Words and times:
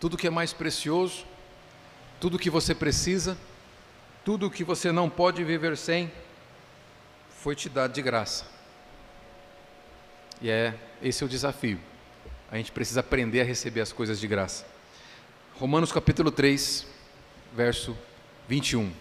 tudo 0.00 0.16
que 0.16 0.26
é 0.26 0.30
mais 0.30 0.52
precioso, 0.52 1.24
tudo 2.20 2.38
que 2.38 2.50
você 2.50 2.74
precisa, 2.74 3.36
tudo 4.24 4.50
que 4.50 4.64
você 4.64 4.90
não 4.92 5.08
pode 5.08 5.42
viver 5.44 5.76
sem, 5.76 6.10
foi 7.30 7.54
te 7.54 7.68
dado 7.68 7.92
de 7.92 8.02
graça. 8.02 8.46
E 10.40 10.50
é 10.50 10.74
esse 11.02 11.22
é 11.22 11.26
o 11.26 11.28
desafio. 11.28 11.78
A 12.50 12.56
gente 12.56 12.72
precisa 12.72 13.00
aprender 13.00 13.40
a 13.40 13.44
receber 13.44 13.80
as 13.80 13.92
coisas 13.92 14.20
de 14.20 14.26
graça. 14.26 14.66
Romanos 15.54 15.92
capítulo 15.92 16.30
3, 16.30 16.86
verso 17.54 17.96
21. 18.48 18.92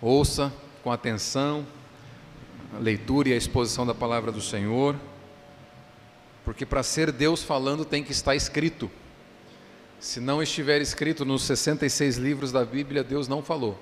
Ouça 0.00 0.52
com 0.82 0.90
atenção 0.90 1.66
a 2.74 2.78
leitura 2.78 3.28
e 3.28 3.32
a 3.32 3.36
exposição 3.36 3.86
da 3.86 3.94
palavra 3.94 4.30
do 4.30 4.40
Senhor, 4.40 4.96
porque 6.44 6.64
para 6.64 6.82
ser 6.82 7.12
Deus 7.12 7.42
falando 7.42 7.84
tem 7.84 8.02
que 8.02 8.12
estar 8.12 8.34
escrito. 8.34 8.90
Se 9.98 10.18
não 10.20 10.42
estiver 10.42 10.80
escrito 10.80 11.24
nos 11.24 11.42
66 11.42 12.16
livros 12.16 12.52
da 12.52 12.64
Bíblia, 12.64 13.04
Deus 13.04 13.28
não 13.28 13.42
falou. 13.42 13.78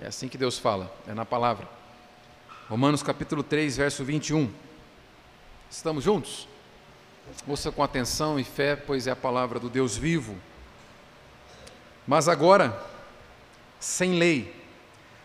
É 0.00 0.06
assim 0.06 0.28
que 0.28 0.38
Deus 0.38 0.58
fala, 0.58 0.92
é 1.06 1.12
na 1.12 1.24
palavra. 1.24 1.68
Romanos 2.68 3.02
capítulo 3.02 3.42
3, 3.42 3.76
verso 3.76 4.04
21. 4.04 4.50
Estamos 5.70 6.04
juntos? 6.04 6.48
Ouça 7.46 7.70
com 7.70 7.82
atenção 7.82 8.38
e 8.38 8.44
fé, 8.44 8.74
pois 8.74 9.06
é 9.06 9.10
a 9.10 9.16
palavra 9.16 9.58
do 9.58 9.68
Deus 9.68 9.96
vivo. 9.96 10.36
Mas 12.06 12.26
agora, 12.26 12.82
sem 13.78 14.14
lei, 14.14 14.57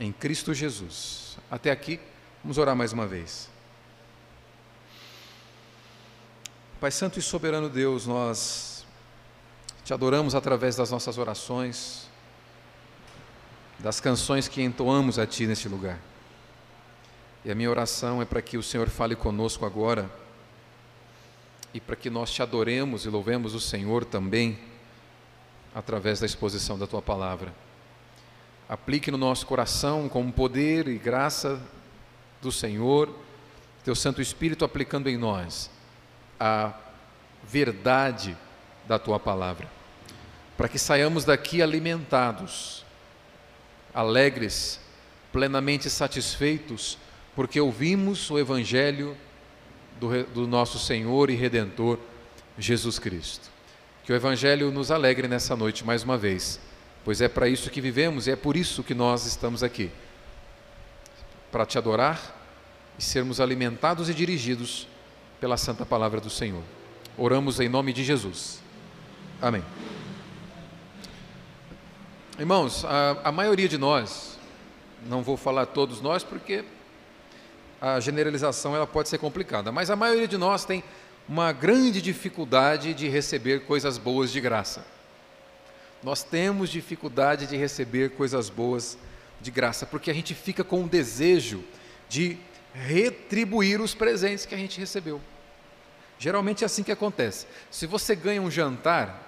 em 0.00 0.12
Cristo 0.12 0.52
Jesus. 0.52 1.38
Até 1.50 1.70
aqui, 1.70 2.00
vamos 2.42 2.58
orar 2.58 2.76
mais 2.76 2.92
uma 2.92 3.06
vez. 3.06 3.48
Pai 6.80 6.90
Santo 6.90 7.18
e 7.18 7.22
Soberano 7.22 7.68
Deus, 7.68 8.06
nós 8.06 8.86
te 9.84 9.94
adoramos 9.94 10.34
através 10.34 10.76
das 10.76 10.90
nossas 10.90 11.16
orações, 11.16 12.08
das 13.78 14.00
canções 14.00 14.48
que 14.48 14.62
entoamos 14.62 15.18
a 15.18 15.26
Ti 15.26 15.46
neste 15.46 15.68
lugar. 15.68 15.98
E 17.44 17.50
a 17.50 17.54
minha 17.54 17.70
oração 17.70 18.20
é 18.20 18.24
para 18.24 18.42
que 18.42 18.58
o 18.58 18.62
Senhor 18.62 18.88
fale 18.88 19.14
conosco 19.14 19.64
agora 19.64 20.10
e 21.72 21.80
para 21.80 21.96
que 21.96 22.10
nós 22.10 22.30
te 22.30 22.42
adoremos 22.42 23.04
e 23.04 23.08
louvemos 23.08 23.54
o 23.54 23.60
Senhor 23.60 24.04
também 24.04 24.58
através 25.74 26.20
da 26.20 26.26
exposição 26.26 26.78
da 26.78 26.86
Tua 26.86 27.00
palavra 27.00 27.65
aplique 28.68 29.10
no 29.10 29.18
nosso 29.18 29.46
coração 29.46 30.08
com 30.08 30.30
poder 30.30 30.88
e 30.88 30.98
graça 30.98 31.60
do 32.42 32.50
Senhor, 32.50 33.14
Teu 33.84 33.94
Santo 33.94 34.20
Espírito 34.20 34.64
aplicando 34.64 35.08
em 35.08 35.16
nós 35.16 35.70
a 36.38 36.74
verdade 37.44 38.36
da 38.86 38.98
Tua 38.98 39.18
palavra, 39.18 39.68
para 40.56 40.68
que 40.68 40.78
saiamos 40.78 41.24
daqui 41.24 41.62
alimentados, 41.62 42.84
alegres, 43.94 44.80
plenamente 45.32 45.88
satisfeitos, 45.88 46.98
porque 47.34 47.60
ouvimos 47.60 48.30
o 48.30 48.38
Evangelho 48.38 49.16
do, 50.00 50.24
do 50.24 50.46
nosso 50.46 50.78
Senhor 50.78 51.30
e 51.30 51.34
Redentor 51.34 51.98
Jesus 52.58 52.98
Cristo. 52.98 53.48
Que 54.04 54.12
o 54.12 54.16
Evangelho 54.16 54.70
nos 54.70 54.90
alegre 54.90 55.28
nessa 55.28 55.56
noite 55.56 55.84
mais 55.84 56.02
uma 56.02 56.16
vez 56.16 56.60
pois 57.06 57.20
é 57.20 57.28
para 57.28 57.48
isso 57.48 57.70
que 57.70 57.80
vivemos 57.80 58.26
e 58.26 58.32
é 58.32 58.36
por 58.36 58.56
isso 58.56 58.82
que 58.82 58.92
nós 58.92 59.26
estamos 59.26 59.62
aqui 59.62 59.92
para 61.52 61.64
te 61.64 61.78
adorar 61.78 62.20
e 62.98 63.02
sermos 63.04 63.40
alimentados 63.40 64.10
e 64.10 64.14
dirigidos 64.14 64.88
pela 65.40 65.56
santa 65.56 65.86
palavra 65.86 66.20
do 66.20 66.28
Senhor. 66.28 66.64
Oramos 67.16 67.60
em 67.60 67.68
nome 67.68 67.92
de 67.92 68.02
Jesus. 68.02 68.60
Amém. 69.40 69.62
Irmãos, 72.40 72.84
a, 72.84 73.20
a 73.22 73.30
maioria 73.30 73.68
de 73.68 73.78
nós, 73.78 74.36
não 75.06 75.22
vou 75.22 75.36
falar 75.36 75.66
todos 75.66 76.00
nós 76.00 76.24
porque 76.24 76.64
a 77.80 78.00
generalização 78.00 78.74
ela 78.74 78.84
pode 78.84 79.08
ser 79.08 79.18
complicada, 79.18 79.70
mas 79.70 79.90
a 79.90 79.94
maioria 79.94 80.26
de 80.26 80.36
nós 80.36 80.64
tem 80.64 80.82
uma 81.28 81.52
grande 81.52 82.02
dificuldade 82.02 82.92
de 82.94 83.08
receber 83.08 83.60
coisas 83.60 83.96
boas 83.96 84.32
de 84.32 84.40
graça. 84.40 84.95
Nós 86.06 86.22
temos 86.22 86.70
dificuldade 86.70 87.48
de 87.48 87.56
receber 87.56 88.10
coisas 88.10 88.48
boas 88.48 88.96
de 89.40 89.50
graça, 89.50 89.84
porque 89.84 90.08
a 90.08 90.14
gente 90.14 90.36
fica 90.36 90.62
com 90.62 90.84
o 90.84 90.88
desejo 90.88 91.64
de 92.08 92.38
retribuir 92.72 93.80
os 93.80 93.92
presentes 93.92 94.46
que 94.46 94.54
a 94.54 94.58
gente 94.58 94.78
recebeu. 94.78 95.20
Geralmente 96.16 96.62
é 96.62 96.66
assim 96.66 96.84
que 96.84 96.92
acontece. 96.92 97.48
Se 97.72 97.88
você 97.88 98.14
ganha 98.14 98.40
um 98.40 98.48
jantar, 98.48 99.20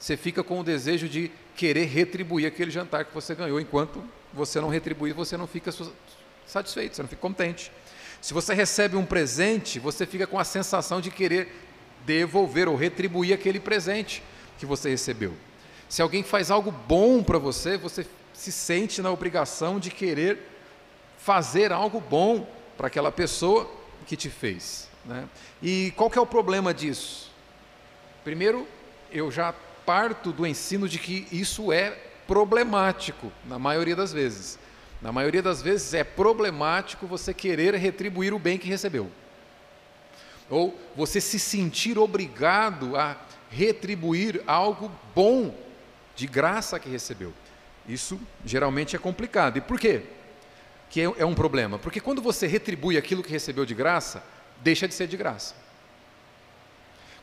você 0.00 0.16
fica 0.16 0.42
com 0.42 0.58
o 0.58 0.64
desejo 0.64 1.10
de 1.10 1.30
querer 1.54 1.84
retribuir 1.84 2.46
aquele 2.46 2.70
jantar 2.70 3.04
que 3.04 3.12
você 3.12 3.34
ganhou, 3.34 3.60
enquanto 3.60 4.02
você 4.32 4.58
não 4.62 4.70
retribuir, 4.70 5.12
você 5.12 5.36
não 5.36 5.46
fica 5.46 5.70
satisfeito, 6.46 6.96
você 6.96 7.02
não 7.02 7.08
fica 7.10 7.20
contente. 7.20 7.70
Se 8.22 8.32
você 8.32 8.54
recebe 8.54 8.96
um 8.96 9.04
presente, 9.04 9.78
você 9.78 10.06
fica 10.06 10.26
com 10.26 10.38
a 10.38 10.44
sensação 10.44 11.02
de 11.02 11.10
querer 11.10 11.54
devolver 12.06 12.66
ou 12.66 12.76
retribuir 12.76 13.34
aquele 13.34 13.60
presente 13.60 14.22
que 14.58 14.64
você 14.64 14.88
recebeu. 14.88 15.34
Se 15.94 16.02
alguém 16.02 16.24
faz 16.24 16.50
algo 16.50 16.72
bom 16.72 17.22
para 17.22 17.38
você, 17.38 17.76
você 17.76 18.04
se 18.32 18.50
sente 18.50 19.00
na 19.00 19.12
obrigação 19.12 19.78
de 19.78 19.92
querer 19.92 20.40
fazer 21.18 21.70
algo 21.70 22.00
bom 22.00 22.48
para 22.76 22.88
aquela 22.88 23.12
pessoa 23.12 23.70
que 24.04 24.16
te 24.16 24.28
fez. 24.28 24.88
Né? 25.04 25.28
E 25.62 25.92
qual 25.96 26.10
que 26.10 26.18
é 26.18 26.20
o 26.20 26.26
problema 26.26 26.74
disso? 26.74 27.30
Primeiro, 28.24 28.66
eu 29.12 29.30
já 29.30 29.54
parto 29.86 30.32
do 30.32 30.44
ensino 30.44 30.88
de 30.88 30.98
que 30.98 31.28
isso 31.30 31.72
é 31.72 31.96
problemático, 32.26 33.30
na 33.44 33.56
maioria 33.56 33.94
das 33.94 34.12
vezes. 34.12 34.58
Na 35.00 35.12
maioria 35.12 35.42
das 35.44 35.62
vezes 35.62 35.94
é 35.94 36.02
problemático 36.02 37.06
você 37.06 37.32
querer 37.32 37.72
retribuir 37.76 38.34
o 38.34 38.38
bem 38.40 38.58
que 38.58 38.66
recebeu. 38.66 39.08
Ou 40.50 40.76
você 40.96 41.20
se 41.20 41.38
sentir 41.38 42.00
obrigado 42.00 42.96
a 42.96 43.16
retribuir 43.48 44.42
algo 44.44 44.90
bom 45.14 45.62
de 46.16 46.26
graça 46.26 46.78
que 46.78 46.88
recebeu. 46.88 47.32
Isso 47.88 48.20
geralmente 48.44 48.96
é 48.96 48.98
complicado. 48.98 49.58
E 49.58 49.60
por 49.60 49.78
quê? 49.78 50.02
Que 50.88 51.00
é, 51.00 51.04
é 51.04 51.26
um 51.26 51.34
problema? 51.34 51.78
Porque 51.78 52.00
quando 52.00 52.22
você 52.22 52.46
retribui 52.46 52.96
aquilo 52.96 53.22
que 53.22 53.30
recebeu 53.30 53.66
de 53.66 53.74
graça, 53.74 54.22
deixa 54.60 54.88
de 54.88 54.94
ser 54.94 55.06
de 55.06 55.16
graça. 55.16 55.54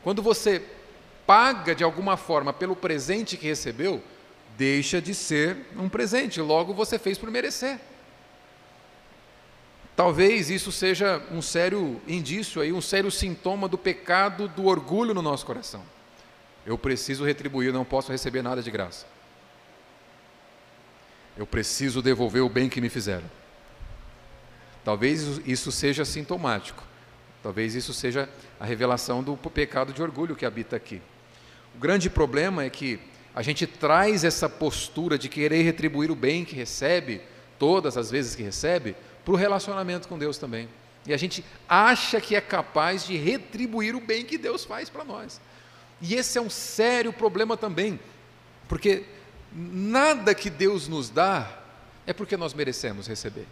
Quando 0.02 0.22
você 0.22 0.62
paga 1.26 1.74
de 1.74 1.84
alguma 1.84 2.16
forma 2.16 2.52
pelo 2.52 2.76
presente 2.76 3.36
que 3.36 3.46
recebeu, 3.46 4.02
deixa 4.56 5.00
de 5.00 5.14
ser 5.14 5.56
um 5.76 5.88
presente, 5.88 6.40
logo 6.40 6.74
você 6.74 6.98
fez 6.98 7.16
por 7.18 7.30
merecer. 7.30 7.78
Talvez 9.94 10.50
isso 10.50 10.72
seja 10.72 11.22
um 11.30 11.42
sério 11.42 12.00
indício 12.08 12.60
aí, 12.60 12.72
um 12.72 12.80
sério 12.80 13.10
sintoma 13.10 13.68
do 13.68 13.76
pecado 13.78 14.48
do 14.48 14.66
orgulho 14.66 15.14
no 15.14 15.22
nosso 15.22 15.44
coração. 15.44 15.82
Eu 16.64 16.78
preciso 16.78 17.24
retribuir, 17.24 17.72
não 17.72 17.84
posso 17.84 18.12
receber 18.12 18.42
nada 18.42 18.62
de 18.62 18.70
graça. 18.70 19.06
Eu 21.36 21.46
preciso 21.46 22.02
devolver 22.02 22.42
o 22.42 22.48
bem 22.48 22.68
que 22.68 22.80
me 22.80 22.88
fizeram. 22.88 23.28
Talvez 24.84 25.40
isso 25.46 25.72
seja 25.72 26.04
sintomático. 26.04 26.84
Talvez 27.42 27.74
isso 27.74 27.92
seja 27.92 28.28
a 28.60 28.64
revelação 28.64 29.22
do 29.22 29.36
pecado 29.36 29.92
de 29.92 30.02
orgulho 30.02 30.36
que 30.36 30.46
habita 30.46 30.76
aqui. 30.76 31.02
O 31.74 31.78
grande 31.78 32.08
problema 32.08 32.64
é 32.64 32.70
que 32.70 33.00
a 33.34 33.42
gente 33.42 33.66
traz 33.66 34.24
essa 34.24 34.48
postura 34.48 35.18
de 35.18 35.28
querer 35.28 35.62
retribuir 35.62 36.10
o 36.10 36.16
bem 36.16 36.44
que 36.44 36.54
recebe, 36.54 37.20
todas 37.58 37.96
as 37.96 38.10
vezes 38.10 38.36
que 38.36 38.42
recebe, 38.42 38.94
para 39.24 39.34
o 39.34 39.36
relacionamento 39.36 40.06
com 40.06 40.18
Deus 40.18 40.38
também. 40.38 40.68
E 41.06 41.12
a 41.12 41.16
gente 41.16 41.44
acha 41.68 42.20
que 42.20 42.36
é 42.36 42.40
capaz 42.40 43.06
de 43.06 43.16
retribuir 43.16 43.96
o 43.96 44.00
bem 44.00 44.24
que 44.24 44.38
Deus 44.38 44.64
faz 44.64 44.88
para 44.88 45.04
nós. 45.04 45.40
E 46.02 46.16
esse 46.16 46.36
é 46.36 46.40
um 46.40 46.50
sério 46.50 47.12
problema 47.12 47.56
também, 47.56 47.98
porque 48.68 49.04
nada 49.54 50.34
que 50.34 50.50
Deus 50.50 50.88
nos 50.88 51.08
dá 51.08 51.48
é 52.04 52.12
porque 52.12 52.36
nós 52.36 52.52
merecemos 52.52 53.06
receber. 53.06 53.46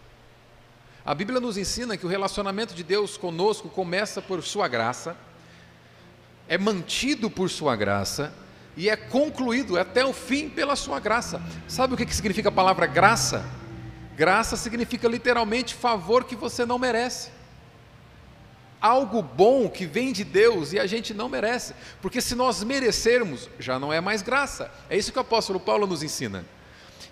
A 1.04 1.14
Bíblia 1.14 1.38
nos 1.38 1.56
ensina 1.56 1.96
que 1.96 2.04
o 2.04 2.08
relacionamento 2.08 2.74
de 2.74 2.82
Deus 2.82 3.16
conosco 3.16 3.68
começa 3.68 4.20
por 4.20 4.42
Sua 4.42 4.66
graça, 4.66 5.16
é 6.48 6.58
mantido 6.58 7.30
por 7.30 7.48
Sua 7.48 7.76
graça 7.76 8.34
e 8.76 8.90
é 8.90 8.96
concluído 8.96 9.78
até 9.78 10.04
o 10.04 10.12
fim 10.12 10.48
pela 10.48 10.74
Sua 10.74 10.98
graça. 10.98 11.40
Sabe 11.68 11.94
o 11.94 11.96
que 11.96 12.14
significa 12.14 12.48
a 12.48 12.52
palavra 12.52 12.86
graça? 12.86 13.44
Graça 14.16 14.56
significa 14.56 15.06
literalmente 15.06 15.72
favor 15.72 16.24
que 16.24 16.34
você 16.34 16.66
não 16.66 16.80
merece. 16.80 17.30
Algo 18.80 19.22
bom 19.22 19.68
que 19.68 19.84
vem 19.84 20.12
de 20.12 20.24
Deus 20.24 20.72
e 20.72 20.78
a 20.78 20.86
gente 20.86 21.12
não 21.12 21.28
merece, 21.28 21.74
porque 22.00 22.20
se 22.20 22.34
nós 22.34 22.64
merecermos, 22.64 23.48
já 23.58 23.78
não 23.78 23.92
é 23.92 24.00
mais 24.00 24.22
graça. 24.22 24.70
É 24.88 24.96
isso 24.96 25.12
que 25.12 25.18
o 25.18 25.22
apóstolo 25.22 25.60
Paulo 25.60 25.86
nos 25.86 26.02
ensina. 26.02 26.44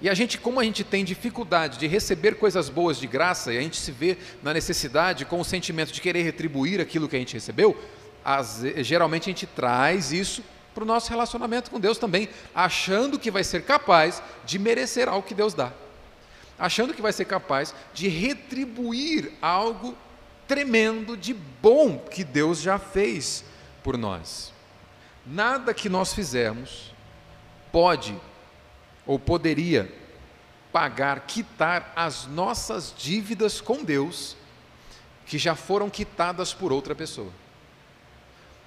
E 0.00 0.08
a 0.08 0.14
gente, 0.14 0.38
como 0.38 0.60
a 0.60 0.64
gente 0.64 0.84
tem 0.84 1.04
dificuldade 1.04 1.76
de 1.76 1.86
receber 1.86 2.36
coisas 2.36 2.68
boas 2.68 2.98
de 2.98 3.06
graça, 3.06 3.52
e 3.52 3.58
a 3.58 3.60
gente 3.60 3.76
se 3.76 3.90
vê 3.90 4.16
na 4.42 4.54
necessidade 4.54 5.24
com 5.24 5.40
o 5.40 5.44
sentimento 5.44 5.92
de 5.92 6.00
querer 6.00 6.22
retribuir 6.22 6.80
aquilo 6.80 7.08
que 7.08 7.16
a 7.16 7.18
gente 7.18 7.34
recebeu, 7.34 7.76
as, 8.24 8.62
geralmente 8.78 9.24
a 9.24 9.32
gente 9.32 9.46
traz 9.46 10.12
isso 10.12 10.42
para 10.72 10.84
o 10.84 10.86
nosso 10.86 11.10
relacionamento 11.10 11.70
com 11.70 11.80
Deus 11.80 11.98
também, 11.98 12.28
achando 12.54 13.18
que 13.18 13.30
vai 13.30 13.42
ser 13.42 13.62
capaz 13.62 14.22
de 14.46 14.58
merecer 14.58 15.08
algo 15.08 15.26
que 15.26 15.34
Deus 15.34 15.52
dá, 15.52 15.72
achando 16.56 16.94
que 16.94 17.02
vai 17.02 17.12
ser 17.12 17.24
capaz 17.24 17.74
de 17.92 18.06
retribuir 18.06 19.32
algo 19.42 19.96
tremendo 20.48 21.16
de 21.16 21.34
bom 21.34 21.98
que 21.98 22.24
Deus 22.24 22.60
já 22.60 22.78
fez 22.78 23.44
por 23.84 23.98
nós. 23.98 24.52
Nada 25.26 25.74
que 25.74 25.88
nós 25.88 26.14
fizermos 26.14 26.94
pode 27.70 28.18
ou 29.06 29.18
poderia 29.18 29.92
pagar, 30.72 31.20
quitar 31.20 31.92
as 31.94 32.26
nossas 32.26 32.94
dívidas 32.96 33.60
com 33.60 33.84
Deus, 33.84 34.36
que 35.26 35.38
já 35.38 35.54
foram 35.54 35.90
quitadas 35.90 36.54
por 36.54 36.72
outra 36.72 36.94
pessoa. 36.94 37.30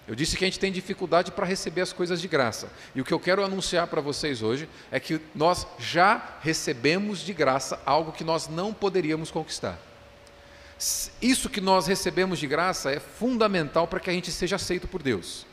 Eu 0.08 0.16
disse 0.16 0.36
que 0.36 0.44
a 0.44 0.48
gente 0.48 0.60
tem 0.60 0.72
dificuldade 0.72 1.32
para 1.32 1.46
receber 1.46 1.82
as 1.82 1.94
coisas 1.94 2.20
de 2.22 2.28
graça. 2.28 2.72
E 2.94 3.02
o 3.02 3.06
que 3.06 3.14
eu 3.14 3.20
quero 3.20 3.44
anunciar 3.44 3.88
para 3.88 4.02
vocês 4.02 4.42
hoje 4.42 4.68
é 4.92 5.00
que 5.00 5.22
nós 5.34 5.66
já 5.80 6.38
recebemos 6.42 7.20
de 7.20 7.34
graça 7.34 7.80
algo 7.86 8.12
que 8.12 8.24
nós 8.24 8.48
não 8.48 8.74
poderíamos 8.74 9.32
conquistar. 9.32 9.80
Isso 11.22 11.50
que 11.50 11.62
nós 11.62 11.86
recebemos 11.86 12.40
de 12.40 12.48
graça 12.48 12.92
é 12.92 13.00
fundamental 13.00 13.88
para 13.88 14.00
que 14.00 14.10
a 14.10 14.14
gente 14.14 14.32
seja 14.32 14.56
aceito 14.56 14.88
por 14.88 15.04
Deus. 15.04 15.46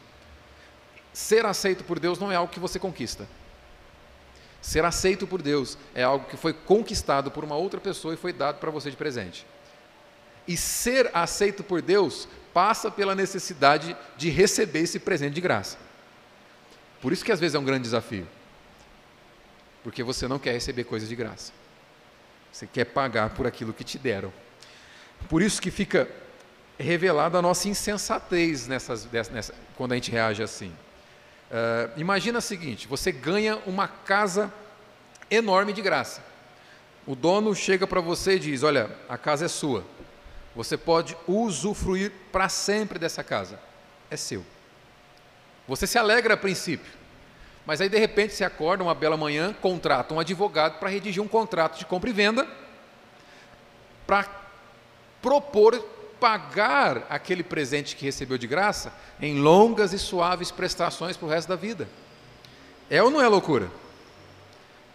Ser 1.13 1.45
aceito 1.45 1.85
por 1.85 1.99
Deus 1.99 2.19
não 2.19 2.33
é 2.33 2.37
algo 2.37 2.53
que 2.53 2.61
você 2.61 2.79
conquista. 2.79 3.29
Ser 4.63 4.85
aceito 4.85 5.27
por 5.27 5.43
Deus 5.43 5.77
é 5.95 6.03
algo 6.03 6.27
que 6.27 6.37
foi 6.37 6.53
conquistado 6.53 7.31
por 7.31 7.45
uma 7.45 7.57
outra 7.57 7.81
pessoa 7.81 8.15
e 8.15 8.17
foi 8.17 8.33
dado 8.33 8.59
para 8.59 8.71
você 8.71 8.91
de 8.91 8.97
presente. 8.97 9.47
E 10.47 10.57
ser 10.57 11.11
aceito 11.13 11.63
por 11.63 11.83
Deus 11.83 12.27
passa 12.55 12.91
pela 12.91 13.15
necessidade 13.15 13.95
de 14.17 14.31
receber 14.31 14.81
esse 14.81 14.99
presente 14.99 15.35
de 15.35 15.41
graça. 15.43 15.77
Por 17.03 17.13
isso 17.13 17.25
que 17.25 17.31
às 17.31 17.39
vezes 17.39 17.55
é 17.55 17.59
um 17.59 17.65
grande 17.65 17.83
desafio. 17.83 18.27
Porque 19.85 20.03
você 20.03 20.27
não 20.27 20.39
quer 20.39 20.53
receber 20.53 20.85
coisas 20.85 21.09
de 21.09 21.15
graça. 21.15 21.53
Você 22.51 22.67
quer 22.67 22.87
pagar 22.87 23.31
por 23.31 23.47
aquilo 23.47 23.75
que 23.75 23.85
te 23.85 23.99
deram. 23.99 24.33
Por 25.29 25.43
isso 25.43 25.61
que 25.61 25.71
fica 25.71 26.09
revelada 26.79 27.39
a 27.39 27.43
nossa 27.43 27.69
insensatez 27.69 28.67
nessas, 28.67 29.07
nessa, 29.11 29.55
quando 29.77 29.93
a 29.93 29.95
gente 29.97 30.11
reage 30.11 30.43
assim. 30.43 30.73
Uh, 31.51 31.99
imagina 31.99 32.39
o 32.39 32.43
seguinte: 32.43 32.87
você 32.87 33.11
ganha 33.11 33.57
uma 33.67 33.89
casa 33.89 34.53
enorme 35.31 35.73
de 35.73 35.83
graça. 35.83 36.23
O 37.07 37.15
dono 37.17 37.55
chega 37.55 37.87
para 37.87 38.01
você 38.01 38.37
e 38.37 38.39
diz: 38.39 38.63
Olha, 38.63 38.91
a 39.09 39.17
casa 39.17 39.47
é 39.47 39.49
sua. 39.49 39.85
Você 40.55 40.77
pode 40.77 41.17
usufruir 41.27 42.13
para 42.33 42.49
sempre 42.49 42.99
dessa 42.99 43.25
casa. 43.25 43.59
É 44.11 44.17
seu. 44.17 44.45
Você 45.67 45.87
se 45.87 45.99
alegra 45.99 46.35
a 46.35 46.37
princípio, 46.37 46.91
mas 47.67 47.81
aí 47.81 47.89
de 47.89 47.99
repente 47.99 48.35
você 48.35 48.45
acorda 48.45 48.83
uma 48.83 48.95
bela 48.95 49.17
manhã, 49.17 49.55
contrata 49.61 50.15
um 50.15 50.21
advogado 50.21 50.79
para 50.79 50.89
redigir 50.89 51.23
um 51.23 51.29
contrato 51.29 51.79
de 51.79 51.85
compra 51.85 52.09
e 52.09 52.13
venda, 52.13 52.49
para 54.07 54.25
propor 55.21 55.79
pagar 56.21 57.07
aquele 57.09 57.43
presente 57.43 57.97
que 57.97 58.05
recebeu 58.05 58.37
de 58.37 58.47
graça 58.47 58.93
em 59.21 59.41
longas 59.41 59.93
e 59.93 59.99
suaves 59.99 60.51
prestações 60.51 61.17
para 61.17 61.27
o 61.27 61.31
resto 61.31 61.49
da 61.49 61.57
vida. 61.57 61.89
É 62.91 63.03
ou 63.03 63.11
não 63.11 63.21
é 63.21 63.29
loucura? 63.29 63.71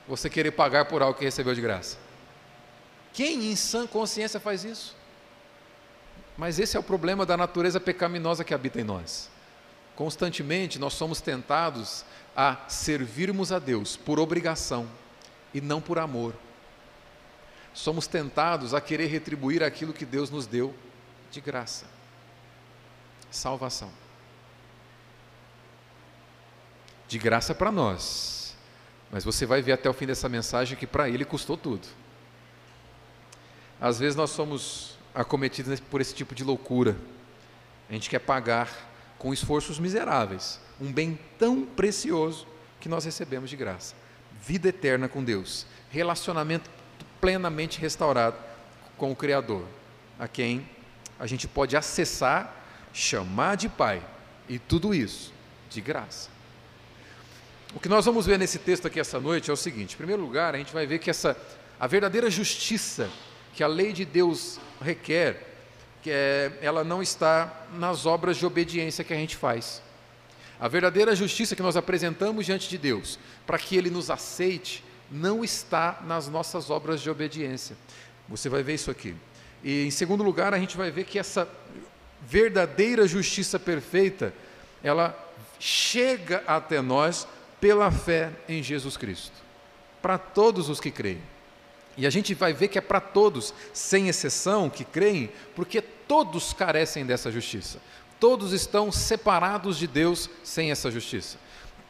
Você 0.07 0.29
querer 0.29 0.51
pagar 0.51 0.85
por 0.85 1.01
algo 1.01 1.17
que 1.17 1.25
recebeu 1.25 1.55
de 1.55 1.61
graça. 1.61 1.97
Quem 3.13 3.51
em 3.51 3.55
sã 3.55 3.87
consciência 3.87 4.39
faz 4.39 4.63
isso? 4.63 4.95
Mas 6.37 6.59
esse 6.59 6.75
é 6.75 6.79
o 6.79 6.83
problema 6.83 7.25
da 7.25 7.37
natureza 7.37 7.79
pecaminosa 7.79 8.43
que 8.43 8.53
habita 8.53 8.81
em 8.81 8.83
nós. 8.83 9.29
Constantemente 9.95 10.79
nós 10.79 10.93
somos 10.93 11.21
tentados 11.21 12.03
a 12.35 12.57
servirmos 12.67 13.51
a 13.51 13.59
Deus 13.59 13.95
por 13.95 14.19
obrigação 14.19 14.87
e 15.53 15.61
não 15.61 15.79
por 15.79 15.99
amor. 15.99 16.33
Somos 17.73 18.05
tentados 18.05 18.73
a 18.73 18.81
querer 18.81 19.07
retribuir 19.07 19.63
aquilo 19.63 19.93
que 19.93 20.05
Deus 20.05 20.29
nos 20.29 20.45
deu 20.45 20.73
de 21.31 21.41
graça. 21.41 21.85
Salvação. 23.31 23.91
De 27.07 27.17
graça 27.17 27.55
para 27.55 27.71
nós. 27.71 28.55
Mas 29.11 29.23
você 29.23 29.45
vai 29.45 29.61
ver 29.61 29.73
até 29.73 29.89
o 29.89 29.93
fim 29.93 30.05
dessa 30.05 30.29
mensagem 30.29 30.77
que 30.77 30.85
para 30.85 31.09
ele 31.09 31.25
custou 31.25 31.57
tudo. 31.57 31.87
Às 33.81 33.99
vezes 33.99 34.15
nós 34.15 34.29
somos 34.29 34.97
acometidos 35.13 35.79
por 35.79 35.99
esse 35.99 36.13
tipo 36.13 36.33
de 36.33 36.43
loucura. 36.43 36.95
A 37.89 37.93
gente 37.93 38.09
quer 38.09 38.19
pagar 38.19 38.69
com 39.17 39.33
esforços 39.33 39.79
miseráveis 39.79 40.59
um 40.79 40.91
bem 40.91 41.17
tão 41.37 41.65
precioso 41.65 42.47
que 42.79 42.89
nós 42.89 43.05
recebemos 43.05 43.49
de 43.49 43.55
graça. 43.55 43.95
Vida 44.41 44.69
eterna 44.69 45.07
com 45.07 45.23
Deus, 45.23 45.65
relacionamento 45.89 46.69
plenamente 47.23 47.79
restaurado 47.79 48.35
com 48.97 49.09
o 49.09 49.15
Criador, 49.15 49.63
a 50.19 50.27
quem 50.27 50.69
a 51.17 51.25
gente 51.25 51.47
pode 51.47 51.77
acessar, 51.77 52.53
chamar 52.93 53.55
de 53.55 53.69
Pai, 53.69 54.03
e 54.49 54.59
tudo 54.59 54.93
isso 54.93 55.31
de 55.69 55.79
graça. 55.79 56.29
O 57.73 57.79
que 57.79 57.87
nós 57.87 58.03
vamos 58.03 58.25
ver 58.25 58.37
nesse 58.37 58.59
texto 58.59 58.87
aqui 58.87 58.99
essa 58.99 59.21
noite 59.21 59.49
é 59.49 59.53
o 59.53 59.55
seguinte: 59.55 59.93
em 59.93 59.97
primeiro 59.97 60.21
lugar, 60.21 60.53
a 60.53 60.57
gente 60.57 60.73
vai 60.73 60.85
ver 60.85 60.99
que 60.99 61.09
essa 61.09 61.37
a 61.79 61.87
verdadeira 61.87 62.29
justiça 62.29 63.09
que 63.53 63.63
a 63.63 63.67
lei 63.67 63.93
de 63.93 64.03
Deus 64.03 64.59
requer, 64.81 65.47
que 66.01 66.11
é, 66.11 66.51
ela 66.61 66.83
não 66.83 67.01
está 67.01 67.67
nas 67.73 68.05
obras 68.05 68.35
de 68.35 68.45
obediência 68.45 69.01
que 69.01 69.13
a 69.13 69.17
gente 69.17 69.37
faz. 69.37 69.81
A 70.59 70.67
verdadeira 70.67 71.15
justiça 71.15 71.55
que 71.55 71.63
nós 71.63 71.77
apresentamos 71.77 72.45
diante 72.45 72.67
de 72.67 72.77
Deus, 72.77 73.17
para 73.47 73.57
que 73.57 73.77
Ele 73.77 73.89
nos 73.89 74.09
aceite, 74.09 74.83
não 75.13 75.43
está 75.43 76.01
nas 76.05 76.27
nossas 76.27 76.71
obras 76.71 76.99
de 76.99 77.09
obediência. 77.09 77.77
Você 78.27 78.49
vai 78.49 78.63
ver 78.63 78.73
isso 78.73 78.89
aqui. 78.89 79.15
E 79.63 79.85
em 79.85 79.91
segundo 79.91 80.23
lugar, 80.23 80.53
a 80.53 80.59
gente 80.59 80.75
vai 80.75 80.89
ver 80.89 81.05
que 81.05 81.19
essa 81.19 81.47
verdadeira 82.21 83.07
justiça 83.07 83.59
perfeita, 83.59 84.33
ela 84.83 85.17
chega 85.59 86.43
até 86.47 86.81
nós 86.81 87.27
pela 87.61 87.91
fé 87.91 88.31
em 88.49 88.63
Jesus 88.63 88.97
Cristo, 88.97 89.33
para 90.01 90.17
todos 90.17 90.67
os 90.67 90.79
que 90.79 90.91
creem. 90.91 91.21
E 91.95 92.07
a 92.07 92.09
gente 92.09 92.33
vai 92.33 92.51
ver 92.51 92.69
que 92.69 92.77
é 92.77 92.81
para 92.81 92.99
todos, 92.99 93.53
sem 93.71 94.09
exceção, 94.09 94.69
que 94.69 94.83
creem, 94.83 95.29
porque 95.55 95.79
todos 95.79 96.51
carecem 96.53 97.05
dessa 97.05 97.31
justiça. 97.31 97.79
Todos 98.19 98.51
estão 98.51 98.91
separados 98.91 99.77
de 99.77 99.85
Deus 99.85 100.29
sem 100.43 100.71
essa 100.71 100.89
justiça. 100.89 101.37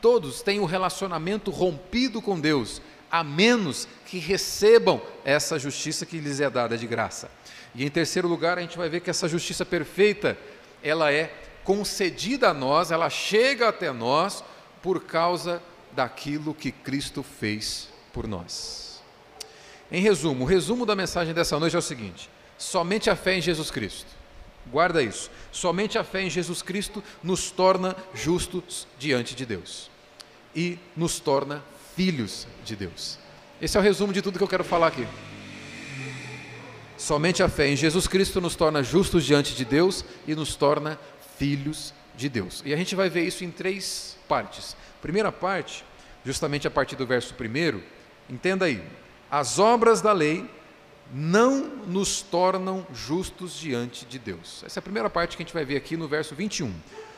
Todos 0.01 0.41
têm 0.41 0.59
o 0.59 0.63
um 0.63 0.65
relacionamento 0.65 1.49
rompido 1.49 2.21
com 2.21 2.37
Deus, 2.37 2.81
a 3.13 3.23
menos 3.23 3.87
que 4.07 4.17
recebam 4.17 4.99
essa 5.23 5.59
justiça 5.59 6.03
que 6.03 6.17
lhes 6.17 6.41
é 6.41 6.49
dada 6.49 6.75
de 6.75 6.87
graça. 6.87 7.29
E 7.75 7.85
em 7.85 7.89
terceiro 7.89 8.27
lugar, 8.27 8.57
a 8.57 8.61
gente 8.61 8.75
vai 8.75 8.89
ver 8.89 9.01
que 9.01 9.09
essa 9.11 9.29
justiça 9.29 9.63
perfeita, 9.63 10.35
ela 10.81 11.13
é 11.13 11.31
concedida 11.63 12.49
a 12.49 12.53
nós, 12.55 12.89
ela 12.89 13.11
chega 13.11 13.69
até 13.69 13.91
nós 13.91 14.43
por 14.81 15.03
causa 15.03 15.61
daquilo 15.91 16.55
que 16.55 16.71
Cristo 16.71 17.21
fez 17.21 17.87
por 18.11 18.27
nós. 18.27 18.99
Em 19.91 20.01
resumo, 20.01 20.43
o 20.43 20.47
resumo 20.47 20.83
da 20.83 20.95
mensagem 20.95 21.35
dessa 21.35 21.59
noite 21.59 21.75
é 21.75 21.79
o 21.79 21.83
seguinte: 21.83 22.31
somente 22.57 23.11
a 23.11 23.15
fé 23.15 23.35
em 23.35 23.41
Jesus 23.41 23.69
Cristo. 23.69 24.09
Guarda 24.71 25.03
isso. 25.03 25.29
Somente 25.51 25.99
a 25.99 26.03
fé 26.03 26.23
em 26.23 26.31
Jesus 26.31 26.63
Cristo 26.63 27.03
nos 27.21 27.51
torna 27.51 27.95
justos 28.11 28.87
diante 28.97 29.35
de 29.35 29.45
Deus 29.45 29.91
e 30.55 30.79
nos 30.95 31.19
torna 31.19 31.61
filhos 31.95 32.47
de 32.63 32.75
Deus. 32.75 33.17
Esse 33.61 33.77
é 33.77 33.79
o 33.79 33.83
resumo 33.83 34.11
de 34.11 34.21
tudo 34.21 34.37
que 34.37 34.43
eu 34.43 34.47
quero 34.47 34.63
falar 34.63 34.87
aqui. 34.87 35.07
Somente 36.97 37.43
a 37.43 37.49
fé 37.49 37.67
em 37.67 37.75
Jesus 37.75 38.07
Cristo 38.07 38.39
nos 38.39 38.55
torna 38.55 38.83
justos 38.83 39.25
diante 39.25 39.55
de 39.55 39.65
Deus 39.65 40.05
e 40.27 40.35
nos 40.35 40.55
torna 40.55 40.99
filhos 41.37 41.93
de 42.15 42.29
Deus. 42.29 42.61
E 42.65 42.73
a 42.73 42.77
gente 42.77 42.95
vai 42.95 43.09
ver 43.09 43.23
isso 43.23 43.43
em 43.43 43.51
três 43.51 44.17
partes. 44.27 44.75
Primeira 45.01 45.31
parte, 45.31 45.83
justamente 46.25 46.67
a 46.67 46.71
partir 46.71 46.95
do 46.95 47.05
verso 47.05 47.33
primeiro, 47.33 47.83
entenda 48.29 48.65
aí: 48.65 48.81
as 49.29 49.59
obras 49.59 50.01
da 50.01 50.13
lei 50.13 50.49
não 51.11 51.65
nos 51.87 52.21
tornam 52.21 52.85
justos 52.93 53.53
diante 53.59 54.05
de 54.05 54.17
Deus. 54.17 54.63
Essa 54.65 54.79
é 54.79 54.81
a 54.81 54.83
primeira 54.83 55.09
parte 55.09 55.35
que 55.35 55.43
a 55.43 55.45
gente 55.45 55.53
vai 55.53 55.65
ver 55.65 55.75
aqui 55.75 55.97
no 55.97 56.07
verso 56.07 56.33
21. 56.35 56.73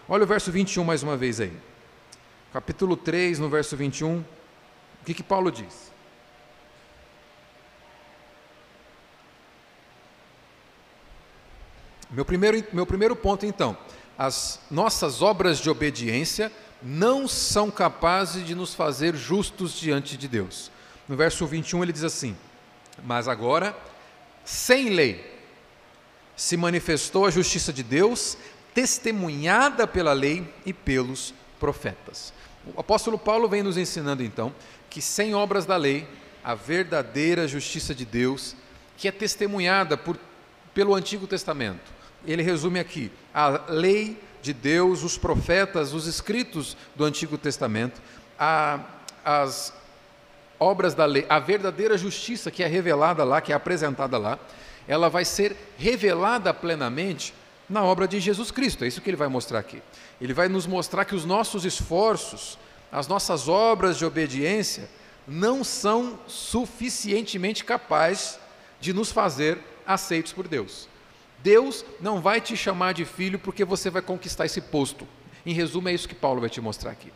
Olha 0.07 0.23
o 0.23 0.27
verso 0.27 0.51
21 0.51 0.83
mais 0.83 1.03
uma 1.03 1.15
vez 1.15 1.39
aí. 1.39 1.53
Capítulo 2.51 2.95
3, 2.97 3.39
no 3.39 3.49
verso 3.49 3.75
21. 3.75 4.23
O 5.05 5.11
que, 5.13 5.13
que 5.13 5.21
Paulo 5.21 5.51
diz? 5.51 5.91
Meu 12.09 12.25
primeiro, 12.25 12.63
meu 12.73 12.87
primeiro 12.87 13.15
ponto, 13.15 13.45
então, 13.45 13.77
as 14.17 14.59
nossas 14.71 15.21
obras 15.21 15.59
de 15.59 15.69
obediência 15.69 16.51
não 16.81 17.27
são 17.27 17.69
capazes 17.69 18.43
de 18.47 18.55
nos 18.55 18.73
fazer 18.73 19.15
justos 19.15 19.79
diante 19.79 20.17
de 20.17 20.27
Deus. 20.27 20.71
No 21.07 21.15
verso 21.15 21.45
21 21.45 21.83
ele 21.83 21.93
diz 21.93 22.03
assim: 22.03 22.35
Mas 23.03 23.27
agora, 23.27 23.77
sem 24.43 24.89
lei, 24.89 25.39
se 26.35 26.57
manifestou 26.57 27.27
a 27.27 27.29
justiça 27.29 27.71
de 27.71 27.83
Deus, 27.83 28.39
testemunhada 28.73 29.85
pela 29.85 30.13
lei 30.13 30.51
e 30.65 30.73
pelos 30.73 31.31
profetas. 31.59 32.33
O 32.75 32.79
apóstolo 32.79 33.19
Paulo 33.19 33.47
vem 33.47 33.61
nos 33.61 33.77
ensinando 33.77 34.23
então 34.23 34.51
que 34.95 35.01
sem 35.01 35.35
obras 35.35 35.65
da 35.65 35.75
lei, 35.75 36.07
a 36.41 36.55
verdadeira 36.55 37.45
justiça 37.49 37.93
de 37.93 38.05
Deus, 38.05 38.55
que 38.95 39.09
é 39.09 39.11
testemunhada 39.11 39.97
por, 39.97 40.17
pelo 40.73 40.95
Antigo 40.95 41.27
Testamento, 41.27 41.91
ele 42.25 42.41
resume 42.41 42.79
aqui 42.79 43.11
a 43.33 43.65
lei 43.67 44.17
de 44.41 44.53
Deus, 44.53 45.03
os 45.03 45.17
profetas, 45.17 45.91
os 45.91 46.07
escritos 46.07 46.77
do 46.95 47.03
Antigo 47.03 47.37
Testamento, 47.37 48.01
a, 48.39 48.79
as 49.25 49.73
obras 50.57 50.93
da 50.93 51.03
lei, 51.03 51.25
a 51.27 51.39
verdadeira 51.39 51.97
justiça 51.97 52.49
que 52.49 52.63
é 52.63 52.67
revelada 52.67 53.25
lá, 53.25 53.41
que 53.41 53.51
é 53.51 53.55
apresentada 53.55 54.17
lá, 54.17 54.39
ela 54.87 55.09
vai 55.09 55.25
ser 55.25 55.57
revelada 55.77 56.53
plenamente 56.53 57.33
na 57.69 57.83
obra 57.83 58.07
de 58.07 58.17
Jesus 58.21 58.49
Cristo. 58.49 58.85
É 58.85 58.87
isso 58.87 59.01
que 59.01 59.09
ele 59.09 59.17
vai 59.17 59.27
mostrar 59.27 59.59
aqui. 59.59 59.83
Ele 60.21 60.33
vai 60.33 60.47
nos 60.47 60.65
mostrar 60.65 61.03
que 61.03 61.15
os 61.15 61.25
nossos 61.25 61.65
esforços, 61.65 62.57
as 62.95 63.07
nossas 63.09 63.49
obras 63.49 63.97
de 63.97 64.05
obediência, 64.05 64.89
não 65.27 65.65
são 65.65 66.17
suficientemente 66.27 67.65
capazes 67.65 68.39
de 68.79 68.93
nos 68.93 69.11
fazer 69.11 69.59
aceitos 69.85 70.31
por 70.31 70.47
Deus. 70.47 70.87
Deus 71.43 71.83
não 71.99 72.21
vai 72.21 72.39
te 72.39 72.55
chamar 72.55 72.93
de 72.93 73.03
filho 73.03 73.37
porque 73.37 73.65
você 73.65 73.89
vai 73.89 74.01
conquistar 74.01 74.45
esse 74.45 74.61
posto. 74.61 75.05
Em 75.45 75.53
resumo, 75.53 75.89
é 75.89 75.93
isso 75.93 76.07
que 76.07 76.15
Paulo 76.15 76.39
vai 76.39 76.49
te 76.49 76.61
mostrar 76.61 76.91
aqui. 76.91 77.11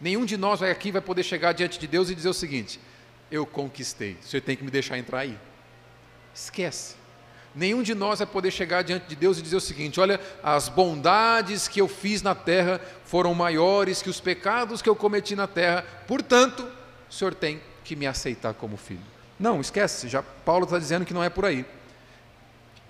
Nenhum 0.00 0.24
de 0.24 0.36
nós 0.36 0.62
aqui 0.62 0.92
vai 0.92 1.02
poder 1.02 1.24
chegar 1.24 1.52
diante 1.52 1.80
de 1.80 1.88
Deus 1.88 2.10
e 2.10 2.14
dizer 2.14 2.28
o 2.28 2.34
seguinte: 2.34 2.78
Eu 3.28 3.44
conquistei, 3.44 4.16
você 4.20 4.40
tem 4.40 4.56
que 4.56 4.62
me 4.62 4.70
deixar 4.70 4.98
entrar 4.98 5.18
aí. 5.18 5.36
Esquece. 6.32 6.94
Nenhum 7.54 7.82
de 7.82 7.94
nós 7.94 8.18
vai 8.18 8.26
poder 8.26 8.50
chegar 8.50 8.82
diante 8.82 9.06
de 9.06 9.14
Deus 9.14 9.38
e 9.38 9.42
dizer 9.42 9.56
o 9.56 9.60
seguinte: 9.60 10.00
Olha, 10.00 10.20
as 10.42 10.68
bondades 10.68 11.68
que 11.68 11.80
eu 11.80 11.86
fiz 11.86 12.20
na 12.20 12.34
terra 12.34 12.80
foram 13.04 13.32
maiores 13.32 14.02
que 14.02 14.10
os 14.10 14.20
pecados 14.20 14.82
que 14.82 14.88
eu 14.88 14.96
cometi 14.96 15.36
na 15.36 15.46
terra, 15.46 15.84
portanto, 16.06 16.68
o 17.08 17.12
Senhor 17.12 17.34
tem 17.34 17.60
que 17.84 17.94
me 17.94 18.06
aceitar 18.06 18.54
como 18.54 18.76
filho. 18.76 19.00
Não, 19.38 19.60
esquece, 19.60 20.08
já 20.08 20.22
Paulo 20.22 20.64
está 20.64 20.78
dizendo 20.78 21.04
que 21.04 21.14
não 21.14 21.22
é 21.22 21.28
por 21.28 21.44
aí. 21.44 21.64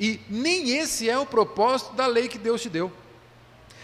E 0.00 0.20
nem 0.28 0.70
esse 0.78 1.08
é 1.08 1.18
o 1.18 1.26
propósito 1.26 1.94
da 1.94 2.06
lei 2.06 2.28
que 2.28 2.38
Deus 2.38 2.62
te 2.62 2.68
deu. 2.68 2.92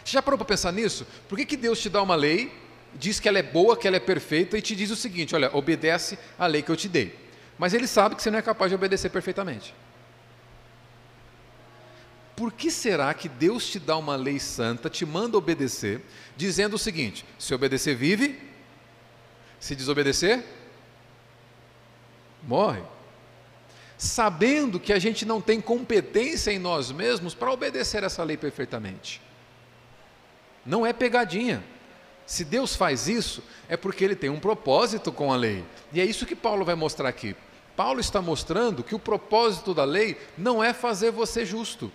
Você 0.04 0.12
já 0.12 0.22
parou 0.22 0.38
para 0.38 0.46
pensar 0.46 0.72
nisso? 0.72 1.06
Por 1.28 1.36
que, 1.38 1.44
que 1.44 1.56
Deus 1.56 1.78
te 1.78 1.88
dá 1.88 2.02
uma 2.02 2.14
lei, 2.14 2.52
diz 2.94 3.20
que 3.20 3.28
ela 3.28 3.38
é 3.38 3.42
boa, 3.42 3.76
que 3.76 3.86
ela 3.86 3.96
é 3.96 4.00
perfeita 4.00 4.56
e 4.56 4.62
te 4.62 4.74
diz 4.74 4.90
o 4.90 4.96
seguinte: 4.96 5.34
olha, 5.34 5.54
obedece 5.54 6.18
a 6.38 6.46
lei 6.46 6.62
que 6.62 6.70
eu 6.70 6.76
te 6.76 6.88
dei. 6.88 7.14
Mas 7.58 7.74
ele 7.74 7.86
sabe 7.86 8.16
que 8.16 8.22
você 8.22 8.30
não 8.30 8.38
é 8.38 8.42
capaz 8.42 8.70
de 8.70 8.74
obedecer 8.74 9.10
perfeitamente. 9.10 9.74
Por 12.40 12.50
que 12.50 12.70
será 12.70 13.12
que 13.12 13.28
Deus 13.28 13.68
te 13.68 13.78
dá 13.78 13.98
uma 13.98 14.16
lei 14.16 14.40
santa, 14.40 14.88
te 14.88 15.04
manda 15.04 15.36
obedecer, 15.36 16.00
dizendo 16.38 16.76
o 16.76 16.78
seguinte: 16.78 17.22
se 17.38 17.52
obedecer, 17.52 17.94
vive, 17.94 18.40
se 19.58 19.76
desobedecer, 19.76 20.42
morre? 22.42 22.80
sabendo 23.98 24.80
que 24.80 24.94
a 24.94 24.98
gente 24.98 25.26
não 25.26 25.38
tem 25.38 25.60
competência 25.60 26.50
em 26.50 26.58
nós 26.58 26.90
mesmos 26.90 27.34
para 27.34 27.52
obedecer 27.52 28.04
essa 28.04 28.24
lei 28.24 28.38
perfeitamente. 28.38 29.20
Não 30.64 30.86
é 30.86 30.94
pegadinha. 30.94 31.62
Se 32.24 32.42
Deus 32.42 32.74
faz 32.74 33.06
isso, 33.06 33.44
é 33.68 33.76
porque 33.76 34.02
ele 34.02 34.16
tem 34.16 34.30
um 34.30 34.40
propósito 34.40 35.12
com 35.12 35.30
a 35.30 35.36
lei. 35.36 35.62
E 35.92 36.00
é 36.00 36.06
isso 36.06 36.24
que 36.24 36.34
Paulo 36.34 36.64
vai 36.64 36.74
mostrar 36.74 37.10
aqui. 37.10 37.36
Paulo 37.76 38.00
está 38.00 38.22
mostrando 38.22 38.82
que 38.82 38.94
o 38.94 38.98
propósito 38.98 39.74
da 39.74 39.84
lei 39.84 40.16
não 40.38 40.64
é 40.64 40.72
fazer 40.72 41.10
você 41.10 41.44
justo. 41.44 41.92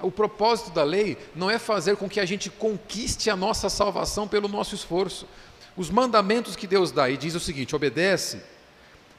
O 0.00 0.10
propósito 0.10 0.70
da 0.70 0.82
lei 0.82 1.16
não 1.34 1.50
é 1.50 1.58
fazer 1.58 1.96
com 1.96 2.08
que 2.08 2.20
a 2.20 2.24
gente 2.24 2.50
conquiste 2.50 3.30
a 3.30 3.36
nossa 3.36 3.68
salvação 3.68 4.26
pelo 4.26 4.48
nosso 4.48 4.74
esforço. 4.74 5.26
Os 5.76 5.90
mandamentos 5.90 6.56
que 6.56 6.66
Deus 6.66 6.90
dá 6.90 7.08
e 7.08 7.16
diz 7.16 7.34
o 7.34 7.40
seguinte: 7.40 7.74
obedece, 7.74 8.42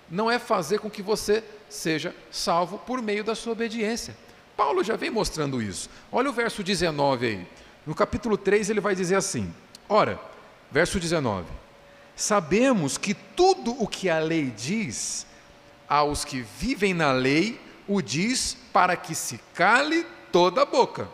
não 0.09 0.29
é 0.29 0.37
fazer 0.37 0.79
com 0.79 0.89
que 0.89 1.01
você 1.01 1.43
seja 1.69 2.15
salvo 2.29 2.77
por 2.77 3.01
meio 3.01 3.23
da 3.23 3.35
sua 3.35 3.53
obediência. 3.53 4.15
Paulo 4.55 4.83
já 4.83 4.95
vem 4.95 5.09
mostrando 5.09 5.61
isso. 5.61 5.89
Olha 6.11 6.29
o 6.29 6.33
verso 6.33 6.63
19 6.63 7.27
aí. 7.27 7.47
No 7.85 7.93
capítulo 7.93 8.37
3 8.37 8.69
ele 8.69 8.79
vai 8.79 8.95
dizer 8.95 9.15
assim: 9.15 9.53
Ora, 9.87 10.19
verso 10.71 10.99
19: 10.99 11.47
Sabemos 12.15 12.97
que 12.97 13.13
tudo 13.13 13.71
o 13.81 13.87
que 13.87 14.09
a 14.09 14.19
lei 14.19 14.51
diz 14.55 15.25
aos 15.87 16.25
que 16.25 16.41
vivem 16.41 16.93
na 16.93 17.11
lei, 17.11 17.59
o 17.87 18.01
diz 18.01 18.57
para 18.73 18.95
que 18.95 19.13
se 19.13 19.39
cale 19.53 20.05
toda 20.35 20.63
a 20.63 20.65
boca. 20.65 21.07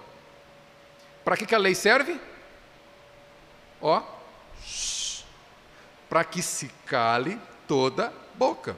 Para 1.24 1.38
que, 1.38 1.46
que 1.46 1.54
a 1.54 1.60
lei 1.60 1.76
serve? 1.76 2.20
Ó, 3.80 4.02
para 6.10 6.24
que 6.24 6.42
se 6.42 6.72
cale 6.88 7.40
toda 7.68 8.12
boca 8.34 8.76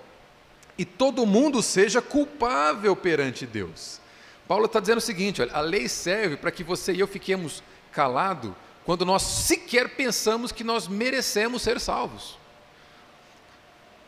e 0.77 0.83
todo 0.83 1.25
mundo 1.25 1.61
seja 1.61 2.01
culpável 2.01 2.93
perante 2.93 3.45
Deus. 3.45 4.01
Paulo 4.45 4.65
está 4.65 4.81
dizendo 4.81 4.97
o 4.97 5.01
seguinte: 5.01 5.41
olha, 5.41 5.53
a 5.53 5.61
lei 5.61 5.87
serve 5.87 6.35
para 6.35 6.51
que 6.51 6.61
você 6.61 6.91
e 6.91 6.99
eu 6.99 7.07
fiquemos 7.07 7.63
calados 7.93 8.51
quando 8.83 9.05
nós 9.05 9.21
sequer 9.21 9.95
pensamos 9.95 10.51
que 10.51 10.65
nós 10.65 10.89
merecemos 10.89 11.61
ser 11.61 11.79
salvos. 11.79 12.37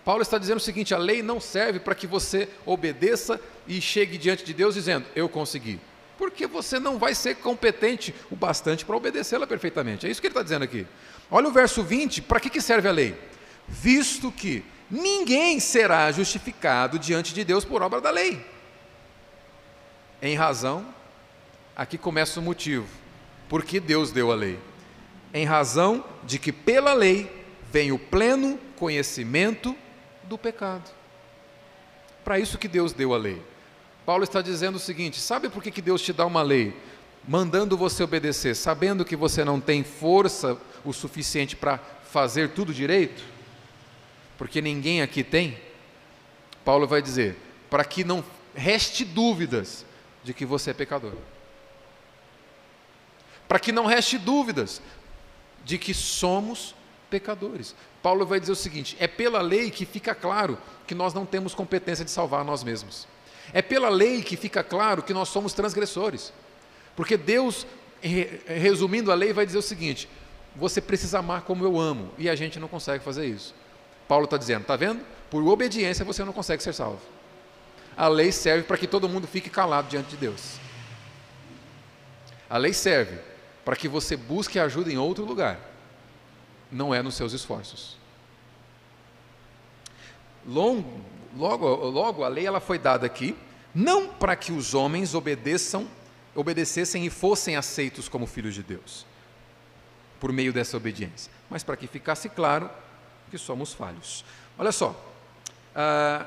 Paulo 0.04 0.22
está 0.22 0.38
dizendo 0.38 0.58
o 0.58 0.60
seguinte: 0.60 0.94
a 0.94 0.98
lei 0.98 1.24
não 1.24 1.40
serve 1.40 1.80
para 1.80 1.96
que 1.96 2.06
você 2.06 2.50
obedeça 2.66 3.40
e 3.66 3.80
chegue 3.80 4.18
diante 4.18 4.44
de 4.44 4.54
Deus 4.54 4.76
dizendo, 4.76 5.06
eu 5.16 5.30
consegui. 5.30 5.80
Porque 6.18 6.48
você 6.48 6.80
não 6.80 6.98
vai 6.98 7.14
ser 7.14 7.36
competente 7.36 8.14
o 8.32 8.36
bastante 8.36 8.86
para 8.86 8.96
obedecê-la 8.96 9.46
perfeitamente. 9.46 10.08
É 10.08 10.10
isso 10.10 10.22
que 10.22 10.28
ele 10.28 10.32
está 10.32 10.44
dizendo 10.44 10.64
aqui. 10.64 10.88
Olha 11.30 11.48
o 11.48 11.52
verso 11.52 11.84
20, 11.84 12.22
para 12.22 12.40
que, 12.40 12.50
que 12.50 12.62
serve 12.62 12.88
a 12.88 12.92
lei? 12.92 13.18
Visto 13.68 14.32
que 14.32 14.64
ninguém 14.90 15.60
será 15.60 16.12
justificado 16.12 17.00
diante 17.00 17.34
de 17.34 17.44
Deus 17.44 17.66
por 17.66 17.82
obra 17.82 18.00
da 18.00 18.12
lei. 18.12 18.46
Em 20.22 20.36
razão, 20.36 20.86
aqui 21.76 21.98
começa 21.98 22.40
o 22.40 22.44
motivo, 22.44 22.88
porque 23.50 23.80
Deus 23.80 24.12
deu 24.12 24.32
a 24.32 24.36
lei. 24.36 24.60
Em 25.34 25.46
razão 25.46 26.04
de 26.24 26.40
que 26.40 26.52
pela 26.52 26.94
lei 26.94 27.30
vem 27.72 27.92
o 27.92 28.00
pleno 28.00 28.58
conhecimento 28.78 29.76
do 30.24 30.38
pecado. 30.38 30.90
Para 32.24 32.40
isso 32.40 32.58
que 32.58 32.68
Deus 32.68 32.94
deu 32.94 33.14
a 33.14 33.18
lei. 33.18 33.42
Paulo 34.06 34.24
está 34.24 34.42
dizendo 34.42 34.76
o 34.76 34.80
seguinte: 34.80 35.20
sabe 35.20 35.50
por 35.50 35.64
que, 35.64 35.72
que 35.72 35.82
Deus 35.82 36.02
te 36.02 36.14
dá 36.14 36.26
uma 36.26 36.42
lei? 36.42 36.76
Mandando 37.28 37.78
você 37.78 38.04
obedecer, 38.04 38.56
sabendo 38.56 39.04
que 39.04 39.16
você 39.16 39.44
não 39.44 39.60
tem 39.60 39.84
força 39.84 40.58
o 40.84 40.94
suficiente 40.94 41.56
para 41.56 41.80
fazer 42.04 42.50
tudo 42.50 42.74
direito? 42.74 43.36
porque 44.38 44.62
ninguém 44.62 45.02
aqui 45.02 45.24
tem, 45.24 45.58
Paulo 46.64 46.88
vai 46.88 47.02
dizer, 47.02 47.38
para 47.70 47.84
que 47.86 48.04
não 48.04 48.24
reste 48.54 49.06
dúvidas 49.06 49.86
de 50.24 50.34
que 50.34 50.46
você 50.46 50.72
é 50.72 50.74
pecador. 50.74 51.14
Para 53.48 53.60
que 53.60 53.72
não 53.72 53.86
reste 53.86 54.18
dúvidas 54.18 54.82
de 55.64 55.78
que 55.78 55.94
somos 55.94 56.76
pecadores. 57.10 57.76
Paulo 58.02 58.26
vai 58.26 58.40
dizer 58.40 58.52
o 58.52 58.56
seguinte: 58.56 58.98
é 59.00 59.08
pela 59.08 59.42
lei 59.42 59.70
que 59.70 59.86
fica 59.86 60.16
claro 60.16 60.58
que 60.88 60.96
nós 60.96 61.14
não 61.14 61.26
temos 61.26 61.54
competência 61.54 62.04
de 62.04 62.12
salvar 62.12 62.44
nós 62.44 62.64
mesmos. 62.64 63.08
É 63.54 63.62
pela 63.62 63.90
lei 63.90 64.22
que 64.22 64.36
fica 64.36 64.64
claro 64.64 65.04
que 65.04 65.14
nós 65.14 65.30
somos 65.30 65.54
transgressores. 65.54 66.34
Porque 66.96 67.18
Deus, 67.18 67.66
resumindo 68.46 69.12
a 69.12 69.16
lei, 69.16 69.34
vai 69.34 69.46
dizer 69.46 69.58
o 69.58 69.62
seguinte: 69.62 70.10
você 70.56 70.82
precisa 70.82 71.20
amar 71.20 71.42
como 71.42 71.64
eu 71.64 71.80
amo, 71.80 72.12
e 72.18 72.30
a 72.30 72.36
gente 72.36 72.60
não 72.60 72.68
consegue 72.68 73.04
fazer 73.04 73.26
isso. 73.26 73.54
Paulo 74.08 74.26
está 74.26 74.38
dizendo, 74.38 74.62
está 74.62 74.76
vendo? 74.76 75.02
Por 75.30 75.46
obediência 75.48 76.06
você 76.06 76.24
não 76.24 76.34
consegue 76.34 76.64
ser 76.64 76.74
salvo. 76.74 77.02
A 77.98 78.08
lei 78.08 78.32
serve 78.32 78.64
para 78.64 78.78
que 78.78 78.88
todo 78.88 79.10
mundo 79.10 79.28
fique 79.28 79.50
calado 79.50 79.88
diante 79.88 80.12
de 80.12 80.18
Deus. 80.18 80.58
A 82.50 82.58
lei 82.58 82.74
serve 82.74 83.20
para 83.64 83.76
que 83.76 83.88
você 83.88 84.16
busque 84.16 84.60
ajuda 84.60 84.92
em 84.92 84.98
outro 84.98 85.26
lugar, 85.26 85.60
não 86.72 86.94
é 86.94 87.02
nos 87.02 87.16
seus 87.16 87.34
esforços. 87.34 87.98
Logo, 90.46 91.02
logo, 91.36 91.68
logo 91.68 92.24
a 92.24 92.28
lei 92.28 92.46
ela 92.46 92.60
foi 92.60 92.80
dada 92.80 93.06
aqui 93.06 93.36
não 93.76 94.08
para 94.08 94.38
que 94.38 94.54
os 94.54 94.74
homens 94.74 95.14
obedeçam, 95.14 95.86
obedecessem 96.34 97.06
e 97.06 97.10
fossem 97.10 97.58
aceitos 97.58 98.08
como 98.08 98.26
filhos 98.26 98.54
de 98.54 98.64
Deus, 98.64 99.06
por 100.18 100.32
meio 100.32 100.54
dessa 100.54 100.78
obediência, 100.78 101.30
mas 101.50 101.62
para 101.62 101.76
que 101.76 101.86
ficasse 101.86 102.30
claro 102.30 102.70
que 103.30 103.38
somos 103.38 103.74
falhos. 103.74 104.24
Olha 104.58 104.72
só, 104.72 104.96
ah, 105.76 106.26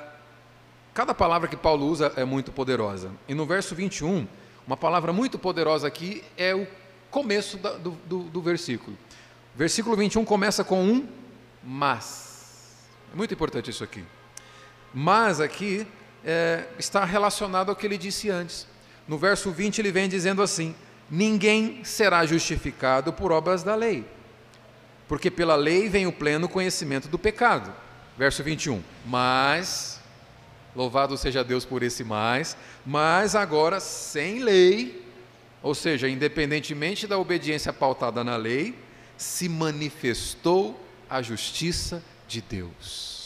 cada 0.92 1.14
palavra 1.14 1.48
que 1.48 1.56
Paulo 1.56 1.86
usa 1.86 2.12
é 2.16 2.24
muito 2.24 2.52
poderosa, 2.52 3.10
e 3.26 3.32
no 3.32 3.46
verso 3.46 3.74
21, 3.74 4.28
uma 4.66 4.76
palavra 4.76 5.10
muito 5.10 5.38
poderosa 5.38 5.86
aqui 5.88 6.22
é 6.36 6.54
o 6.54 6.66
começo 7.10 7.56
da, 7.56 7.72
do, 7.72 7.92
do, 8.04 8.24
do 8.24 8.42
versículo. 8.42 8.96
Versículo 9.56 9.96
21 9.96 10.22
começa 10.26 10.62
com 10.62 10.84
um 10.84 11.08
mas. 11.64 12.76
É 13.10 13.16
muito 13.16 13.32
importante 13.32 13.70
isso 13.70 13.82
aqui. 13.82 14.04
Mas 14.92 15.40
aqui 15.40 15.86
é, 16.24 16.64
está 16.78 17.04
relacionado 17.04 17.70
ao 17.70 17.76
que 17.76 17.86
ele 17.86 17.98
disse 17.98 18.30
antes. 18.30 18.66
No 19.06 19.16
verso 19.16 19.50
20 19.50 19.78
ele 19.78 19.92
vem 19.92 20.08
dizendo 20.08 20.42
assim: 20.42 20.74
Ninguém 21.10 21.82
será 21.84 22.26
justificado 22.26 23.12
por 23.12 23.32
obras 23.32 23.62
da 23.62 23.74
lei, 23.74 24.04
porque 25.06 25.30
pela 25.30 25.56
lei 25.56 25.88
vem 25.88 26.06
o 26.06 26.12
pleno 26.12 26.48
conhecimento 26.48 27.08
do 27.08 27.18
pecado. 27.18 27.72
Verso 28.16 28.42
21. 28.42 28.82
Mas, 29.06 30.00
louvado 30.76 31.16
seja 31.16 31.42
Deus 31.42 31.64
por 31.64 31.82
esse 31.82 32.04
mais, 32.04 32.56
mas 32.84 33.34
agora 33.34 33.80
sem 33.80 34.40
lei, 34.40 35.06
ou 35.62 35.74
seja, 35.74 36.08
independentemente 36.08 37.06
da 37.06 37.16
obediência 37.16 37.72
pautada 37.72 38.22
na 38.22 38.36
lei, 38.36 38.74
se 39.16 39.48
manifestou 39.48 40.78
a 41.08 41.22
justiça 41.22 42.02
de 42.26 42.42
Deus. 42.42 43.17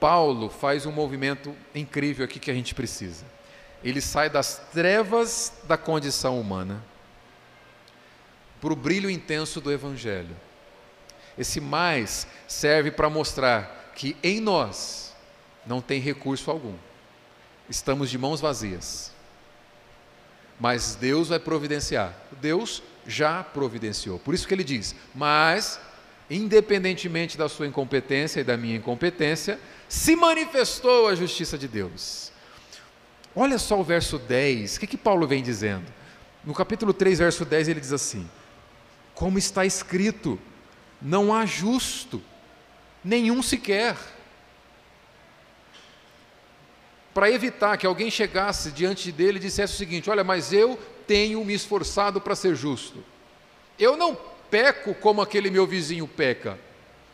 Paulo 0.00 0.48
faz 0.48 0.86
um 0.86 0.92
movimento 0.92 1.54
incrível 1.74 2.24
aqui 2.24 2.40
que 2.40 2.50
a 2.50 2.54
gente 2.54 2.74
precisa. 2.74 3.24
Ele 3.84 4.00
sai 4.00 4.30
das 4.30 4.56
trevas 4.72 5.52
da 5.64 5.76
condição 5.76 6.40
humana 6.40 6.82
para 8.60 8.72
o 8.72 8.76
brilho 8.76 9.10
intenso 9.10 9.60
do 9.60 9.70
Evangelho. 9.70 10.34
Esse 11.38 11.60
mais 11.60 12.26
serve 12.48 12.90
para 12.90 13.08
mostrar 13.08 13.92
que 13.94 14.16
em 14.22 14.40
nós 14.40 15.14
não 15.66 15.80
tem 15.80 16.00
recurso 16.00 16.50
algum, 16.50 16.74
estamos 17.68 18.10
de 18.10 18.18
mãos 18.18 18.40
vazias. 18.40 19.12
Mas 20.58 20.94
Deus 20.94 21.28
vai 21.28 21.38
providenciar. 21.38 22.14
Deus 22.40 22.82
já 23.06 23.42
providenciou. 23.42 24.18
Por 24.18 24.34
isso 24.34 24.46
que 24.46 24.52
ele 24.52 24.64
diz: 24.64 24.94
Mas, 25.14 25.80
independentemente 26.28 27.38
da 27.38 27.48
sua 27.48 27.66
incompetência 27.66 28.40
e 28.40 28.44
da 28.44 28.58
minha 28.58 28.76
incompetência, 28.76 29.58
se 29.90 30.14
manifestou 30.14 31.08
a 31.08 31.16
justiça 31.16 31.58
de 31.58 31.66
Deus. 31.66 32.30
Olha 33.34 33.58
só 33.58 33.78
o 33.80 33.82
verso 33.82 34.20
10, 34.20 34.76
o 34.76 34.80
que, 34.80 34.86
que 34.86 34.96
Paulo 34.96 35.26
vem 35.26 35.42
dizendo? 35.42 35.92
No 36.44 36.54
capítulo 36.54 36.94
3, 36.94 37.18
verso 37.18 37.44
10, 37.44 37.66
ele 37.66 37.80
diz 37.80 37.92
assim: 37.92 38.30
Como 39.16 39.36
está 39.36 39.66
escrito, 39.66 40.38
não 41.02 41.34
há 41.34 41.44
justo, 41.44 42.22
nenhum 43.02 43.42
sequer. 43.42 43.96
Para 47.12 47.28
evitar 47.28 47.76
que 47.76 47.84
alguém 47.84 48.12
chegasse 48.12 48.70
diante 48.70 49.10
dele 49.10 49.38
e 49.38 49.42
dissesse 49.42 49.74
o 49.74 49.76
seguinte: 49.76 50.08
Olha, 50.08 50.22
mas 50.22 50.52
eu 50.52 50.78
tenho 51.04 51.44
me 51.44 51.52
esforçado 51.52 52.20
para 52.20 52.36
ser 52.36 52.54
justo. 52.54 53.02
Eu 53.76 53.96
não 53.96 54.16
peco 54.48 54.94
como 54.94 55.20
aquele 55.20 55.50
meu 55.50 55.66
vizinho 55.66 56.06
peca. 56.06 56.56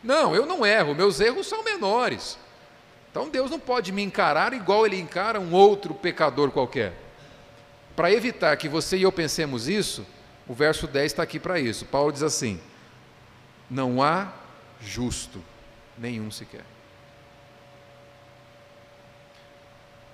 Não, 0.03 0.35
eu 0.35 0.45
não 0.45 0.63
erro, 0.63 0.93
meus 0.93 1.19
erros 1.19 1.47
são 1.47 1.63
menores. 1.63 2.37
Então 3.11 3.29
Deus 3.29 3.49
não 3.49 3.59
pode 3.59 3.91
me 3.91 4.01
encarar 4.01 4.53
igual 4.53 4.85
ele 4.85 4.99
encara 4.99 5.39
um 5.39 5.53
outro 5.53 5.93
pecador 5.93 6.51
qualquer. 6.51 6.93
Para 7.95 8.11
evitar 8.11 8.55
que 8.57 8.69
você 8.69 8.97
e 8.97 9.01
eu 9.01 9.11
pensemos 9.11 9.67
isso, 9.67 10.05
o 10.47 10.53
verso 10.53 10.85
10 10.87 11.05
está 11.05 11.23
aqui 11.23 11.39
para 11.39 11.59
isso. 11.59 11.85
Paulo 11.85 12.11
diz 12.11 12.21
assim: 12.23 12.59
Não 13.69 14.03
há 14.03 14.31
justo 14.79 15.41
nenhum 15.97 16.29
sequer. 16.29 16.63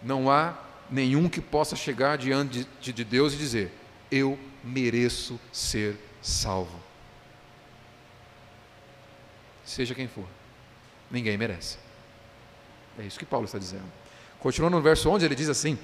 Não 0.02 0.30
há 0.32 0.58
nenhum 0.90 1.30
que 1.30 1.42
possa 1.42 1.76
chegar 1.76 2.18
diante 2.18 2.68
de 2.80 3.04
Deus 3.04 3.34
e 3.34 3.38
dizer: 3.38 3.72
Eu 4.10 4.40
mereço 4.64 5.40
ser 5.52 5.98
salvo. 6.22 6.80
Seja 9.66 9.96
quem 9.96 10.08
for, 10.08 10.28
ninguém 11.10 11.38
merece. 11.38 11.83
É 12.98 13.04
isso 13.04 13.20
que 13.20 13.26
Paulo 13.26 13.46
está 13.46 13.58
dizendo. 13.58 13.84
Continuando 14.40 14.78
no 14.78 14.84
verso 14.84 15.10
11, 15.10 15.26
ele 15.26 15.36
diz 15.36 15.50
assim: 15.50 15.78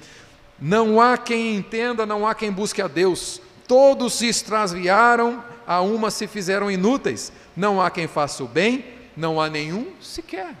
Não 0.60 1.00
há 1.00 1.16
quem 1.16 1.56
entenda, 1.56 2.04
não 2.04 2.26
há 2.26 2.34
quem 2.34 2.52
busque 2.52 2.82
a 2.82 2.88
Deus. 2.88 3.40
Todos 3.66 4.14
se 4.14 4.26
extraviaram, 4.26 5.42
a 5.66 5.80
uma 5.80 6.10
se 6.10 6.26
fizeram 6.26 6.70
inúteis. 6.70 7.32
Não 7.56 7.80
há 7.80 7.90
quem 7.90 8.06
faça 8.06 8.42
o 8.44 8.48
bem, 8.48 8.84
não 9.16 9.40
há 9.40 9.48
nenhum 9.48 9.92
sequer. 10.00 10.54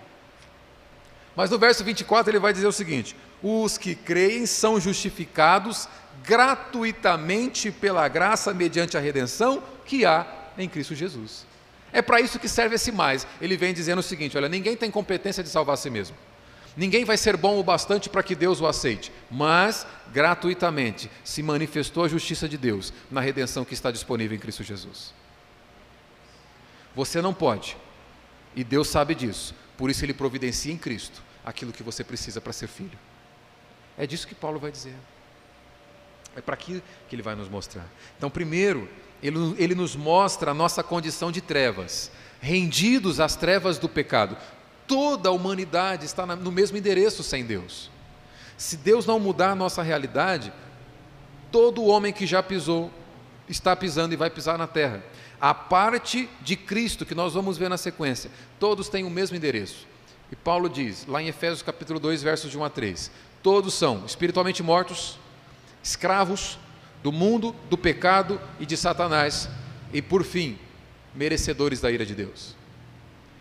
Mas 1.36 1.50
no 1.50 1.58
verso 1.58 1.84
24 1.84 2.30
ele 2.30 2.38
vai 2.38 2.52
dizer 2.52 2.66
o 2.66 2.72
seguinte: 2.72 3.16
Os 3.42 3.78
que 3.78 3.94
creem 3.94 4.46
são 4.46 4.80
justificados 4.80 5.88
gratuitamente 6.24 7.70
pela 7.70 8.06
graça 8.08 8.52
mediante 8.52 8.96
a 8.96 9.00
redenção 9.00 9.62
que 9.84 10.04
há 10.04 10.26
em 10.58 10.68
Cristo 10.68 10.94
Jesus. 10.94 11.46
É 11.92 12.00
para 12.00 12.20
isso 12.20 12.38
que 12.38 12.48
serve 12.48 12.76
esse 12.76 12.92
mais. 12.92 13.26
Ele 13.40 13.56
vem 13.56 13.74
dizendo 13.74 13.98
o 13.98 14.02
seguinte: 14.02 14.36
olha, 14.36 14.48
ninguém 14.48 14.76
tem 14.76 14.90
competência 14.90 15.42
de 15.42 15.48
salvar 15.48 15.74
a 15.74 15.76
si 15.76 15.90
mesmo. 15.90 16.16
Ninguém 16.76 17.04
vai 17.04 17.16
ser 17.16 17.36
bom 17.36 17.58
o 17.58 17.64
bastante 17.64 18.08
para 18.08 18.22
que 18.22 18.34
Deus 18.34 18.60
o 18.60 18.66
aceite, 18.66 19.12
mas 19.30 19.86
gratuitamente 20.12 21.10
se 21.24 21.42
manifestou 21.42 22.04
a 22.04 22.08
justiça 22.08 22.48
de 22.48 22.56
Deus 22.56 22.92
na 23.10 23.20
redenção 23.20 23.64
que 23.64 23.74
está 23.74 23.90
disponível 23.90 24.36
em 24.36 24.40
Cristo 24.40 24.62
Jesus. 24.62 25.12
Você 26.94 27.20
não 27.20 27.34
pode, 27.34 27.76
e 28.54 28.62
Deus 28.62 28.88
sabe 28.88 29.14
disso, 29.14 29.54
por 29.76 29.90
isso 29.90 30.04
Ele 30.04 30.14
providencia 30.14 30.72
em 30.72 30.78
Cristo 30.78 31.22
aquilo 31.44 31.72
que 31.72 31.82
você 31.82 32.04
precisa 32.04 32.40
para 32.40 32.52
ser 32.52 32.68
filho. 32.68 32.98
É 33.98 34.06
disso 34.06 34.26
que 34.26 34.34
Paulo 34.34 34.58
vai 34.58 34.70
dizer. 34.70 34.94
É 36.36 36.40
para 36.40 36.54
aqui 36.54 36.82
que 37.08 37.16
ele 37.16 37.22
vai 37.22 37.34
nos 37.34 37.48
mostrar. 37.48 37.86
Então, 38.16 38.30
primeiro, 38.30 38.88
ele, 39.22 39.36
ele 39.58 39.74
nos 39.74 39.96
mostra 39.96 40.52
a 40.52 40.54
nossa 40.54 40.82
condição 40.82 41.32
de 41.32 41.40
trevas, 41.40 42.10
rendidos 42.40 43.18
às 43.20 43.34
trevas 43.34 43.78
do 43.78 43.88
pecado 43.88 44.36
toda 44.90 45.28
a 45.28 45.32
humanidade 45.32 46.04
está 46.04 46.26
no 46.26 46.50
mesmo 46.50 46.76
endereço 46.76 47.22
sem 47.22 47.44
Deus. 47.44 47.88
Se 48.58 48.76
Deus 48.76 49.06
não 49.06 49.20
mudar 49.20 49.52
a 49.52 49.54
nossa 49.54 49.84
realidade, 49.84 50.52
todo 51.52 51.84
homem 51.84 52.12
que 52.12 52.26
já 52.26 52.42
pisou 52.42 52.90
está 53.48 53.76
pisando 53.76 54.14
e 54.14 54.16
vai 54.16 54.28
pisar 54.28 54.58
na 54.58 54.66
terra. 54.66 55.00
A 55.40 55.54
parte 55.54 56.28
de 56.42 56.56
Cristo 56.56 57.06
que 57.06 57.14
nós 57.14 57.34
vamos 57.34 57.56
ver 57.56 57.70
na 57.70 57.78
sequência, 57.78 58.32
todos 58.58 58.88
têm 58.88 59.04
o 59.04 59.10
mesmo 59.10 59.36
endereço. 59.36 59.86
E 60.28 60.34
Paulo 60.34 60.68
diz, 60.68 61.06
lá 61.06 61.22
em 61.22 61.28
Efésios 61.28 61.62
capítulo 61.62 62.00
2, 62.00 62.20
versos 62.24 62.50
de 62.50 62.58
1 62.58 62.64
a 62.64 62.68
3, 62.68 63.12
todos 63.44 63.74
são 63.74 64.04
espiritualmente 64.04 64.60
mortos, 64.60 65.20
escravos 65.84 66.58
do 67.00 67.12
mundo, 67.12 67.54
do 67.70 67.78
pecado 67.78 68.40
e 68.58 68.66
de 68.66 68.76
Satanás, 68.76 69.48
e 69.92 70.02
por 70.02 70.24
fim, 70.24 70.58
merecedores 71.14 71.80
da 71.80 71.92
ira 71.92 72.04
de 72.04 72.16
Deus. 72.16 72.56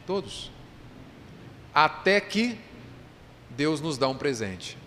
Todos 0.06 0.52
até 1.74 2.20
que 2.20 2.58
Deus 3.50 3.82
nos 3.82 3.98
dá 3.98 4.08
um 4.08 4.18
presente. 4.18 4.78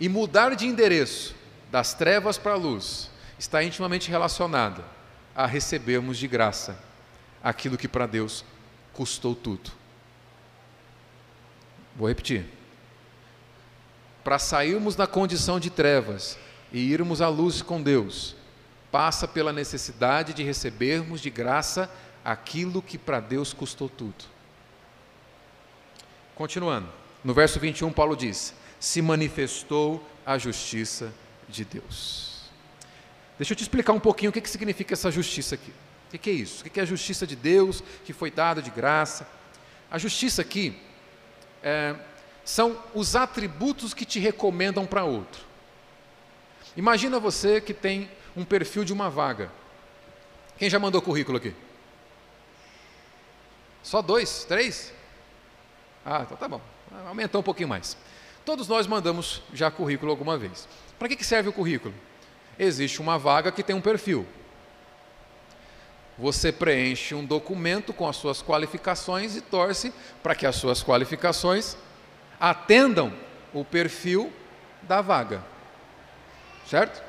E 0.00 0.08
mudar 0.08 0.54
de 0.54 0.66
endereço 0.66 1.34
das 1.70 1.94
trevas 1.94 2.38
para 2.38 2.52
a 2.52 2.56
luz 2.56 3.10
está 3.38 3.62
intimamente 3.62 4.10
relacionado 4.10 4.84
a 5.34 5.46
recebermos 5.46 6.18
de 6.18 6.26
graça 6.26 6.78
aquilo 7.42 7.76
que 7.76 7.88
para 7.88 8.06
Deus 8.06 8.44
custou 8.92 9.34
tudo. 9.34 9.70
Vou 11.96 12.08
repetir. 12.08 12.46
Para 14.22 14.38
sairmos 14.38 14.94
da 14.94 15.06
condição 15.06 15.58
de 15.58 15.70
trevas 15.70 16.38
e 16.72 16.78
irmos 16.92 17.20
à 17.20 17.28
luz 17.28 17.62
com 17.62 17.82
Deus, 17.82 18.36
passa 18.90 19.26
pela 19.26 19.52
necessidade 19.52 20.32
de 20.32 20.42
recebermos 20.42 21.20
de 21.20 21.30
graça 21.30 21.90
aquilo 22.24 22.82
que 22.82 22.98
para 22.98 23.20
Deus 23.20 23.52
custou 23.52 23.88
tudo. 23.88 24.24
Continuando, 26.38 26.88
no 27.24 27.34
verso 27.34 27.58
21, 27.58 27.92
Paulo 27.92 28.16
diz: 28.16 28.54
Se 28.78 29.02
manifestou 29.02 30.00
a 30.24 30.38
justiça 30.38 31.12
de 31.48 31.64
Deus. 31.64 32.42
Deixa 33.36 33.54
eu 33.54 33.56
te 33.56 33.62
explicar 33.62 33.92
um 33.92 33.98
pouquinho 33.98 34.30
o 34.30 34.32
que, 34.32 34.40
que 34.40 34.48
significa 34.48 34.94
essa 34.94 35.10
justiça 35.10 35.56
aqui. 35.56 35.72
O 36.14 36.16
que, 36.16 36.30
é 36.30 36.32
isso? 36.32 36.60
O 36.60 36.64
que, 36.64 36.70
que 36.70 36.78
é 36.78 36.84
a 36.84 36.86
justiça 36.86 37.26
de 37.26 37.34
Deus 37.34 37.82
que 38.04 38.12
foi 38.12 38.30
dada 38.30 38.62
de 38.62 38.70
graça? 38.70 39.28
A 39.90 39.98
justiça 39.98 40.42
aqui 40.42 40.80
é, 41.60 41.96
são 42.44 42.80
os 42.94 43.16
atributos 43.16 43.92
que 43.92 44.04
te 44.04 44.20
recomendam 44.20 44.86
para 44.86 45.02
outro. 45.02 45.42
Imagina 46.76 47.18
você 47.18 47.60
que 47.60 47.74
tem 47.74 48.08
um 48.36 48.44
perfil 48.44 48.84
de 48.84 48.92
uma 48.92 49.10
vaga. 49.10 49.50
Quem 50.56 50.70
já 50.70 50.78
mandou 50.78 51.02
currículo 51.02 51.38
aqui? 51.38 51.52
Só 53.82 54.00
dois? 54.00 54.44
Três? 54.44 54.96
Ah, 56.10 56.22
então 56.22 56.38
tá 56.38 56.48
bom. 56.48 56.60
Aumentou 57.06 57.42
um 57.42 57.44
pouquinho 57.44 57.68
mais. 57.68 57.94
todos 58.42 58.66
nós 58.66 58.86
mandamos 58.86 59.42
já 59.52 59.70
currículo 59.70 60.10
alguma 60.10 60.38
vez. 60.38 60.66
Para 60.98 61.06
que 61.06 61.16
que 61.16 61.24
serve 61.24 61.50
o 61.50 61.52
currículo? 61.52 61.94
Existe 62.58 63.02
uma 63.02 63.18
vaga 63.18 63.52
que 63.52 63.62
tem 63.62 63.76
um 63.76 63.80
perfil. 63.80 64.26
Você 66.16 66.50
preenche 66.50 67.14
um 67.14 67.26
documento 67.26 67.92
com 67.92 68.08
as 68.08 68.16
suas 68.16 68.42
qualificações 68.42 69.36
e 69.36 69.42
torce 69.42 69.92
para 70.22 70.34
que 70.34 70.46
as 70.46 70.56
suas 70.56 70.82
qualificações 70.82 71.76
atendam 72.40 73.12
o 73.52 73.62
perfil 73.62 74.32
da 74.82 75.02
vaga. 75.02 75.44
Certo? 76.66 77.02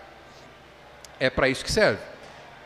É 1.22 1.30
para 1.30 1.48
isso 1.48 1.64
que 1.64 1.72
serve. 1.72 2.02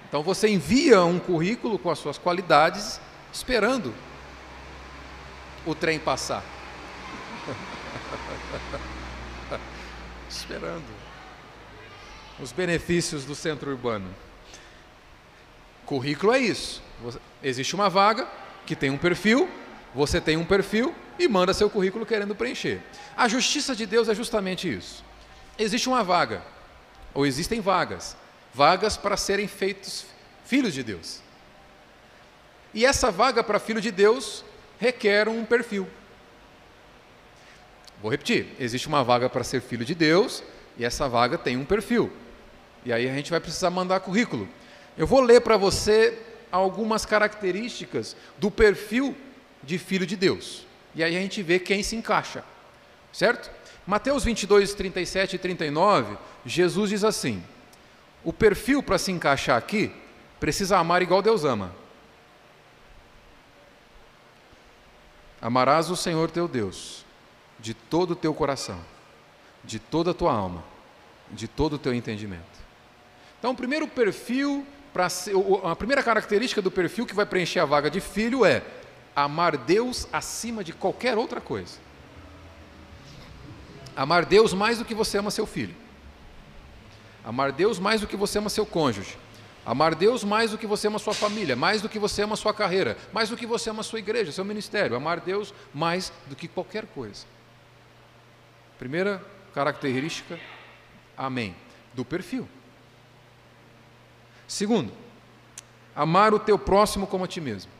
Então 0.09 0.23
você 0.23 0.47
envia 0.47 1.03
um 1.03 1.19
currículo 1.19 1.77
com 1.77 1.91
as 1.91 1.99
suas 1.99 2.17
qualidades, 2.17 2.99
esperando 3.31 3.93
o 5.65 5.73
trem 5.73 5.99
passar. 5.99 6.43
esperando 10.29 11.03
os 12.39 12.51
benefícios 12.51 13.25
do 13.25 13.35
centro 13.35 13.71
urbano. 13.71 14.13
Currículo 15.85 16.33
é 16.33 16.39
isso. 16.39 16.81
Existe 17.41 17.75
uma 17.75 17.89
vaga 17.89 18.27
que 18.65 18.75
tem 18.75 18.89
um 18.89 18.97
perfil, 18.97 19.49
você 19.93 20.19
tem 20.19 20.37
um 20.37 20.45
perfil 20.45 20.95
e 21.19 21.27
manda 21.27 21.53
seu 21.53 21.69
currículo 21.69 22.05
querendo 22.05 22.35
preencher. 22.35 22.81
A 23.15 23.27
justiça 23.27 23.75
de 23.75 23.85
Deus 23.85 24.09
é 24.09 24.15
justamente 24.15 24.71
isso. 24.71 25.03
Existe 25.57 25.87
uma 25.87 26.03
vaga, 26.03 26.43
ou 27.13 27.25
existem 27.25 27.61
vagas, 27.61 28.17
vagas 28.53 28.97
para 28.97 29.15
serem 29.15 29.47
feitos 29.47 30.05
filhos 30.45 30.73
de 30.73 30.81
Deus. 30.81 31.21
E 32.73 32.85
essa 32.85 33.11
vaga 33.11 33.43
para 33.43 33.59
filho 33.59 33.79
de 33.79 33.91
Deus 33.91 34.43
requer 34.83 35.29
um 35.29 35.45
perfil. 35.45 35.87
Vou 38.01 38.11
repetir: 38.11 38.47
existe 38.59 38.87
uma 38.87 39.01
vaga 39.01 39.29
para 39.29 39.43
ser 39.43 39.61
filho 39.61 39.85
de 39.85 39.95
Deus 39.95 40.43
e 40.77 40.83
essa 40.83 41.07
vaga 41.07 41.37
tem 41.37 41.55
um 41.55 41.63
perfil. 41.63 42.11
E 42.85 42.91
aí 42.91 43.09
a 43.09 43.13
gente 43.13 43.31
vai 43.31 43.39
precisar 43.39 43.69
mandar 43.69 44.01
currículo. 44.01 44.47
Eu 44.97 45.07
vou 45.07 45.21
ler 45.21 45.39
para 45.39 45.55
você 45.55 46.19
algumas 46.51 47.05
características 47.05 48.15
do 48.37 48.51
perfil 48.51 49.15
de 49.63 49.77
filho 49.77 50.05
de 50.05 50.17
Deus. 50.17 50.67
E 50.93 51.01
aí 51.01 51.15
a 51.15 51.19
gente 51.19 51.41
vê 51.41 51.59
quem 51.59 51.81
se 51.81 51.95
encaixa. 51.95 52.43
Certo? 53.11 53.49
Mateus 53.87 54.25
22, 54.25 54.73
37 54.73 55.35
e 55.35 55.39
39, 55.39 56.17
Jesus 56.45 56.89
diz 56.89 57.05
assim: 57.05 57.41
o 58.21 58.33
perfil 58.33 58.83
para 58.83 58.97
se 58.97 59.11
encaixar 59.11 59.57
aqui 59.57 59.91
precisa 60.41 60.77
amar 60.77 61.01
igual 61.01 61.21
Deus 61.21 61.45
ama. 61.45 61.82
Amarás 65.43 65.89
o 65.89 65.97
Senhor 65.97 66.31
teu 66.31 66.47
Deus 66.47 67.03
de 67.59 67.73
todo 67.73 68.11
o 68.11 68.15
teu 68.15 68.33
coração, 68.33 68.79
de 69.61 69.77
toda 69.77 70.11
a 70.11 70.13
tua 70.13 70.31
alma, 70.31 70.63
de 71.29 71.49
todo 71.49 71.73
o 71.73 71.77
teu 71.77 71.93
entendimento. 71.93 72.63
Então, 73.37 73.51
o 73.51 73.55
primeiro 73.55 73.85
perfil 73.85 74.65
ser, 75.09 75.33
a 75.65 75.75
primeira 75.75 76.01
característica 76.01 76.61
do 76.61 76.71
perfil 76.71 77.05
que 77.05 77.13
vai 77.13 77.25
preencher 77.25 77.59
a 77.59 77.65
vaga 77.65 77.89
de 77.89 77.99
filho 77.99 78.45
é 78.45 78.63
amar 79.13 79.57
Deus 79.57 80.07
acima 80.13 80.63
de 80.63 80.71
qualquer 80.71 81.17
outra 81.17 81.41
coisa. 81.41 81.77
Amar 83.97 84.23
Deus 84.23 84.53
mais 84.53 84.77
do 84.77 84.85
que 84.85 84.95
você 84.95 85.17
ama 85.17 85.29
seu 85.29 85.45
filho. 85.45 85.75
Amar 87.21 87.51
Deus 87.51 87.79
mais 87.79 87.99
do 87.99 88.07
que 88.07 88.15
você 88.15 88.37
ama 88.37 88.49
seu 88.49 88.65
cônjuge. 88.65 89.17
Amar 89.65 89.95
Deus 89.95 90.23
mais 90.23 90.51
do 90.51 90.57
que 90.57 90.67
você 90.67 90.87
ama 90.87 90.99
sua 90.99 91.13
família, 91.13 91.55
mais 91.55 91.81
do 91.81 91.87
que 91.87 91.97
você 91.97 92.21
ama 92.21 92.35
sua 92.35 92.53
carreira, 92.53 92.97
mais 93.13 93.29
do 93.29 93.37
que 93.37 93.45
você 93.45 93.69
ama 93.69 93.81
sua 93.81 93.99
igreja, 93.99 94.31
seu 94.31 94.43
ministério. 94.43 94.95
Amar 94.95 95.21
Deus 95.21 95.53
mais 95.73 96.11
do 96.27 96.35
que 96.35 96.47
qualquer 96.47 96.85
coisa. 96.87 97.25
Primeira 98.77 99.23
característica, 99.53 100.37
amém, 101.17 101.55
do 101.93 102.03
perfil. 102.03 102.47
Segundo, 104.45 104.91
amar 105.95 106.33
o 106.33 106.39
teu 106.39 106.59
próximo 106.59 107.07
como 107.07 107.23
a 107.23 107.27
ti 107.27 107.39
mesmo. 107.39 107.71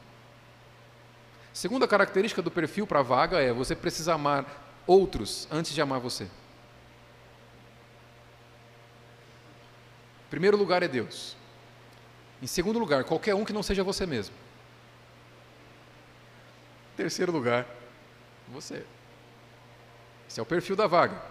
Segunda 1.52 1.88
característica 1.88 2.42
do 2.42 2.50
perfil 2.50 2.88
para 2.88 3.00
a 3.00 3.04
vaga 3.04 3.42
é 3.42 3.52
você 3.52 3.76
precisa 3.76 4.14
amar 4.14 4.46
outros 4.88 5.48
antes 5.52 5.74
de 5.74 5.82
amar 5.82 6.00
você. 6.00 6.28
Primeiro 10.30 10.58
lugar 10.58 10.82
é 10.82 10.88
Deus. 10.88 11.36
Em 12.44 12.48
segundo 12.48 12.78
lugar, 12.78 13.06
qualquer 13.06 13.34
um 13.34 13.46
que 13.46 13.54
não 13.54 13.64
seja 13.64 13.86
você 13.86 14.06
mesmo. 14.06 14.36
Em 16.94 16.98
terceiro 16.98 17.32
lugar, 17.32 17.66
você. 18.50 18.84
Esse 20.30 20.42
é 20.42 20.44
o 20.44 20.46
perfil 20.46 20.76
da 20.76 20.86
vaga. 20.86 21.22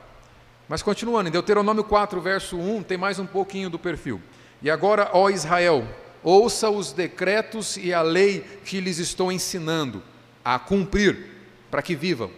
Mas 0.66 0.82
continuando, 0.82 1.28
em 1.28 1.32
Deuteronômio 1.32 1.84
4, 1.84 2.18
verso 2.18 2.56
1, 2.56 2.84
tem 2.84 2.96
mais 2.96 3.18
um 3.18 3.26
pouquinho 3.26 3.68
do 3.68 3.78
perfil. 3.78 4.22
E 4.62 4.70
agora, 4.70 5.10
ó 5.12 5.28
Israel, 5.28 5.86
ouça 6.22 6.70
os 6.70 6.92
decretos 6.92 7.76
e 7.76 7.92
a 7.92 8.00
lei 8.00 8.40
que 8.64 8.80
lhes 8.80 8.96
estou 8.96 9.30
ensinando 9.30 10.02
a 10.42 10.58
cumprir, 10.58 11.26
para 11.70 11.82
que 11.82 11.94
vivam. 11.94 12.30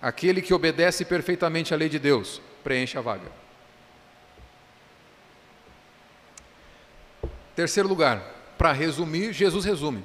Aquele 0.00 0.40
que 0.40 0.54
obedece 0.54 1.04
perfeitamente 1.04 1.74
à 1.74 1.76
lei 1.76 1.88
de 1.88 1.98
Deus, 1.98 2.40
preenche 2.62 2.96
a 2.96 3.00
vaga. 3.00 3.39
Terceiro 7.54 7.88
lugar, 7.88 8.22
para 8.56 8.72
resumir, 8.72 9.32
Jesus 9.32 9.64
resume. 9.64 10.04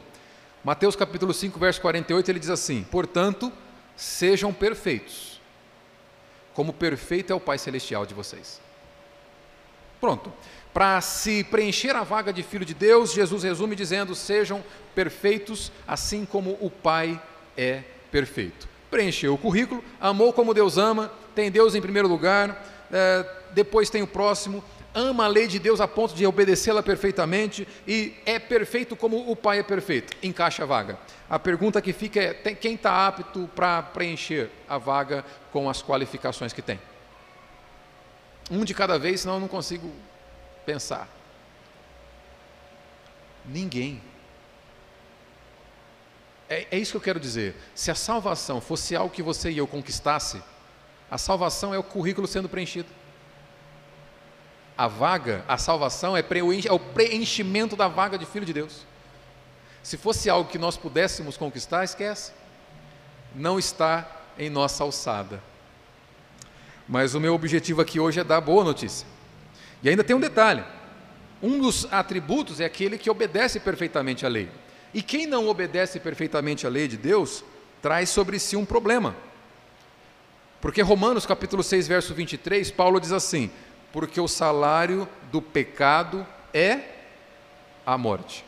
Mateus 0.64 0.96
capítulo 0.96 1.34
5, 1.34 1.60
verso 1.60 1.82
48, 1.82 2.32
ele 2.32 2.40
diz 2.40 2.50
assim: 2.50 2.84
Portanto, 2.90 3.52
sejam 3.96 4.52
perfeitos, 4.54 5.40
como 6.54 6.74
perfeito 6.74 7.32
é 7.32 7.36
o 7.36 7.40
Pai 7.40 7.58
Celestial 7.58 8.06
de 8.06 8.14
vocês. 8.14 8.60
Pronto. 10.00 10.32
Para 10.74 11.00
se 11.00 11.44
preencher 11.46 11.96
a 11.96 12.04
vaga 12.04 12.34
de 12.34 12.44
filho 12.44 12.66
de 12.66 12.74
Deus, 12.74 13.14
Jesus 13.14 13.44
resume 13.44 13.76
dizendo: 13.76 14.14
sejam 14.14 14.64
perfeitos, 14.94 15.72
assim 15.88 16.26
como 16.26 16.58
o 16.60 16.70
Pai 16.70 17.22
é 17.58 17.84
perfeito. 18.12 18.68
Preencheu 18.92 19.34
o 19.34 19.38
currículo, 19.38 19.84
amou 20.02 20.34
como 20.34 20.54
Deus 20.54 20.78
ama, 20.78 21.12
tem 21.34 21.50
Deus 21.50 21.76
em 21.76 21.82
primeiro 21.82 22.08
lugar, 22.08 22.62
é, 22.92 23.26
depois 23.52 23.90
tem 23.90 24.02
o 24.02 24.08
próximo, 24.08 24.64
ama 24.96 25.26
a 25.26 25.28
lei 25.28 25.46
de 25.46 25.60
Deus 25.60 25.82
a 25.82 25.88
ponto 25.88 26.16
de 26.16 26.26
obedecê-la 26.26 26.82
perfeitamente 26.82 27.68
e 27.86 28.16
é 28.26 28.40
perfeito 28.40 28.96
como 28.96 29.30
o 29.30 29.36
Pai 29.36 29.60
é 29.60 29.64
perfeito. 29.64 30.16
Encaixa 30.24 30.64
a 30.64 30.66
vaga. 30.66 30.98
A 31.30 31.38
pergunta 31.38 31.82
que 31.82 31.92
fica 31.92 32.20
é: 32.22 32.34
tem, 32.34 32.56
quem 32.56 32.76
está 32.76 33.06
apto 33.06 33.50
para 33.54 33.84
preencher 33.84 34.50
a 34.68 34.78
vaga 34.78 35.26
com 35.52 35.70
as 35.70 35.84
qualificações 35.84 36.54
que 36.54 36.62
tem? 36.62 36.80
Um 38.50 38.64
de 38.64 38.74
cada 38.74 38.98
vez, 38.98 39.22
senão 39.22 39.36
eu 39.36 39.40
não 39.42 39.48
consigo 39.48 39.92
pensar. 40.66 41.10
Ninguém. 43.44 44.02
É, 46.48 46.68
é, 46.72 46.78
isso 46.78 46.92
que 46.92 46.98
eu 46.98 47.02
quero 47.02 47.20
dizer. 47.20 47.56
Se 47.74 47.92
a 47.92 47.96
salvação 47.96 48.62
fosse 48.62 48.96
algo 48.96 49.14
que 49.14 49.24
você 49.24 49.52
e 49.52 49.58
eu 49.58 49.68
conquistasse, 49.68 50.42
a 51.10 51.18
salvação 51.18 51.74
é 51.74 51.78
o 51.78 51.84
currículo 51.84 52.28
sendo 52.28 52.48
preenchido. 52.48 52.88
A 54.78 54.88
vaga, 54.88 55.44
a 55.48 55.58
salvação 55.58 56.18
é, 56.18 56.24
é 56.66 56.74
o 56.74 56.80
preenchimento 56.80 57.76
da 57.76 57.88
vaga 57.88 58.18
de 58.18 58.26
filho 58.26 58.46
de 58.46 58.54
Deus. 58.54 58.86
Se 59.82 59.98
fosse 59.98 60.30
algo 60.30 60.50
que 60.50 60.58
nós 60.58 60.76
pudéssemos 60.76 61.38
conquistar, 61.38 61.84
esquece. 61.84 62.32
Não 63.34 63.58
está 63.58 64.10
em 64.38 64.50
nossa 64.50 64.84
alçada. 64.84 65.42
Mas 66.88 67.16
o 67.16 67.20
meu 67.20 67.34
objetivo 67.34 67.82
aqui 67.82 68.00
hoje 68.00 68.20
é 68.20 68.24
dar 68.24 68.42
boa 68.42 68.64
notícia. 68.64 69.08
E 69.82 69.90
ainda 69.90 70.04
tem 70.04 70.16
um 70.16 70.20
detalhe: 70.20 70.64
um 71.42 71.60
dos 71.60 71.88
atributos 71.92 72.60
é 72.60 72.66
aquele 72.66 72.98
que 72.98 73.10
obedece 73.10 73.60
perfeitamente 73.60 74.26
à 74.26 74.30
lei. 74.30 74.50
E 74.94 75.02
quem 75.02 75.28
não 75.28 75.48
obedece 75.48 76.00
perfeitamente 76.00 76.66
à 76.66 76.70
lei 76.70 76.88
de 76.88 76.98
Deus, 76.98 77.44
traz 77.82 78.10
sobre 78.10 78.40
si 78.40 78.56
um 78.56 78.66
problema. 78.66 79.16
Porque 80.62 80.82
Romanos 80.82 81.26
capítulo 81.26 81.62
6, 81.62 81.88
verso 81.88 82.14
23, 82.14 82.72
Paulo 82.72 83.00
diz 83.00 83.12
assim: 83.12 83.52
Porque 83.96 84.20
o 84.20 84.28
salário 84.28 85.08
do 85.32 85.42
pecado 85.42 86.28
é 86.54 86.82
a 87.86 87.98
morte. 87.98 88.44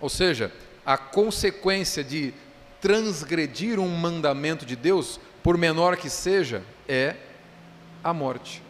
Ou 0.00 0.08
seja, 0.08 0.50
a 0.86 0.96
consequência 0.96 2.02
de 2.02 2.32
transgredir 2.80 3.78
um 3.78 3.94
mandamento 3.94 4.64
de 4.64 4.74
Deus 4.74 5.20
por 5.42 5.58
menor 5.58 5.98
que 5.98 6.08
seja, 6.08 6.62
é 6.88 7.16
a 8.02 8.14
morte. 8.14 8.62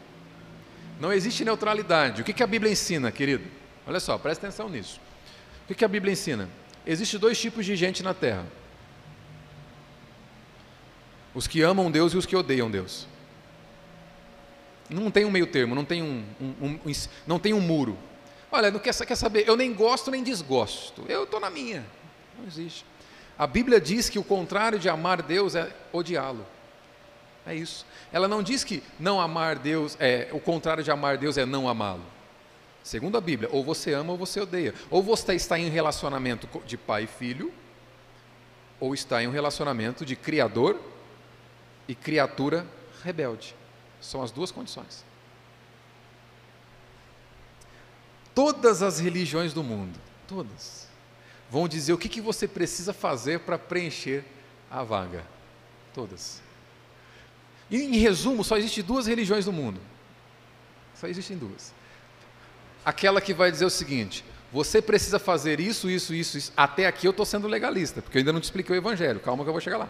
Não 0.98 1.12
existe 1.12 1.44
neutralidade. 1.44 2.20
O 2.20 2.24
que, 2.24 2.42
a 2.42 2.46
Bíblia 2.48 2.72
ensina, 2.72 3.12
querido? 3.12 3.44
Olha 3.86 4.00
só, 4.00 4.18
presta 4.18 4.48
atenção 4.48 4.68
nisso. 4.68 5.00
O 5.70 5.74
que, 5.74 5.84
a 5.84 5.88
Bíblia 5.88 6.12
ensina? 6.12 6.50
Existem 6.84 7.20
dois 7.20 7.40
tipos 7.40 7.64
de 7.64 7.76
gente 7.76 8.02
na 8.02 8.12
terra: 8.12 8.44
os 11.32 11.46
que 11.46 11.62
amam 11.62 11.92
Deus 11.92 12.12
e 12.12 12.16
os 12.16 12.26
que 12.26 12.34
odeiam 12.34 12.68
Deus. 12.68 13.06
Não 14.90 15.10
tem 15.10 15.24
um 15.24 15.30
meio 15.30 15.46
termo, 15.46 15.74
não 15.74 15.84
tem 15.84 16.02
um, 16.02 16.24
um, 16.40 16.78
um 16.84 16.92
não 17.26 17.38
tem 17.38 17.52
um 17.54 17.60
muro. 17.60 17.96
Olha, 18.50 18.70
não 18.70 18.78
quer, 18.78 18.94
quer 18.94 19.16
saber, 19.16 19.48
eu 19.48 19.56
nem 19.56 19.72
gosto 19.72 20.10
nem 20.10 20.22
desgosto, 20.22 21.04
eu 21.08 21.24
estou 21.24 21.40
na 21.40 21.50
minha. 21.50 21.84
Não 22.38 22.46
existe. 22.46 22.84
A 23.38 23.46
Bíblia 23.46 23.80
diz 23.80 24.08
que 24.08 24.18
o 24.18 24.24
contrário 24.24 24.78
de 24.78 24.88
amar 24.88 25.22
Deus 25.22 25.54
é 25.54 25.72
odiá-lo. 25.92 26.46
É 27.46 27.54
isso. 27.54 27.84
Ela 28.12 28.28
não 28.28 28.42
diz 28.42 28.62
que 28.62 28.82
não 28.98 29.20
amar 29.20 29.56
Deus 29.56 29.96
é 29.98 30.28
o 30.32 30.40
contrário 30.40 30.84
de 30.84 30.90
amar 30.90 31.18
Deus 31.18 31.36
é 31.36 31.44
não 31.44 31.68
amá-lo. 31.68 32.04
Segundo 32.82 33.16
a 33.16 33.20
Bíblia, 33.20 33.48
ou 33.50 33.64
você 33.64 33.92
ama 33.92 34.12
ou 34.12 34.18
você 34.18 34.40
odeia. 34.40 34.74
Ou 34.90 35.02
você 35.02 35.34
está 35.34 35.58
em 35.58 35.68
relacionamento 35.68 36.48
de 36.66 36.76
pai 36.76 37.04
e 37.04 37.06
filho, 37.06 37.52
ou 38.78 38.94
está 38.94 39.22
em 39.22 39.26
um 39.26 39.30
relacionamento 39.30 40.04
de 40.04 40.14
criador 40.14 40.78
e 41.88 41.94
criatura 41.94 42.66
rebelde. 43.02 43.54
São 44.04 44.22
as 44.22 44.30
duas 44.30 44.50
condições. 44.50 45.02
Todas 48.34 48.82
as 48.82 48.98
religiões 48.98 49.54
do 49.54 49.62
mundo, 49.62 49.98
todas, 50.28 50.88
vão 51.50 51.66
dizer 51.66 51.92
o 51.94 51.98
que, 51.98 52.08
que 52.08 52.20
você 52.20 52.46
precisa 52.46 52.92
fazer 52.92 53.40
para 53.40 53.58
preencher 53.58 54.24
a 54.70 54.82
vaga. 54.82 55.24
Todas. 55.94 56.42
E, 57.70 57.80
em 57.82 57.96
resumo, 57.96 58.44
só 58.44 58.58
existem 58.58 58.84
duas 58.84 59.06
religiões 59.06 59.46
no 59.46 59.52
mundo. 59.52 59.80
Só 60.94 61.06
existem 61.06 61.38
duas. 61.38 61.72
Aquela 62.84 63.22
que 63.22 63.32
vai 63.32 63.50
dizer 63.50 63.64
o 63.64 63.70
seguinte: 63.70 64.22
você 64.52 64.82
precisa 64.82 65.18
fazer 65.18 65.60
isso, 65.60 65.88
isso, 65.88 66.12
isso, 66.12 66.36
isso. 66.36 66.52
Até 66.54 66.86
aqui 66.86 67.06
eu 67.06 67.10
estou 67.10 67.24
sendo 67.24 67.48
legalista, 67.48 68.02
porque 68.02 68.18
eu 68.18 68.20
ainda 68.20 68.32
não 68.32 68.40
te 68.40 68.44
expliquei 68.44 68.76
o 68.76 68.78
Evangelho. 68.78 69.18
Calma 69.20 69.44
que 69.44 69.48
eu 69.48 69.54
vou 69.54 69.62
chegar 69.62 69.78
lá. 69.78 69.88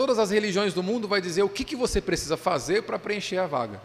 Todas 0.00 0.18
as 0.18 0.30
religiões 0.30 0.72
do 0.72 0.82
mundo 0.82 1.06
vai 1.06 1.20
dizer 1.20 1.42
o 1.42 1.48
que, 1.50 1.62
que 1.62 1.76
você 1.76 2.00
precisa 2.00 2.34
fazer 2.34 2.84
para 2.84 2.98
preencher 2.98 3.36
a 3.36 3.46
vaga. 3.46 3.82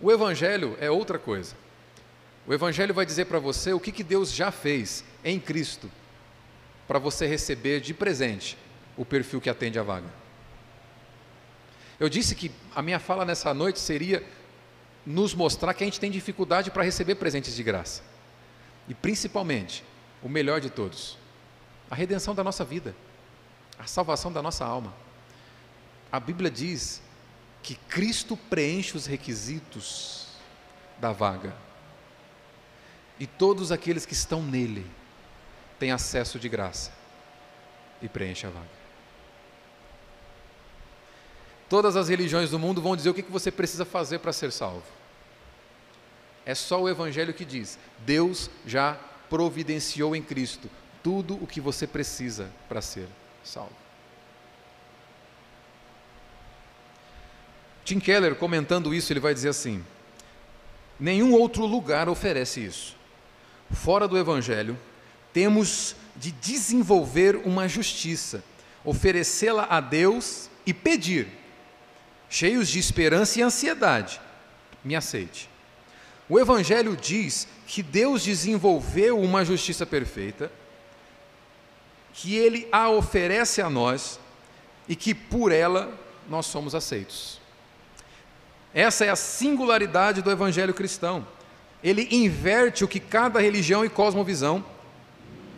O 0.00 0.10
Evangelho 0.10 0.74
é 0.80 0.90
outra 0.90 1.18
coisa. 1.18 1.54
O 2.46 2.54
Evangelho 2.54 2.94
vai 2.94 3.04
dizer 3.04 3.26
para 3.26 3.38
você 3.38 3.74
o 3.74 3.78
que, 3.78 3.92
que 3.92 4.02
Deus 4.02 4.32
já 4.32 4.50
fez 4.50 5.04
em 5.22 5.38
Cristo 5.38 5.90
para 6.88 6.98
você 6.98 7.26
receber 7.26 7.82
de 7.82 7.92
presente 7.92 8.56
o 8.96 9.04
perfil 9.04 9.38
que 9.38 9.50
atende 9.50 9.78
à 9.78 9.82
vaga. 9.82 10.08
Eu 11.98 12.08
disse 12.08 12.34
que 12.34 12.50
a 12.74 12.80
minha 12.80 12.98
fala 12.98 13.26
nessa 13.26 13.52
noite 13.52 13.78
seria 13.78 14.24
nos 15.04 15.34
mostrar 15.34 15.74
que 15.74 15.84
a 15.84 15.86
gente 15.86 16.00
tem 16.00 16.10
dificuldade 16.10 16.70
para 16.70 16.82
receber 16.82 17.16
presentes 17.16 17.54
de 17.54 17.62
graça. 17.62 18.02
E 18.88 18.94
principalmente, 18.94 19.84
o 20.22 20.28
melhor 20.30 20.58
de 20.58 20.70
todos, 20.70 21.18
a 21.90 21.94
redenção 21.94 22.34
da 22.34 22.42
nossa 22.42 22.64
vida, 22.64 22.94
a 23.80 23.86
salvação 23.86 24.30
da 24.30 24.42
nossa 24.42 24.64
alma. 24.64 24.92
A 26.12 26.20
Bíblia 26.20 26.50
diz 26.50 27.00
que 27.62 27.74
Cristo 27.74 28.36
preenche 28.36 28.96
os 28.96 29.06
requisitos 29.06 30.26
da 30.98 31.12
vaga. 31.12 31.54
E 33.18 33.26
todos 33.26 33.72
aqueles 33.72 34.04
que 34.04 34.12
estão 34.12 34.42
nele 34.42 34.86
têm 35.78 35.92
acesso 35.92 36.38
de 36.38 36.48
graça 36.48 36.92
e 38.02 38.08
preenche 38.08 38.46
a 38.46 38.50
vaga. 38.50 38.80
Todas 41.68 41.96
as 41.96 42.08
religiões 42.08 42.50
do 42.50 42.58
mundo 42.58 42.82
vão 42.82 42.96
dizer 42.96 43.08
o 43.08 43.14
que 43.14 43.22
você 43.22 43.50
precisa 43.50 43.84
fazer 43.84 44.18
para 44.18 44.32
ser 44.32 44.52
salvo. 44.52 44.82
É 46.44 46.54
só 46.54 46.82
o 46.82 46.88
Evangelho 46.88 47.32
que 47.32 47.44
diz: 47.44 47.78
Deus 48.00 48.50
já 48.66 48.98
providenciou 49.28 50.16
em 50.16 50.22
Cristo 50.22 50.68
tudo 51.02 51.42
o 51.42 51.46
que 51.46 51.60
você 51.60 51.86
precisa 51.86 52.50
para 52.68 52.82
ser 52.82 53.06
salvo. 53.50 53.74
Tim 57.84 57.98
Keller, 57.98 58.36
comentando 58.36 58.94
isso, 58.94 59.12
ele 59.12 59.18
vai 59.18 59.34
dizer 59.34 59.48
assim: 59.48 59.84
nenhum 60.98 61.32
outro 61.32 61.66
lugar 61.66 62.08
oferece 62.08 62.64
isso. 62.64 62.96
Fora 63.72 64.06
do 64.06 64.16
Evangelho, 64.16 64.78
temos 65.32 65.96
de 66.16 66.30
desenvolver 66.30 67.36
uma 67.36 67.66
justiça, 67.68 68.44
oferecê-la 68.84 69.66
a 69.68 69.80
Deus 69.80 70.48
e 70.64 70.72
pedir, 70.72 71.28
cheios 72.28 72.68
de 72.68 72.78
esperança 72.78 73.40
e 73.40 73.42
ansiedade, 73.42 74.20
me 74.84 74.94
aceite. 74.94 75.48
O 76.28 76.38
Evangelho 76.38 76.96
diz 76.96 77.48
que 77.66 77.82
Deus 77.82 78.22
desenvolveu 78.22 79.20
uma 79.20 79.44
justiça 79.44 79.84
perfeita, 79.84 80.52
que 82.12 82.36
Ele 82.36 82.68
a 82.70 82.88
oferece 82.88 83.60
a 83.62 83.70
nós 83.70 84.18
e 84.88 84.96
que 84.96 85.14
por 85.14 85.52
ela 85.52 85.92
nós 86.28 86.46
somos 86.46 86.74
aceitos. 86.74 87.40
Essa 88.72 89.04
é 89.04 89.10
a 89.10 89.16
singularidade 89.16 90.22
do 90.22 90.30
Evangelho 90.30 90.74
cristão 90.74 91.26
ele 91.82 92.08
inverte 92.10 92.84
o 92.84 92.88
que 92.88 93.00
cada 93.00 93.40
religião 93.40 93.84
e 93.84 93.88
cosmovisão 93.88 94.64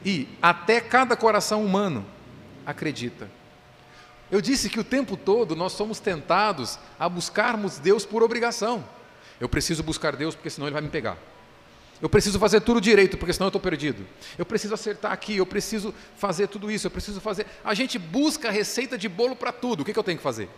e 0.05 0.29
até 0.41 0.81
cada 0.81 1.17
coração 1.17 1.65
humano 1.65 2.05
acredita. 2.65 3.29
Eu 4.31 4.41
disse 4.41 4.71
que 4.71 4.81
o 4.81 4.85
tempo 4.85 5.17
todo 5.17 5.55
nós 5.55 5.73
somos 5.73 6.01
tentados 6.01 6.79
a 6.99 7.09
buscarmos 7.09 7.79
Deus 7.79 8.07
por 8.07 8.23
obrigação. 8.23 8.85
Eu 9.41 9.49
preciso 9.49 9.83
buscar 9.83 10.17
Deus 10.17 10.35
porque 10.35 10.49
senão 10.49 10.67
Ele 10.67 10.75
vai 10.75 10.83
me 10.83 10.89
pegar. 10.89 11.19
Eu 12.03 12.09
preciso 12.09 12.37
fazer 12.41 12.61
tudo 12.61 12.81
direito 12.81 13.17
porque 13.17 13.33
senão 13.33 13.47
eu 13.47 13.51
estou 13.51 13.61
perdido. 13.61 14.05
Eu 14.37 14.45
preciso 14.45 14.75
acertar 14.75 15.13
aqui, 15.13 15.37
eu 15.37 15.47
preciso 15.47 15.95
fazer 16.17 16.49
tudo 16.49 16.69
isso, 16.69 16.89
eu 16.89 16.91
preciso 16.91 17.21
fazer. 17.21 17.47
A 17.63 17.75
gente 17.75 17.97
busca 17.97 18.51
receita 18.51 18.99
de 18.99 19.09
bolo 19.09 19.37
para 19.37 19.53
tudo. 19.53 19.83
O 19.83 19.85
que, 19.85 19.93
que 19.93 19.99
eu 19.99 20.03
tenho 20.03 20.19
que 20.19 20.25
fazer? 20.25 20.49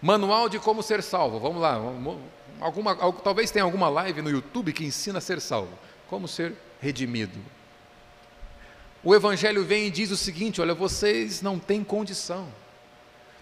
Manual 0.00 0.48
de 0.48 0.58
como 0.58 0.82
ser 0.82 1.02
salvo. 1.02 1.38
Vamos 1.38 1.60
lá, 1.60 1.74
alguma, 2.58 2.96
talvez 3.22 3.50
tenha 3.50 3.66
alguma 3.66 3.90
live 3.90 4.22
no 4.22 4.30
YouTube 4.30 4.72
que 4.72 4.82
ensina 4.82 5.18
a 5.18 5.20
ser 5.20 5.42
salvo. 5.42 5.78
Como 6.08 6.26
ser 6.26 6.54
redimido. 6.80 7.38
O 9.04 9.14
Evangelho 9.14 9.62
vem 9.62 9.88
e 9.88 9.90
diz 9.90 10.10
o 10.10 10.16
seguinte: 10.16 10.58
olha, 10.58 10.72
vocês 10.72 11.42
não 11.42 11.58
têm 11.58 11.84
condição. 11.84 12.48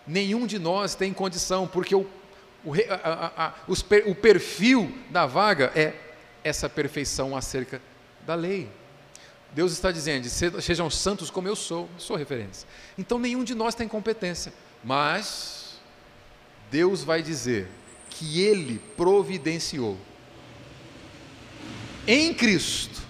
Nenhum 0.04 0.48
de 0.48 0.58
nós 0.58 0.96
tem 0.96 1.12
condição, 1.12 1.68
porque 1.68 1.94
o, 1.94 2.04
o, 2.64 2.72
a, 2.90 3.44
a, 3.46 3.54
os, 3.68 3.86
o 4.04 4.14
perfil 4.16 4.92
da 5.10 5.26
vaga 5.26 5.70
é 5.76 6.07
essa 6.44 6.68
perfeição 6.68 7.36
acerca 7.36 7.80
da 8.26 8.34
lei. 8.34 8.68
Deus 9.52 9.72
está 9.72 9.90
dizendo: 9.90 10.28
sejam 10.28 10.90
santos 10.90 11.30
como 11.30 11.48
eu 11.48 11.56
sou, 11.56 11.88
sou 11.96 12.16
referência. 12.16 12.68
Então 12.96 13.18
nenhum 13.18 13.44
de 13.44 13.54
nós 13.54 13.74
tem 13.74 13.88
competência, 13.88 14.52
mas 14.84 15.80
Deus 16.70 17.02
vai 17.02 17.22
dizer: 17.22 17.68
que 18.10 18.40
Ele 18.40 18.80
providenciou 18.96 19.96
em 22.06 22.32
Cristo 22.32 23.02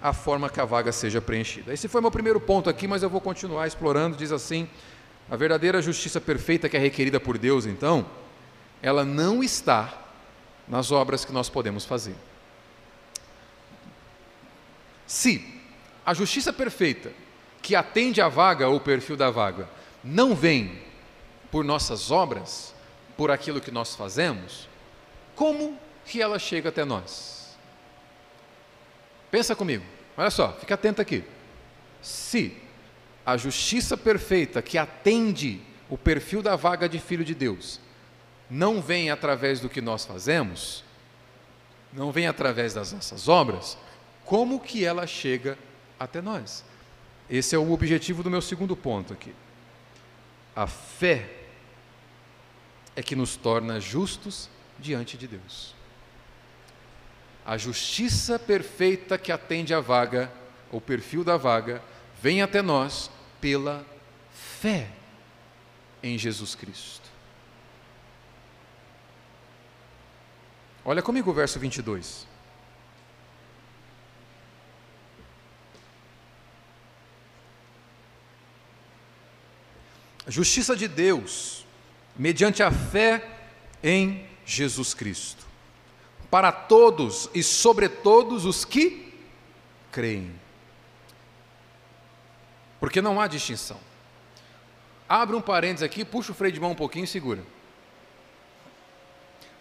a 0.00 0.12
forma 0.12 0.48
que 0.48 0.60
a 0.60 0.64
vaga 0.64 0.92
seja 0.92 1.20
preenchida. 1.20 1.72
Esse 1.72 1.88
foi 1.88 2.00
meu 2.00 2.10
primeiro 2.10 2.40
ponto 2.40 2.70
aqui, 2.70 2.86
mas 2.86 3.02
eu 3.02 3.10
vou 3.10 3.20
continuar 3.20 3.66
explorando. 3.66 4.16
Diz 4.16 4.32
assim: 4.32 4.68
a 5.30 5.36
verdadeira 5.36 5.82
justiça 5.82 6.20
perfeita 6.20 6.68
que 6.68 6.76
é 6.76 6.80
requerida 6.80 7.20
por 7.20 7.36
Deus, 7.36 7.66
então, 7.66 8.06
ela 8.80 9.04
não 9.04 9.42
está 9.42 10.07
nas 10.68 10.92
obras 10.92 11.24
que 11.24 11.32
nós 11.32 11.48
podemos 11.48 11.84
fazer. 11.84 12.14
Se 15.06 15.62
a 16.04 16.12
justiça 16.12 16.52
perfeita 16.52 17.12
que 17.62 17.74
atende 17.74 18.20
à 18.20 18.28
vaga 18.28 18.68
ou 18.68 18.78
perfil 18.78 19.16
da 19.16 19.30
vaga 19.30 19.68
não 20.04 20.34
vem 20.34 20.82
por 21.50 21.64
nossas 21.64 22.10
obras, 22.10 22.74
por 23.16 23.30
aquilo 23.30 23.60
que 23.60 23.70
nós 23.70 23.94
fazemos, 23.94 24.68
como 25.34 25.78
que 26.04 26.20
ela 26.20 26.38
chega 26.38 26.68
até 26.68 26.84
nós? 26.84 27.56
Pensa 29.30 29.56
comigo, 29.56 29.84
olha 30.16 30.30
só, 30.30 30.52
fica 30.52 30.74
atento 30.74 31.00
aqui. 31.00 31.24
Se 32.02 32.56
a 33.24 33.36
justiça 33.36 33.96
perfeita 33.96 34.62
que 34.62 34.78
atende 34.78 35.60
o 35.88 35.98
perfil 35.98 36.42
da 36.42 36.56
vaga 36.56 36.88
de 36.88 36.98
filho 36.98 37.24
de 37.24 37.34
Deus 37.34 37.80
não 38.50 38.80
vem 38.80 39.10
através 39.10 39.60
do 39.60 39.68
que 39.68 39.80
nós 39.80 40.04
fazemos, 40.04 40.84
não 41.92 42.12
vem 42.12 42.26
através 42.26 42.74
das 42.74 42.92
nossas 42.92 43.28
obras, 43.28 43.76
como 44.24 44.60
que 44.60 44.84
ela 44.84 45.06
chega 45.06 45.58
até 45.98 46.20
nós? 46.20 46.64
Esse 47.28 47.54
é 47.54 47.58
o 47.58 47.72
objetivo 47.72 48.22
do 48.22 48.30
meu 48.30 48.40
segundo 48.40 48.76
ponto 48.76 49.12
aqui. 49.12 49.34
A 50.54 50.66
fé 50.66 51.30
é 52.96 53.02
que 53.02 53.16
nos 53.16 53.36
torna 53.36 53.80
justos 53.80 54.48
diante 54.78 55.16
de 55.16 55.26
Deus. 55.26 55.74
A 57.44 57.56
justiça 57.56 58.38
perfeita 58.38 59.16
que 59.16 59.32
atende 59.32 59.72
à 59.72 59.80
vaga, 59.80 60.30
o 60.70 60.80
perfil 60.80 61.24
da 61.24 61.36
vaga, 61.36 61.82
vem 62.20 62.42
até 62.42 62.60
nós 62.60 63.10
pela 63.40 63.86
fé 64.32 64.90
em 66.02 66.18
Jesus 66.18 66.54
Cristo. 66.54 67.07
Olha 70.90 71.02
comigo 71.02 71.30
o 71.30 71.34
verso 71.34 71.60
22. 71.60 72.26
A 80.26 80.30
justiça 80.30 80.74
de 80.74 80.88
Deus 80.88 81.66
mediante 82.16 82.62
a 82.62 82.70
fé 82.70 83.22
em 83.82 84.26
Jesus 84.46 84.94
Cristo, 84.94 85.46
para 86.30 86.50
todos 86.50 87.28
e 87.34 87.42
sobre 87.42 87.90
todos 87.90 88.46
os 88.46 88.64
que 88.64 89.12
creem. 89.92 90.34
Porque 92.80 93.02
não 93.02 93.20
há 93.20 93.26
distinção. 93.26 93.78
Abre 95.06 95.36
um 95.36 95.42
parênteses 95.42 95.82
aqui, 95.82 96.02
puxa 96.02 96.32
o 96.32 96.34
freio 96.34 96.54
de 96.54 96.60
mão 96.60 96.70
um 96.70 96.74
pouquinho 96.74 97.04
e 97.04 97.08
segura. 97.08 97.57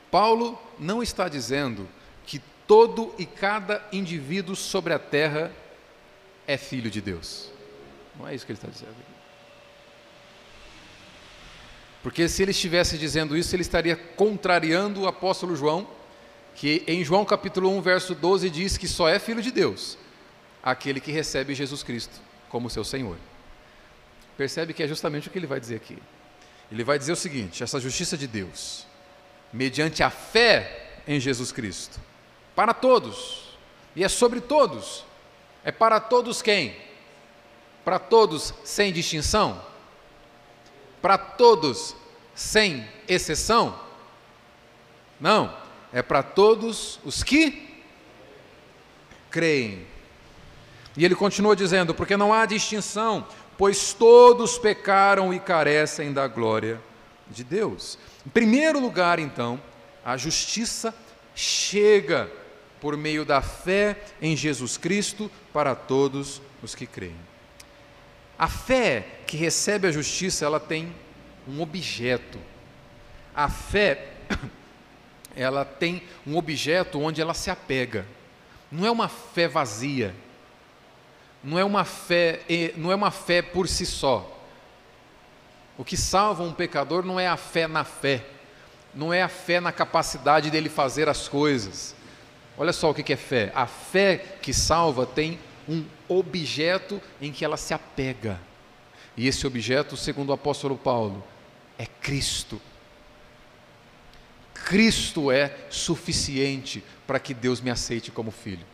Paulo 0.10 0.60
não 0.80 1.04
está 1.04 1.28
dizendo 1.28 1.88
que 2.26 2.42
todo 2.68 3.14
e 3.18 3.26
cada 3.26 3.86
indivíduo 3.92 4.56
sobre 4.56 4.94
a 4.94 5.00
terra 5.00 5.52
é 6.46 6.58
filho 6.58 6.90
de 6.90 7.02
Deus. 7.02 7.52
Não 8.18 8.28
é 8.28 8.34
isso 8.34 8.46
que 8.46 8.52
ele 8.52 8.58
está 8.58 8.70
dizendo. 8.70 8.96
Porque 12.02 12.30
se 12.30 12.42
ele 12.42 12.52
estivesse 12.52 12.98
dizendo 12.98 13.36
isso, 13.36 13.54
ele 13.56 13.64
estaria 13.64 13.96
contrariando 13.96 15.02
o 15.02 15.08
apóstolo 15.08 15.56
João, 15.56 15.86
que 16.56 16.82
em 16.88 17.04
João 17.04 17.26
capítulo 17.26 17.70
1, 17.78 17.82
verso 17.82 18.16
12 18.16 18.50
diz 18.50 18.78
que 18.78 18.88
só 18.88 19.10
é 19.10 19.20
filho 19.20 19.42
de 19.42 19.52
Deus 19.52 19.98
aquele 20.64 21.02
que 21.02 21.12
recebe 21.12 21.54
Jesus 21.54 21.84
Cristo 21.84 22.20
como 22.50 22.70
seu 22.70 22.84
Senhor. 22.84 23.18
Percebe 24.38 24.74
que 24.74 24.82
é 24.82 24.88
justamente 24.88 25.28
o 25.28 25.32
que 25.32 25.38
ele 25.38 25.48
vai 25.48 25.60
dizer 25.60 25.76
aqui. 25.76 25.98
Ele 26.72 26.82
vai 26.82 26.98
dizer 26.98 27.12
o 27.12 27.16
seguinte: 27.16 27.62
essa 27.62 27.78
justiça 27.78 28.18
de 28.18 28.26
Deus, 28.26 28.87
mediante 29.52 30.04
a 30.04 30.10
fé 30.10 31.00
em 31.08 31.20
Jesus 31.20 31.52
Cristo, 31.52 32.00
para 32.56 32.74
todos, 32.74 33.58
e 33.96 34.04
é 34.04 34.08
sobre 34.08 34.42
todos, 34.42 35.06
é 35.64 35.72
para 35.72 36.00
todos 36.00 36.42
quem? 36.42 36.76
Para 37.84 38.00
todos 38.00 38.54
sem 38.64 38.92
distinção? 38.92 39.62
Para 41.02 41.18
todos 41.18 41.96
sem 42.36 42.88
exceção? 43.08 43.80
Não, 45.20 45.56
é 45.92 46.02
para 46.02 46.22
todos 46.22 47.00
os 47.04 47.24
que 47.24 47.84
creem. 49.30 49.86
E 50.96 51.06
ele 51.06 51.16
continua 51.16 51.56
dizendo: 51.56 51.94
porque 51.94 52.18
não 52.18 52.34
há 52.34 52.46
distinção, 52.46 53.28
pois 53.58 53.94
todos 53.94 54.58
pecaram 54.58 55.34
e 55.34 55.40
carecem 55.40 56.12
da 56.12 56.28
glória 56.28 56.82
de 57.30 57.44
Deus. 57.44 57.98
Em 58.28 58.30
primeiro 58.30 58.80
lugar, 58.80 59.18
então, 59.18 59.60
a 60.06 60.18
justiça 60.18 60.94
chega 61.34 62.30
por 62.80 62.96
meio 62.96 63.26
da 63.26 63.42
fé 63.42 63.98
em 64.22 64.36
Jesus 64.36 64.78
Cristo 64.78 65.32
para 65.52 65.74
todos 65.74 66.42
os 66.62 66.76
que 66.76 66.86
creem. 66.86 67.16
A 68.38 68.48
fé 68.48 69.08
que 69.26 69.36
recebe 69.36 69.88
a 69.88 69.92
justiça, 69.92 70.46
ela 70.46 70.60
tem 70.60 70.94
um 71.48 71.60
objeto. 71.62 72.38
A 73.34 73.50
fé, 73.50 74.12
ela 75.36 75.66
tem 75.66 76.04
um 76.26 76.38
objeto 76.38 77.00
onde 77.00 77.20
ela 77.20 77.34
se 77.34 77.50
apega. 77.50 78.06
Não 78.72 78.86
é 78.86 78.92
uma 78.92 79.08
fé 79.08 79.48
vazia 79.48 80.14
não 81.44 81.58
é 81.58 81.64
uma 81.64 81.86
fé, 81.86 82.42
não 82.76 82.92
é 82.92 82.96
uma 82.96 83.10
fé 83.10 83.42
por 83.42 83.68
si 83.68 83.86
só. 83.86 84.37
O 85.78 85.86
que 85.86 85.96
salva 85.96 86.44
um 86.44 86.54
pecador 86.54 87.06
não 87.06 87.20
é 87.20 87.28
a 87.28 87.38
fé 87.38 87.68
na 87.68 87.84
fé, 87.84 88.26
não 88.94 89.14
é 89.14 89.22
a 89.22 89.30
fé 89.30 89.60
na 89.60 89.72
capacidade 89.72 90.50
dele 90.50 90.70
fazer 90.70 91.08
as 91.08 91.28
coisas. 91.28 91.96
Olha 92.58 92.74
só 92.74 92.90
o 92.90 92.94
que 92.94 93.14
é 93.14 93.18
fé. 93.18 93.52
A 93.54 93.68
fé 93.68 94.38
que 94.42 94.52
salva 94.52 95.06
tem 95.06 95.40
um 95.70 95.86
objeto 96.08 97.00
em 97.22 97.32
que 97.32 97.46
ela 97.46 97.58
se 97.58 97.74
apega. 97.74 98.40
E 99.16 99.28
esse 99.28 99.46
objeto, 99.46 99.96
segundo 99.96 100.30
o 100.30 100.34
apóstolo 100.34 100.76
Paulo, 100.76 101.24
é 101.78 101.86
Cristo. 101.86 102.60
Cristo 104.54 105.32
é 105.32 105.56
suficiente 105.70 106.84
para 107.06 107.20
que 107.20 107.34
Deus 107.34 107.62
me 107.62 107.70
aceite 107.70 108.12
como 108.12 108.32
filho. 108.32 108.66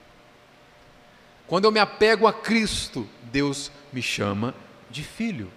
Quando 1.46 1.66
eu 1.66 1.72
me 1.72 1.80
apego 1.80 2.26
a 2.26 2.34
Cristo, 2.34 3.08
Deus 3.24 3.70
me 3.92 4.02
chama 4.02 4.56
de 4.90 5.04
filho. 5.04 5.52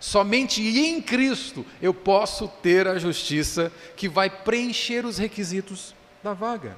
Somente 0.00 0.62
em 0.62 1.02
Cristo 1.02 1.64
eu 1.80 1.92
posso 1.92 2.48
ter 2.48 2.88
a 2.88 2.98
justiça 2.98 3.70
que 3.94 4.08
vai 4.08 4.30
preencher 4.30 5.04
os 5.04 5.18
requisitos 5.18 5.94
da 6.22 6.32
vaga. 6.32 6.76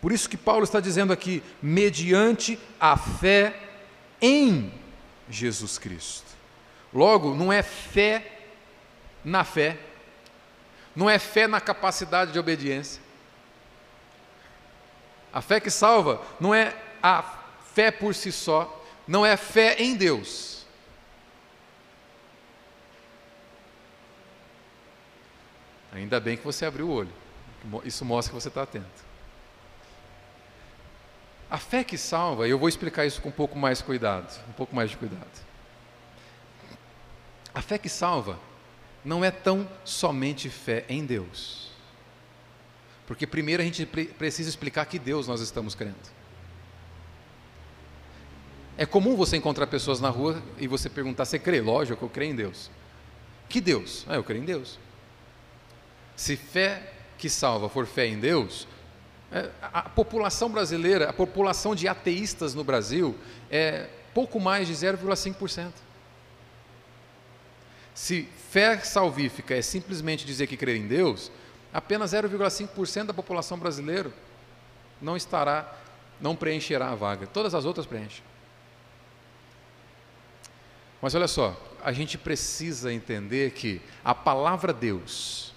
Por 0.00 0.12
isso 0.12 0.30
que 0.30 0.36
Paulo 0.36 0.62
está 0.62 0.78
dizendo 0.78 1.12
aqui, 1.12 1.42
mediante 1.60 2.58
a 2.78 2.96
fé 2.96 3.54
em 4.22 4.72
Jesus 5.28 5.76
Cristo. 5.76 6.24
Logo, 6.94 7.34
não 7.34 7.52
é 7.52 7.62
fé 7.62 8.38
na 9.24 9.44
fé, 9.44 9.76
não 10.94 11.10
é 11.10 11.18
fé 11.18 11.46
na 11.46 11.60
capacidade 11.60 12.32
de 12.32 12.38
obediência. 12.38 13.02
A 15.32 15.42
fé 15.42 15.60
que 15.60 15.70
salva 15.70 16.22
não 16.40 16.54
é 16.54 16.74
a 17.02 17.22
fé 17.74 17.90
por 17.90 18.14
si 18.14 18.32
só, 18.32 18.84
não 19.06 19.24
é 19.26 19.36
fé 19.36 19.76
em 19.78 19.94
Deus. 19.94 20.59
Ainda 25.92 26.20
bem 26.20 26.36
que 26.36 26.44
você 26.44 26.64
abriu 26.64 26.88
o 26.88 26.92
olho, 26.92 27.12
isso 27.84 28.04
mostra 28.04 28.34
que 28.34 28.40
você 28.40 28.48
está 28.48 28.62
atento. 28.62 29.10
A 31.50 31.58
fé 31.58 31.82
que 31.82 31.98
salva, 31.98 32.46
eu 32.46 32.58
vou 32.58 32.68
explicar 32.68 33.04
isso 33.04 33.20
com 33.20 33.28
um 33.28 33.32
pouco 33.32 33.58
mais 33.58 33.82
cuidado, 33.82 34.40
um 34.48 34.52
pouco 34.52 34.74
mais 34.74 34.90
de 34.90 34.96
cuidado. 34.96 35.26
A 37.52 37.60
fé 37.60 37.76
que 37.76 37.88
salva 37.88 38.38
não 39.04 39.24
é 39.24 39.32
tão 39.32 39.68
somente 39.84 40.48
fé 40.48 40.84
em 40.88 41.04
Deus. 41.04 41.70
Porque 43.04 43.26
primeiro 43.26 43.60
a 43.60 43.66
gente 43.66 43.84
precisa 43.84 44.48
explicar 44.48 44.86
que 44.86 44.96
Deus 44.96 45.26
nós 45.26 45.40
estamos 45.40 45.74
crendo. 45.74 45.96
É 48.78 48.86
comum 48.86 49.16
você 49.16 49.36
encontrar 49.36 49.66
pessoas 49.66 50.00
na 50.00 50.08
rua 50.08 50.40
e 50.56 50.68
você 50.68 50.88
perguntar: 50.88 51.24
você 51.24 51.38
crê? 51.38 51.60
Lógico, 51.60 52.04
eu 52.04 52.08
creio 52.08 52.30
em 52.30 52.36
Deus. 52.36 52.70
Que 53.48 53.60
Deus? 53.60 54.06
Ah, 54.08 54.14
eu 54.14 54.22
creio 54.22 54.42
em 54.42 54.46
Deus. 54.46 54.78
Se 56.20 56.36
fé 56.36 56.82
que 57.16 57.30
salva 57.30 57.66
for 57.70 57.86
fé 57.86 58.06
em 58.06 58.20
Deus, 58.20 58.68
é, 59.32 59.48
a 59.62 59.88
população 59.88 60.50
brasileira, 60.50 61.08
a 61.08 61.14
população 61.14 61.74
de 61.74 61.88
ateístas 61.88 62.54
no 62.54 62.62
Brasil 62.62 63.16
é 63.50 63.88
pouco 64.12 64.38
mais 64.38 64.68
de 64.68 64.74
0,5%. 64.74 65.72
Se 67.94 68.28
fé 68.50 68.80
salvífica 68.80 69.54
é 69.54 69.62
simplesmente 69.62 70.26
dizer 70.26 70.46
que 70.46 70.58
crer 70.58 70.76
em 70.76 70.86
Deus, 70.86 71.32
apenas 71.72 72.12
0,5% 72.12 73.06
da 73.06 73.14
população 73.14 73.58
brasileira 73.58 74.12
não 75.00 75.16
estará, 75.16 75.74
não 76.20 76.36
preencherá 76.36 76.90
a 76.90 76.94
vaga. 76.94 77.26
Todas 77.26 77.54
as 77.54 77.64
outras 77.64 77.86
preenchem. 77.86 78.22
Mas 81.00 81.14
olha 81.14 81.28
só, 81.28 81.58
a 81.82 81.92
gente 81.92 82.18
precisa 82.18 82.92
entender 82.92 83.52
que 83.52 83.80
a 84.04 84.14
palavra 84.14 84.70
Deus, 84.70 85.50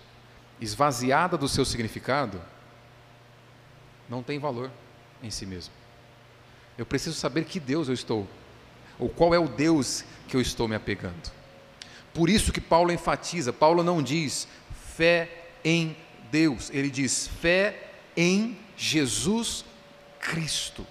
esvaziada 0.64 1.38
do 1.38 1.48
seu 1.48 1.66
significado, 1.66 2.42
não 4.10 4.24
tem 4.24 4.40
valor 4.40 4.72
em 5.22 5.30
si 5.30 5.46
mesmo. 5.46 5.74
Eu 6.78 6.86
preciso 6.86 7.16
saber 7.16 7.46
que 7.46 7.60
Deus 7.60 7.88
eu 7.88 7.94
estou, 7.94 8.28
ou 8.98 9.10
qual 9.10 9.34
é 9.34 9.40
o 9.40 9.48
Deus 9.48 10.04
que 10.28 10.36
eu 10.36 10.42
estou 10.42 10.68
me 10.68 10.76
apegando. 10.76 11.32
Por 12.14 12.30
isso 12.30 12.52
que 12.52 12.62
Paulo 12.62 12.92
enfatiza, 12.92 13.52
Paulo 13.52 13.84
não 13.84 14.02
diz 14.02 14.48
fé 14.96 15.48
em 15.64 15.96
Deus, 16.32 16.70
ele 16.72 16.90
diz 16.90 17.28
fé 17.28 17.92
em 18.16 18.58
Jesus 18.78 19.66
Cristo. 20.20 20.86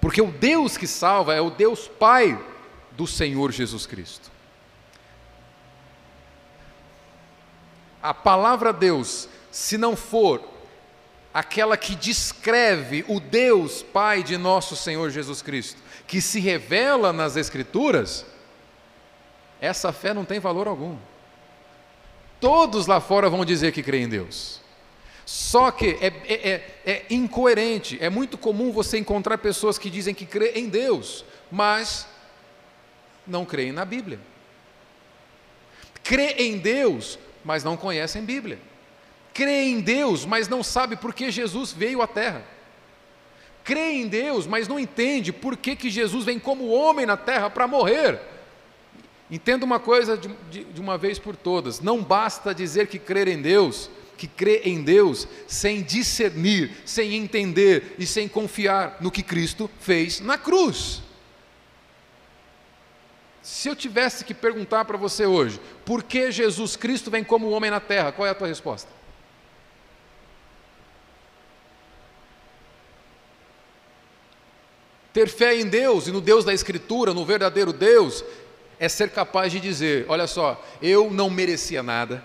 Porque 0.00 0.22
o 0.22 0.30
Deus 0.30 0.76
que 0.76 0.86
salva 0.86 1.34
é 1.34 1.40
o 1.40 1.50
Deus 1.50 1.88
Pai 1.88 2.38
do 2.92 3.06
Senhor 3.06 3.52
Jesus 3.52 3.86
Cristo. 3.86 4.30
A 8.02 8.14
palavra 8.14 8.72
Deus, 8.72 9.28
se 9.50 9.76
não 9.76 9.96
for 9.96 10.42
aquela 11.32 11.76
que 11.76 11.94
descreve 11.94 13.04
o 13.08 13.20
Deus 13.20 13.82
Pai 13.82 14.22
de 14.22 14.36
nosso 14.36 14.76
Senhor 14.76 15.10
Jesus 15.10 15.42
Cristo, 15.42 15.80
que 16.06 16.20
se 16.20 16.40
revela 16.40 17.12
nas 17.12 17.36
Escrituras, 17.36 18.24
essa 19.60 19.92
fé 19.92 20.14
não 20.14 20.24
tem 20.24 20.38
valor 20.38 20.66
algum. 20.68 20.96
Todos 22.40 22.86
lá 22.86 23.00
fora 23.00 23.28
vão 23.28 23.44
dizer 23.44 23.72
que 23.72 23.82
creem 23.82 24.04
em 24.04 24.08
Deus. 24.08 24.60
Só 25.26 25.70
que 25.70 25.98
é, 26.00 26.06
é, 26.06 26.50
é, 26.50 26.92
é 26.92 27.06
incoerente, 27.10 27.98
é 28.00 28.08
muito 28.08 28.38
comum 28.38 28.72
você 28.72 28.96
encontrar 28.96 29.36
pessoas 29.38 29.76
que 29.76 29.90
dizem 29.90 30.14
que 30.14 30.24
creem 30.24 30.64
em 30.64 30.68
Deus, 30.68 31.24
mas 31.50 32.06
não 33.26 33.44
creem 33.44 33.72
na 33.72 33.84
Bíblia. 33.84 34.18
Crê 36.02 36.34
em 36.38 36.56
Deus, 36.56 37.18
mas 37.44 37.64
não 37.64 37.76
conhecem 37.76 38.24
Bíblia. 38.24 38.58
Crê 39.32 39.64
em 39.64 39.80
Deus, 39.80 40.24
mas 40.24 40.48
não 40.48 40.62
sabe 40.62 40.96
por 40.96 41.14
que 41.14 41.30
Jesus 41.30 41.72
veio 41.72 42.02
à 42.02 42.06
Terra. 42.06 42.42
Crê 43.62 43.92
em 43.92 44.08
Deus, 44.08 44.46
mas 44.46 44.66
não 44.66 44.80
entende 44.80 45.32
por 45.32 45.56
que, 45.56 45.76
que 45.76 45.90
Jesus 45.90 46.24
vem 46.24 46.38
como 46.38 46.68
homem 46.68 47.04
na 47.04 47.16
Terra 47.16 47.50
para 47.50 47.68
morrer. 47.68 48.18
Entenda 49.30 49.64
uma 49.64 49.78
coisa 49.78 50.16
de, 50.16 50.28
de, 50.50 50.64
de 50.64 50.80
uma 50.80 50.96
vez 50.96 51.18
por 51.18 51.36
todas: 51.36 51.80
não 51.80 52.02
basta 52.02 52.54
dizer 52.54 52.86
que 52.86 52.98
crer 52.98 53.28
em 53.28 53.42
Deus, 53.42 53.90
que 54.16 54.26
crê 54.26 54.62
em 54.64 54.82
Deus, 54.82 55.28
sem 55.46 55.82
discernir, 55.82 56.70
sem 56.84 57.14
entender 57.14 57.94
e 57.98 58.06
sem 58.06 58.26
confiar 58.26 58.96
no 59.00 59.10
que 59.10 59.22
Cristo 59.22 59.70
fez 59.80 60.20
na 60.20 60.38
cruz. 60.38 61.02
Se 63.48 63.66
eu 63.66 63.74
tivesse 63.74 64.26
que 64.26 64.34
perguntar 64.34 64.84
para 64.84 64.98
você 64.98 65.24
hoje, 65.24 65.58
por 65.82 66.02
que 66.02 66.30
Jesus 66.30 66.76
Cristo 66.76 67.10
vem 67.10 67.24
como 67.24 67.48
homem 67.48 67.70
na 67.70 67.80
terra, 67.80 68.12
qual 68.12 68.26
é 68.26 68.30
a 68.30 68.34
tua 68.34 68.46
resposta? 68.46 68.90
Ter 75.14 75.26
fé 75.28 75.56
em 75.56 75.66
Deus 75.66 76.06
e 76.06 76.12
no 76.12 76.20
Deus 76.20 76.44
da 76.44 76.52
Escritura, 76.52 77.14
no 77.14 77.24
verdadeiro 77.24 77.72
Deus, 77.72 78.22
é 78.78 78.86
ser 78.86 79.08
capaz 79.12 79.50
de 79.50 79.60
dizer: 79.60 80.04
olha 80.10 80.26
só, 80.26 80.62
eu 80.82 81.10
não 81.10 81.30
merecia 81.30 81.82
nada, 81.82 82.22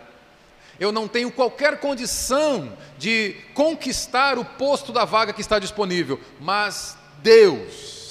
eu 0.78 0.91
não 0.91 1.07
tenho 1.07 1.32
qualquer 1.32 1.80
condição 1.80 2.78
de 2.97 3.38
conquistar 3.53 4.38
o 4.38 4.43
posto 4.43 4.91
da 4.91 5.05
vaga 5.05 5.32
que 5.32 5.39
está 5.39 5.57
disponível, 5.57 6.19
mas 6.41 6.97
Deus, 7.19 8.02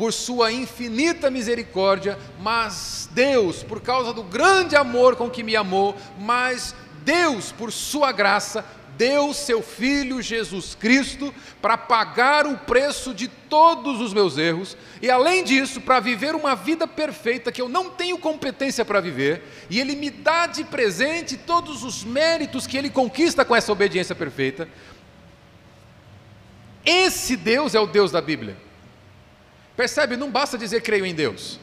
por 0.00 0.14
Sua 0.14 0.50
infinita 0.50 1.30
misericórdia, 1.30 2.18
mas 2.40 3.06
Deus, 3.12 3.62
por 3.62 3.82
causa 3.82 4.14
do 4.14 4.22
grande 4.22 4.74
amor 4.74 5.14
com 5.14 5.28
que 5.28 5.42
me 5.42 5.54
amou, 5.54 5.94
mas 6.18 6.74
Deus, 7.04 7.52
por 7.52 7.70
Sua 7.70 8.10
graça, 8.10 8.64
deu 8.96 9.34
seu 9.34 9.60
Filho 9.60 10.22
Jesus 10.22 10.74
Cristo 10.74 11.34
para 11.60 11.76
pagar 11.76 12.46
o 12.46 12.56
preço 12.56 13.12
de 13.12 13.28
todos 13.28 14.00
os 14.00 14.14
meus 14.14 14.38
erros 14.38 14.74
e, 15.02 15.10
além 15.10 15.44
disso, 15.44 15.82
para 15.82 16.00
viver 16.00 16.34
uma 16.34 16.56
vida 16.56 16.88
perfeita 16.88 17.52
que 17.52 17.60
eu 17.60 17.68
não 17.68 17.90
tenho 17.90 18.16
competência 18.16 18.86
para 18.86 19.02
viver, 19.02 19.42
e 19.68 19.78
Ele 19.78 19.94
me 19.94 20.08
dá 20.08 20.46
de 20.46 20.64
presente 20.64 21.36
todos 21.36 21.84
os 21.84 22.02
méritos 22.02 22.66
que 22.66 22.78
Ele 22.78 22.88
conquista 22.88 23.44
com 23.44 23.54
essa 23.54 23.70
obediência 23.70 24.14
perfeita. 24.14 24.66
Esse 26.86 27.36
Deus 27.36 27.74
é 27.74 27.80
o 27.80 27.86
Deus 27.86 28.10
da 28.10 28.22
Bíblia. 28.22 28.69
Percebe? 29.80 30.14
Não 30.14 30.30
basta 30.30 30.58
dizer 30.58 30.82
creio 30.82 31.06
em 31.06 31.14
Deus. 31.14 31.58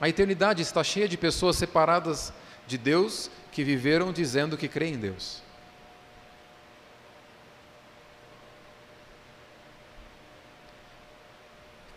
A 0.00 0.08
eternidade 0.08 0.62
está 0.62 0.82
cheia 0.82 1.06
de 1.06 1.18
pessoas 1.18 1.56
separadas 1.56 2.32
de 2.66 2.78
Deus 2.78 3.30
que 3.52 3.62
viveram 3.62 4.10
dizendo 4.10 4.56
que 4.56 4.68
creem 4.68 4.94
em 4.94 4.98
Deus. 4.98 5.42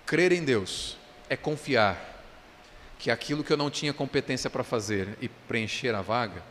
Crer 0.06 0.34
em 0.34 0.44
Deus 0.44 0.98
é 1.30 1.38
confiar 1.38 2.22
que 3.00 3.10
aquilo 3.10 3.46
que 3.46 3.54
eu 3.54 3.58
não 3.58 3.72
tinha 3.72 3.94
competência 3.94 4.50
para 4.50 4.62
fazer 4.62 5.18
e 5.22 5.30
preencher 5.30 5.96
a 5.96 6.02
vaga, 6.02 6.44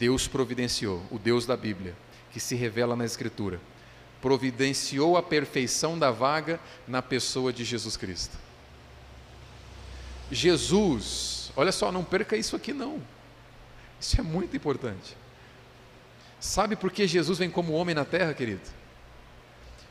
Deus 0.00 0.26
providenciou, 0.26 1.02
o 1.10 1.18
Deus 1.18 1.44
da 1.44 1.54
Bíblia, 1.54 1.94
que 2.32 2.40
se 2.40 2.54
revela 2.54 2.96
na 2.96 3.04
Escritura, 3.04 3.60
providenciou 4.22 5.14
a 5.14 5.22
perfeição 5.22 5.98
da 5.98 6.10
vaga 6.10 6.58
na 6.88 7.02
pessoa 7.02 7.52
de 7.52 7.64
Jesus 7.66 7.98
Cristo. 7.98 8.38
Jesus, 10.32 11.52
olha 11.54 11.70
só, 11.70 11.92
não 11.92 12.02
perca 12.02 12.34
isso 12.34 12.56
aqui 12.56 12.72
não. 12.72 13.02
Isso 14.00 14.18
é 14.18 14.24
muito 14.24 14.56
importante. 14.56 15.14
Sabe 16.40 16.76
por 16.76 16.90
que 16.90 17.06
Jesus 17.06 17.38
vem 17.38 17.50
como 17.50 17.74
homem 17.74 17.94
na 17.94 18.06
terra, 18.06 18.32
querido? 18.32 18.62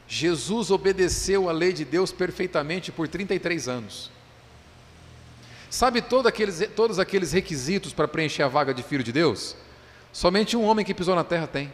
Jesus 0.08 0.72
obedeceu 0.72 1.48
a 1.48 1.52
lei 1.52 1.72
de 1.72 1.86
Deus 1.86 2.12
perfeitamente 2.12 2.92
por 2.92 3.08
33 3.08 3.68
anos. 3.68 4.10
Sabe 5.70 6.02
todo 6.02 6.26
aqueles, 6.26 6.68
todos 6.76 6.98
aqueles 6.98 7.32
requisitos 7.32 7.94
para 7.94 8.08
preencher 8.08 8.42
a 8.42 8.48
vaga 8.48 8.74
de 8.74 8.82
filho 8.82 9.04
de 9.04 9.12
Deus? 9.12 9.56
Somente 10.12 10.58
um 10.58 10.64
homem 10.64 10.86
que 10.86 10.94
pisou 10.94 11.16
na 11.16 11.24
terra 11.24 11.48
tem. 11.48 11.72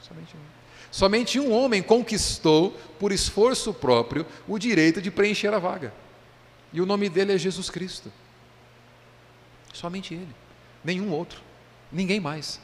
Somente 0.00 0.36
um. 0.36 0.40
Somente 0.90 1.40
um 1.40 1.52
homem 1.52 1.82
conquistou, 1.82 2.70
por 2.98 3.10
esforço 3.10 3.74
próprio, 3.74 4.24
o 4.46 4.58
direito 4.58 5.02
de 5.02 5.10
preencher 5.10 5.52
a 5.52 5.58
vaga. 5.58 5.92
E 6.72 6.80
o 6.80 6.86
nome 6.86 7.08
dele 7.08 7.32
é 7.32 7.38
Jesus 7.38 7.68
Cristo. 7.68 8.12
Somente 9.72 10.14
ele. 10.14 10.34
Nenhum 10.84 11.10
outro. 11.10 11.40
Ninguém 11.90 12.20
mais. 12.20 12.60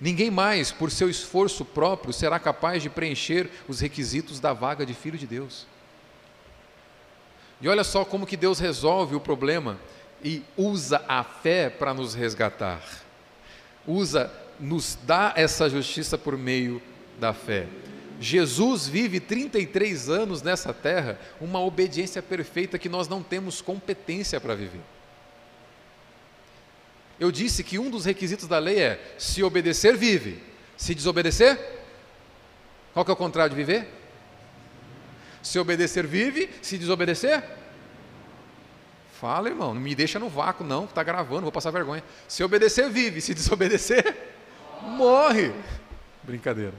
Ninguém 0.00 0.30
mais, 0.30 0.72
por 0.72 0.90
seu 0.90 1.08
esforço 1.08 1.64
próprio, 1.64 2.12
será 2.12 2.40
capaz 2.40 2.82
de 2.82 2.90
preencher 2.90 3.48
os 3.68 3.78
requisitos 3.78 4.40
da 4.40 4.52
vaga 4.52 4.84
de 4.84 4.94
filho 4.94 5.16
de 5.16 5.26
Deus. 5.28 5.66
E 7.60 7.68
olha 7.68 7.84
só 7.84 8.04
como 8.04 8.26
que 8.26 8.36
Deus 8.36 8.58
resolve 8.58 9.14
o 9.14 9.20
problema 9.20 9.78
e 10.22 10.42
usa 10.56 11.04
a 11.08 11.24
fé 11.24 11.68
para 11.68 11.92
nos 11.92 12.14
resgatar. 12.14 12.82
Usa, 13.86 14.30
nos 14.58 14.96
dá 15.04 15.32
essa 15.36 15.68
justiça 15.68 16.16
por 16.16 16.36
meio 16.36 16.80
da 17.18 17.32
fé. 17.32 17.66
Jesus 18.20 18.86
vive 18.86 19.18
33 19.18 20.08
anos 20.08 20.42
nessa 20.42 20.72
terra, 20.72 21.18
uma 21.40 21.60
obediência 21.60 22.22
perfeita 22.22 22.78
que 22.78 22.88
nós 22.88 23.08
não 23.08 23.22
temos 23.22 23.60
competência 23.60 24.40
para 24.40 24.54
viver. 24.54 24.80
Eu 27.18 27.32
disse 27.32 27.64
que 27.64 27.78
um 27.78 27.90
dos 27.90 28.04
requisitos 28.04 28.46
da 28.46 28.58
lei 28.58 28.80
é: 28.80 29.14
se 29.18 29.42
obedecer, 29.42 29.96
vive. 29.96 30.40
Se 30.76 30.94
desobedecer, 30.94 31.58
qual 32.92 33.04
que 33.04 33.10
é 33.10 33.14
o 33.14 33.16
contrário 33.16 33.54
de 33.54 33.56
viver? 33.56 33.88
Se 35.42 35.58
obedecer, 35.58 36.06
vive. 36.06 36.48
Se 36.60 36.78
desobedecer, 36.78 37.42
fala, 39.22 39.48
irmão, 39.48 39.72
não 39.72 39.80
me 39.80 39.94
deixa 39.94 40.18
no 40.18 40.28
vácuo, 40.28 40.66
não, 40.66 40.84
está 40.84 41.00
gravando, 41.00 41.42
vou 41.42 41.52
passar 41.52 41.70
vergonha. 41.70 42.02
Se 42.26 42.42
obedecer, 42.42 42.90
vive. 42.90 43.20
Se 43.20 43.32
desobedecer, 43.32 44.16
morre. 44.82 45.52
Brincadeira. 46.24 46.74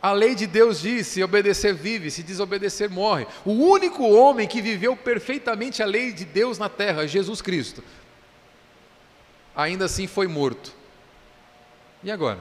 A 0.00 0.12
lei 0.12 0.34
de 0.34 0.46
Deus 0.46 0.80
diz: 0.80 1.06
se 1.06 1.22
obedecer, 1.22 1.74
vive, 1.74 2.10
se 2.10 2.22
desobedecer, 2.22 2.88
morre. 2.88 3.26
O 3.44 3.52
único 3.52 4.08
homem 4.08 4.48
que 4.48 4.62
viveu 4.62 4.96
perfeitamente 4.96 5.82
a 5.82 5.86
lei 5.86 6.12
de 6.12 6.24
Deus 6.24 6.56
na 6.58 6.70
terra, 6.70 7.06
Jesus 7.06 7.42
Cristo, 7.42 7.84
ainda 9.54 9.84
assim 9.84 10.06
foi 10.06 10.26
morto. 10.26 10.72
E 12.02 12.10
agora? 12.10 12.40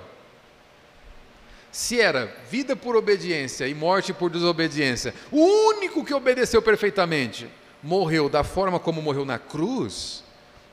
Se 1.78 2.02
era 2.02 2.36
vida 2.50 2.76
por 2.76 2.96
obediência 2.96 3.68
e 3.68 3.76
morte 3.76 4.12
por 4.12 4.32
desobediência, 4.32 5.14
o 5.32 5.38
único 5.70 6.04
que 6.04 6.12
obedeceu 6.12 6.60
perfeitamente 6.60 7.48
morreu 7.84 8.28
da 8.28 8.44
forma 8.44 8.80
como 8.80 9.00
morreu 9.00 9.24
na 9.24 9.38
cruz, 9.38 10.24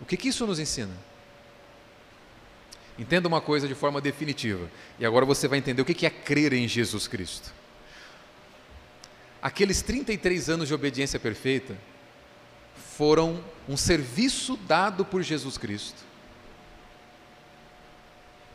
o 0.01 0.07
que, 0.07 0.17
que 0.17 0.29
isso 0.29 0.47
nos 0.47 0.59
ensina? 0.59 0.97
Entenda 2.99 3.29
uma 3.29 3.43
coisa 3.43 3.69
de 3.69 3.75
forma 3.75 4.01
definitiva. 4.01 4.67
E 4.99 5.05
agora 5.05 5.27
você 5.27 5.47
vai 5.47 5.59
entender 5.59 5.83
o 5.83 5.85
que 5.85 6.07
é 6.07 6.09
crer 6.09 6.55
em 6.55 6.67
Jesus 6.67 7.07
Cristo. 7.07 7.53
Aqueles 9.43 9.83
33 9.83 10.49
anos 10.49 10.69
de 10.69 10.73
obediência 10.73 11.21
perfeita 11.21 11.77
foram 12.97 13.45
um 13.69 13.77
serviço 13.77 14.57
dado 14.57 15.05
por 15.05 15.21
Jesus 15.21 15.59
Cristo 15.59 16.03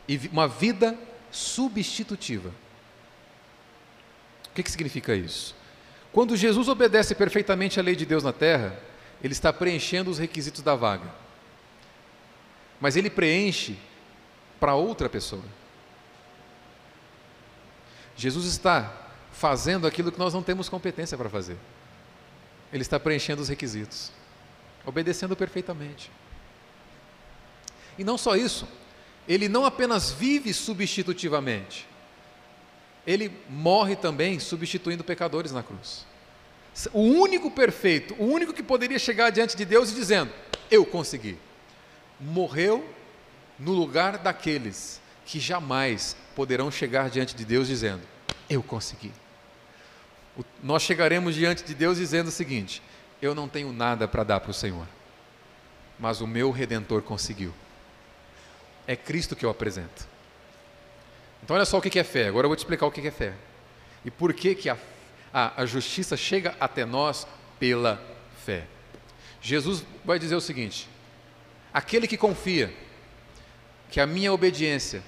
e 0.08 0.28
uma 0.32 0.48
vida 0.48 0.98
substitutiva. 1.30 2.50
O 4.48 4.54
que, 4.54 4.62
que 4.62 4.70
significa 4.70 5.14
isso? 5.14 5.54
Quando 6.12 6.36
Jesus 6.36 6.68
obedece 6.68 7.14
perfeitamente 7.14 7.78
à 7.78 7.82
lei 7.82 7.94
de 7.94 8.04
Deus 8.04 8.24
na 8.24 8.32
terra, 8.32 8.78
ele 9.22 9.32
está 9.32 9.52
preenchendo 9.52 10.10
os 10.10 10.18
requisitos 10.18 10.62
da 10.62 10.74
vaga. 10.74 11.08
Mas 12.80 12.96
ele 12.96 13.10
preenche 13.10 13.78
para 14.58 14.74
outra 14.74 15.08
pessoa. 15.08 15.44
Jesus 18.16 18.46
está 18.46 19.08
fazendo 19.32 19.86
aquilo 19.86 20.10
que 20.10 20.18
nós 20.18 20.34
não 20.34 20.42
temos 20.42 20.68
competência 20.68 21.16
para 21.16 21.30
fazer. 21.30 21.56
Ele 22.72 22.82
está 22.82 22.98
preenchendo 22.98 23.40
os 23.40 23.48
requisitos, 23.48 24.12
obedecendo 24.84 25.36
perfeitamente. 25.36 26.10
E 27.98 28.04
não 28.04 28.18
só 28.18 28.36
isso, 28.36 28.66
ele 29.30 29.48
não 29.48 29.64
apenas 29.64 30.10
vive 30.10 30.52
substitutivamente, 30.52 31.86
ele 33.06 33.30
morre 33.48 33.94
também 33.94 34.40
substituindo 34.40 35.04
pecadores 35.04 35.52
na 35.52 35.62
cruz. 35.62 36.04
O 36.92 37.02
único 37.02 37.48
perfeito, 37.48 38.12
o 38.18 38.24
único 38.24 38.52
que 38.52 38.62
poderia 38.62 38.98
chegar 38.98 39.30
diante 39.30 39.56
de 39.56 39.64
Deus 39.64 39.92
e 39.92 39.94
dizendo: 39.94 40.32
Eu 40.68 40.84
consegui. 40.84 41.38
Morreu 42.18 42.84
no 43.56 43.70
lugar 43.70 44.18
daqueles 44.18 45.00
que 45.24 45.38
jamais 45.38 46.16
poderão 46.34 46.68
chegar 46.68 47.08
diante 47.08 47.36
de 47.36 47.44
Deus 47.44 47.68
dizendo: 47.68 48.02
Eu 48.48 48.64
consegui. 48.64 49.12
O, 50.36 50.44
nós 50.60 50.82
chegaremos 50.82 51.36
diante 51.36 51.62
de 51.62 51.72
Deus 51.72 51.98
dizendo 51.98 52.26
o 52.26 52.32
seguinte: 52.32 52.82
Eu 53.22 53.32
não 53.32 53.48
tenho 53.48 53.72
nada 53.72 54.08
para 54.08 54.24
dar 54.24 54.40
para 54.40 54.50
o 54.50 54.54
Senhor, 54.54 54.88
mas 56.00 56.20
o 56.20 56.26
meu 56.26 56.50
redentor 56.50 57.00
conseguiu. 57.02 57.54
É 58.90 58.96
Cristo 58.96 59.36
que 59.36 59.46
eu 59.46 59.50
apresento. 59.50 60.04
Então, 61.44 61.54
olha 61.54 61.64
só 61.64 61.78
o 61.78 61.80
que 61.80 61.96
é 61.96 62.02
fé. 62.02 62.26
Agora 62.26 62.46
eu 62.46 62.48
vou 62.48 62.56
te 62.56 62.58
explicar 62.58 62.86
o 62.86 62.90
que 62.90 63.06
é 63.06 63.10
fé. 63.12 63.34
E 64.04 64.10
por 64.10 64.34
que, 64.34 64.52
que 64.52 64.68
a, 64.68 64.76
a, 65.32 65.62
a 65.62 65.64
justiça 65.64 66.16
chega 66.16 66.56
até 66.58 66.84
nós 66.84 67.24
pela 67.56 68.02
fé. 68.44 68.66
Jesus 69.40 69.84
vai 70.04 70.18
dizer 70.18 70.34
o 70.34 70.40
seguinte: 70.40 70.88
aquele 71.72 72.08
que 72.08 72.16
confia 72.16 72.74
que 73.92 74.00
a 74.00 74.06
minha 74.08 74.32
obediência 74.32 75.04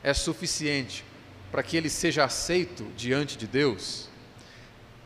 é 0.00 0.14
suficiente 0.14 1.04
para 1.50 1.64
que 1.64 1.76
ele 1.76 1.90
seja 1.90 2.24
aceito 2.24 2.84
diante 2.96 3.36
de 3.36 3.48
Deus, 3.48 4.08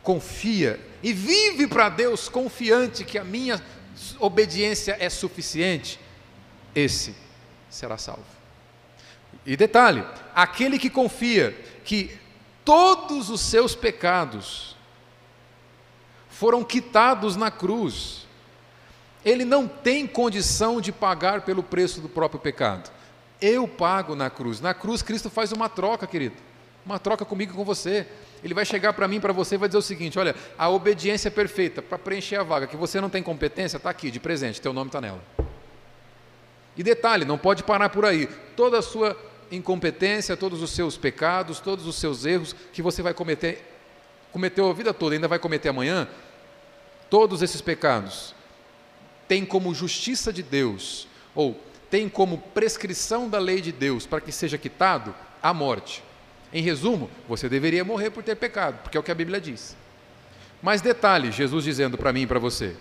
confia 0.03 0.79
e 1.01 1.11
vive 1.13 1.65
para 1.65 1.89
Deus 1.89 2.29
confiante 2.29 3.03
que 3.03 3.17
a 3.17 3.23
minha 3.23 3.59
obediência 4.19 4.95
é 4.99 5.09
suficiente, 5.09 5.99
esse 6.75 7.22
será 7.73 7.97
salvo. 7.97 8.23
E 9.45 9.57
detalhe: 9.57 10.03
aquele 10.33 10.77
que 10.77 10.89
confia 10.89 11.51
que 11.83 12.17
todos 12.63 13.29
os 13.29 13.41
seus 13.41 13.75
pecados 13.75 14.75
foram 16.29 16.63
quitados 16.63 17.35
na 17.35 17.51
cruz, 17.51 18.25
ele 19.23 19.45
não 19.45 19.67
tem 19.67 20.05
condição 20.05 20.81
de 20.81 20.91
pagar 20.91 21.41
pelo 21.41 21.63
preço 21.63 22.01
do 22.01 22.09
próprio 22.09 22.39
pecado. 22.39 22.91
Eu 23.41 23.67
pago 23.67 24.15
na 24.15 24.29
cruz. 24.29 24.61
Na 24.61 24.73
cruz, 24.73 25.01
Cristo 25.01 25.29
faz 25.29 25.51
uma 25.51 25.67
troca, 25.67 26.07
querido. 26.07 26.35
Uma 26.85 26.99
troca 26.99 27.25
comigo 27.25 27.53
e 27.53 27.55
com 27.55 27.63
você. 27.63 28.07
Ele 28.43 28.53
vai 28.53 28.65
chegar 28.65 28.93
para 28.93 29.07
mim, 29.07 29.19
para 29.19 29.31
você, 29.31 29.55
e 29.55 29.57
vai 29.57 29.69
dizer 29.69 29.77
o 29.77 29.81
seguinte: 29.81 30.19
olha, 30.19 30.35
a 30.57 30.69
obediência 30.69 31.31
perfeita 31.31 31.81
para 31.81 31.97
preencher 31.97 32.35
a 32.35 32.43
vaga, 32.43 32.67
que 32.67 32.75
você 32.75 32.99
não 32.99 33.09
tem 33.09 33.23
competência, 33.23 33.77
está 33.77 33.89
aqui, 33.89 34.11
de 34.11 34.19
presente, 34.19 34.61
teu 34.61 34.73
nome 34.73 34.89
está 34.89 34.99
nela. 34.99 35.21
E 36.75 36.83
detalhe, 36.83 37.25
não 37.25 37.37
pode 37.37 37.63
parar 37.63 37.89
por 37.89 38.05
aí. 38.05 38.27
Toda 38.55 38.79
a 38.79 38.81
sua 38.81 39.17
incompetência, 39.51 40.35
todos 40.35 40.61
os 40.61 40.71
seus 40.71 40.97
pecados, 40.97 41.59
todos 41.59 41.85
os 41.85 41.95
seus 41.95 42.25
erros 42.25 42.55
que 42.71 42.81
você 42.81 43.01
vai 43.01 43.13
cometer, 43.13 43.63
cometeu 44.31 44.69
a 44.69 44.73
vida 44.73 44.93
toda, 44.93 45.15
ainda 45.15 45.27
vai 45.27 45.37
cometer 45.37 45.69
amanhã, 45.69 46.07
todos 47.09 47.41
esses 47.43 47.61
pecados 47.61 48.33
têm 49.27 49.45
como 49.45 49.73
justiça 49.73 50.33
de 50.33 50.41
Deus, 50.41 51.07
ou 51.35 51.59
tem 51.89 52.09
como 52.09 52.39
prescrição 52.39 53.29
da 53.29 53.37
lei 53.37 53.61
de 53.61 53.71
Deus 53.71 54.05
para 54.05 54.19
que 54.19 54.31
seja 54.31 54.57
quitado 54.57 55.13
a 55.41 55.53
morte. 55.53 56.03
Em 56.51 56.61
resumo, 56.61 57.09
você 57.27 57.47
deveria 57.47 57.83
morrer 57.83 58.09
por 58.09 58.23
ter 58.23 58.35
pecado, 58.35 58.79
porque 58.81 58.97
é 58.97 58.99
o 58.99 59.03
que 59.03 59.11
a 59.11 59.15
Bíblia 59.15 59.39
diz. 59.39 59.75
Mas 60.61 60.81
detalhe, 60.81 61.31
Jesus 61.31 61.63
dizendo 61.63 61.97
para 61.97 62.13
mim 62.13 62.21
e 62.21 62.27
para 62.27 62.39
você: 62.39 62.75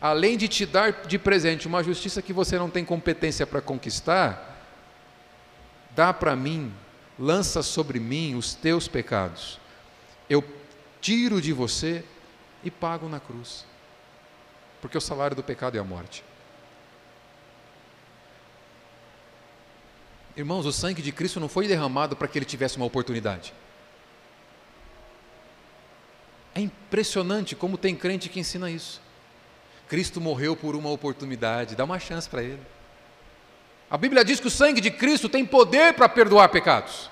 além 0.00 0.36
de 0.36 0.48
te 0.48 0.64
dar 0.64 1.06
de 1.06 1.18
presente 1.18 1.66
uma 1.66 1.82
justiça 1.82 2.22
que 2.22 2.32
você 2.32 2.58
não 2.58 2.70
tem 2.70 2.84
competência 2.84 3.46
para 3.46 3.60
conquistar, 3.60 4.56
dá 5.90 6.12
para 6.12 6.36
mim, 6.36 6.72
lança 7.18 7.62
sobre 7.62 7.98
mim 7.98 8.34
os 8.34 8.54
teus 8.54 8.86
pecados. 8.86 9.58
Eu 10.30 10.44
tiro 11.00 11.40
de 11.40 11.52
você 11.52 12.04
e 12.62 12.70
pago 12.70 13.08
na 13.08 13.18
cruz. 13.18 13.64
Porque 14.80 14.96
o 14.96 15.00
salário 15.00 15.34
do 15.34 15.42
pecado 15.42 15.76
é 15.76 15.80
a 15.80 15.84
morte. 15.84 16.22
Irmãos, 20.36 20.66
o 20.66 20.72
sangue 20.72 21.02
de 21.02 21.10
Cristo 21.10 21.40
não 21.40 21.48
foi 21.48 21.66
derramado 21.66 22.14
para 22.14 22.28
que 22.28 22.38
ele 22.38 22.44
tivesse 22.44 22.76
uma 22.76 22.86
oportunidade. 22.86 23.52
É 26.54 26.60
impressionante 26.60 27.56
como 27.56 27.76
tem 27.76 27.96
crente 27.96 28.28
que 28.28 28.38
ensina 28.38 28.70
isso. 28.70 29.00
Cristo 29.88 30.20
morreu 30.20 30.54
por 30.54 30.76
uma 30.76 30.90
oportunidade, 30.90 31.74
dá 31.74 31.84
uma 31.84 31.98
chance 31.98 32.28
para 32.28 32.42
ele. 32.42 32.60
A 33.90 33.96
Bíblia 33.96 34.24
diz 34.24 34.38
que 34.38 34.46
o 34.46 34.50
sangue 34.50 34.80
de 34.80 34.90
Cristo 34.90 35.28
tem 35.28 35.44
poder 35.46 35.94
para 35.94 36.08
perdoar 36.08 36.48
pecados. 36.50 37.10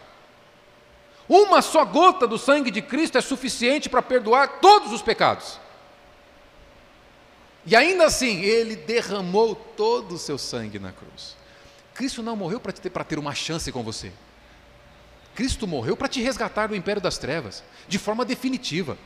Uma 1.29 1.63
só 1.63 1.85
gota 1.85 2.27
do 2.27 2.39
sangue 2.39 2.71
de 2.71 2.83
Cristo 2.83 3.19
é 3.19 3.21
suficiente 3.21 3.89
para 3.89 4.03
perdoar 4.03 4.61
todos 4.61 4.93
os 4.93 5.03
pecados. 5.03 5.59
E 7.65 7.75
ainda 7.75 8.05
assim, 8.05 8.43
ele 8.43 8.77
derramou 8.77 9.57
todo 9.57 10.15
o 10.15 10.19
seu 10.19 10.39
sangue 10.39 10.79
na 10.79 10.93
cruz. 10.93 11.37
Cristo 11.95 12.23
não 12.23 12.37
morreu 12.37 12.61
para 12.61 12.73
ter, 12.73 12.91
ter 12.91 13.19
uma 13.19 13.35
chance 13.35 13.73
com 13.73 13.83
você. 13.83 14.13
Cristo 15.35 15.67
morreu 15.67 15.97
para 15.97 16.09
te 16.09 16.23
resgatar 16.23 16.69
do 16.69 16.77
império 16.77 17.03
das 17.03 17.19
trevas, 17.19 17.65
de 17.89 17.99
forma 17.99 18.25
definitiva. 18.25 18.97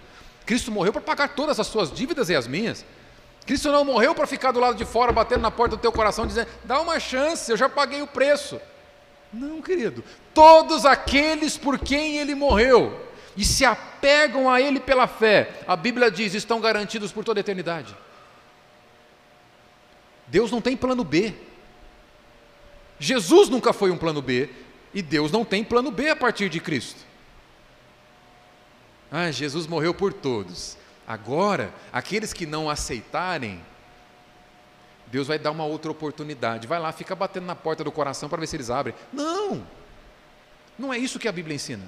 Cristo 0.45 0.71
morreu 0.71 0.93
para 0.93 1.01
pagar 1.01 1.29
todas 1.31 1.59
as 1.59 1.68
suas 1.68 1.91
dívidas 1.91 2.29
e 2.29 2.35
as 2.35 2.47
minhas. 2.47 2.85
Cristo 3.51 3.72
não 3.72 3.84
morreu 3.84 4.14
para 4.14 4.28
ficar 4.28 4.53
do 4.53 4.61
lado 4.61 4.76
de 4.76 4.84
fora, 4.84 5.11
batendo 5.11 5.40
na 5.40 5.51
porta 5.51 5.74
do 5.74 5.82
teu 5.82 5.90
coração, 5.90 6.24
dizendo: 6.24 6.48
dá 6.62 6.80
uma 6.80 7.01
chance, 7.01 7.51
eu 7.51 7.57
já 7.57 7.68
paguei 7.68 8.01
o 8.01 8.07
preço. 8.07 8.61
Não, 9.32 9.61
querido. 9.61 10.05
Todos 10.32 10.86
aqueles 10.86 11.59
por 11.59 11.76
quem 11.76 12.18
ele 12.18 12.36
morreu 12.36 13.11
e 13.36 13.44
se 13.44 13.64
apegam 13.64 14.48
a 14.48 14.61
ele 14.61 14.78
pela 14.78 15.09
fé, 15.09 15.62
a 15.66 15.74
Bíblia 15.74 16.12
diz, 16.12 16.32
estão 16.32 16.61
garantidos 16.61 17.11
por 17.11 17.24
toda 17.24 17.40
a 17.40 17.42
eternidade. 17.42 17.92
Deus 20.28 20.53
não 20.53 20.61
tem 20.61 20.76
plano 20.76 21.03
B. 21.03 21.34
Jesus 23.01 23.48
nunca 23.48 23.72
foi 23.72 23.90
um 23.90 23.98
plano 23.98 24.22
B 24.22 24.48
e 24.94 25.03
Deus 25.03 25.32
não 25.32 25.44
tem 25.44 25.64
plano 25.64 25.90
B 25.90 26.09
a 26.09 26.14
partir 26.14 26.48
de 26.48 26.61
Cristo. 26.61 27.01
Ah, 29.11 29.28
Jesus 29.32 29.66
morreu 29.66 29.92
por 29.92 30.12
todos. 30.12 30.78
Agora, 31.11 31.75
aqueles 31.93 32.33
que 32.33 32.47
não 32.47 32.71
aceitarem, 32.71 33.61
Deus 35.09 35.27
vai 35.27 35.41
dar 35.41 35.51
uma 35.51 35.65
outra 35.65 35.91
oportunidade. 35.91 36.69
Vai 36.69 36.79
lá, 36.79 36.93
fica 36.93 37.17
batendo 37.17 37.47
na 37.47 37.57
porta 37.57 37.83
do 37.83 37.91
coração 37.91 38.29
para 38.29 38.39
ver 38.39 38.47
se 38.47 38.55
eles 38.55 38.71
abrem. 38.71 38.95
Não! 39.13 39.67
Não 40.79 40.95
é 40.95 40.99
isso 40.99 41.19
que 41.19 41.27
a 41.27 41.33
Bíblia 41.33 41.57
ensina. 41.57 41.83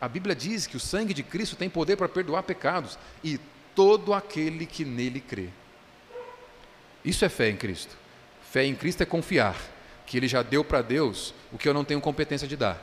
A 0.00 0.08
Bíblia 0.08 0.34
diz 0.34 0.66
que 0.66 0.76
o 0.76 0.80
sangue 0.80 1.14
de 1.14 1.22
Cristo 1.22 1.54
tem 1.54 1.70
poder 1.70 1.94
para 1.94 2.08
perdoar 2.08 2.42
pecados 2.42 2.98
e 3.22 3.38
todo 3.72 4.12
aquele 4.12 4.66
que 4.66 4.84
nele 4.84 5.20
crê. 5.20 5.50
Isso 7.04 7.24
é 7.24 7.28
fé 7.28 7.50
em 7.50 7.56
Cristo. 7.56 7.96
Fé 8.50 8.64
em 8.64 8.74
Cristo 8.74 9.04
é 9.04 9.06
confiar 9.06 9.54
que 10.04 10.16
Ele 10.16 10.26
já 10.26 10.42
deu 10.42 10.64
para 10.64 10.82
Deus 10.82 11.32
o 11.52 11.56
que 11.56 11.68
eu 11.68 11.74
não 11.74 11.84
tenho 11.84 12.00
competência 12.00 12.48
de 12.48 12.56
dar, 12.56 12.82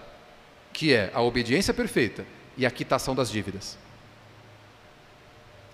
que 0.72 0.94
é 0.94 1.12
a 1.14 1.22
obediência 1.22 1.74
perfeita 1.74 2.26
e 2.56 2.66
a 2.66 2.72
quitação 2.72 3.14
das 3.14 3.30
dívidas. 3.30 3.84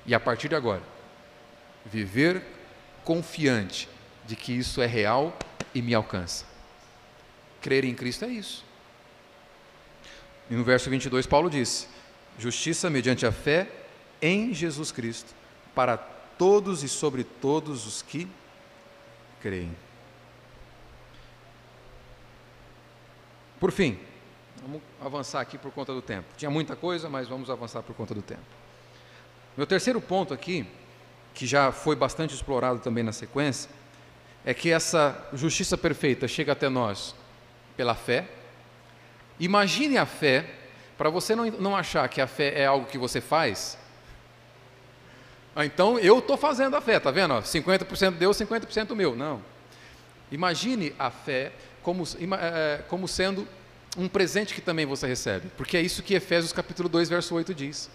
E 0.05 0.15
a 0.15 0.19
partir 0.19 0.47
de 0.47 0.55
agora, 0.55 0.81
viver 1.85 2.43
confiante 3.03 3.87
de 4.25 4.35
que 4.35 4.51
isso 4.53 4.81
é 4.81 4.85
real 4.85 5.35
e 5.73 5.81
me 5.81 5.93
alcança. 5.93 6.45
Crer 7.61 7.85
em 7.85 7.93
Cristo 7.93 8.25
é 8.25 8.29
isso. 8.29 8.65
E 10.49 10.55
no 10.55 10.63
verso 10.63 10.89
22, 10.89 11.25
Paulo 11.27 11.49
disse: 11.49 11.87
Justiça 12.37 12.89
mediante 12.89 13.25
a 13.25 13.31
fé 13.31 13.69
em 14.21 14.53
Jesus 14.53 14.91
Cristo, 14.91 15.33
para 15.73 15.97
todos 15.97 16.83
e 16.83 16.89
sobre 16.89 17.23
todos 17.23 17.85
os 17.85 18.01
que 18.01 18.27
creem. 19.41 19.75
Por 23.59 23.71
fim, 23.71 23.99
vamos 24.61 24.81
avançar 24.99 25.39
aqui 25.39 25.57
por 25.57 25.71
conta 25.71 25.93
do 25.93 26.01
tempo. 26.01 26.27
Tinha 26.35 26.49
muita 26.49 26.75
coisa, 26.75 27.07
mas 27.07 27.27
vamos 27.27 27.49
avançar 27.49 27.83
por 27.83 27.95
conta 27.95 28.15
do 28.15 28.21
tempo. 28.21 28.60
Meu 29.57 29.67
terceiro 29.67 29.99
ponto 29.99 30.33
aqui, 30.33 30.65
que 31.33 31.45
já 31.45 31.71
foi 31.71 31.95
bastante 31.95 32.33
explorado 32.33 32.79
também 32.79 33.03
na 33.03 33.11
sequência, 33.11 33.69
é 34.45 34.53
que 34.53 34.71
essa 34.71 35.27
justiça 35.33 35.77
perfeita 35.77 36.27
chega 36.27 36.51
até 36.53 36.69
nós 36.69 37.15
pela 37.75 37.95
fé. 37.95 38.27
Imagine 39.39 39.97
a 39.97 40.05
fé, 40.05 40.45
para 40.97 41.09
você 41.09 41.35
não, 41.35 41.45
não 41.45 41.75
achar 41.75 42.07
que 42.07 42.21
a 42.21 42.27
fé 42.27 42.59
é 42.59 42.65
algo 42.65 42.85
que 42.85 42.97
você 42.97 43.19
faz. 43.19 43.77
Ah, 45.55 45.65
então 45.65 45.99
eu 45.99 46.19
estou 46.19 46.37
fazendo 46.37 46.75
a 46.75 46.81
fé, 46.81 46.97
está 46.97 47.11
vendo? 47.11 47.33
50% 47.33 48.11
Deus, 48.11 48.37
50% 48.37 48.95
meu. 48.95 49.15
Não. 49.15 49.41
Imagine 50.31 50.93
a 50.97 51.11
fé 51.11 51.51
como, 51.83 52.03
é, 52.39 52.83
como 52.87 53.07
sendo 53.07 53.45
um 53.97 54.07
presente 54.07 54.53
que 54.53 54.61
também 54.61 54.85
você 54.85 55.05
recebe, 55.05 55.49
porque 55.57 55.75
é 55.75 55.81
isso 55.81 56.01
que 56.01 56.13
Efésios 56.13 56.53
capítulo 56.53 56.87
2, 56.87 57.09
verso 57.09 57.35
8 57.35 57.53
diz. 57.53 57.89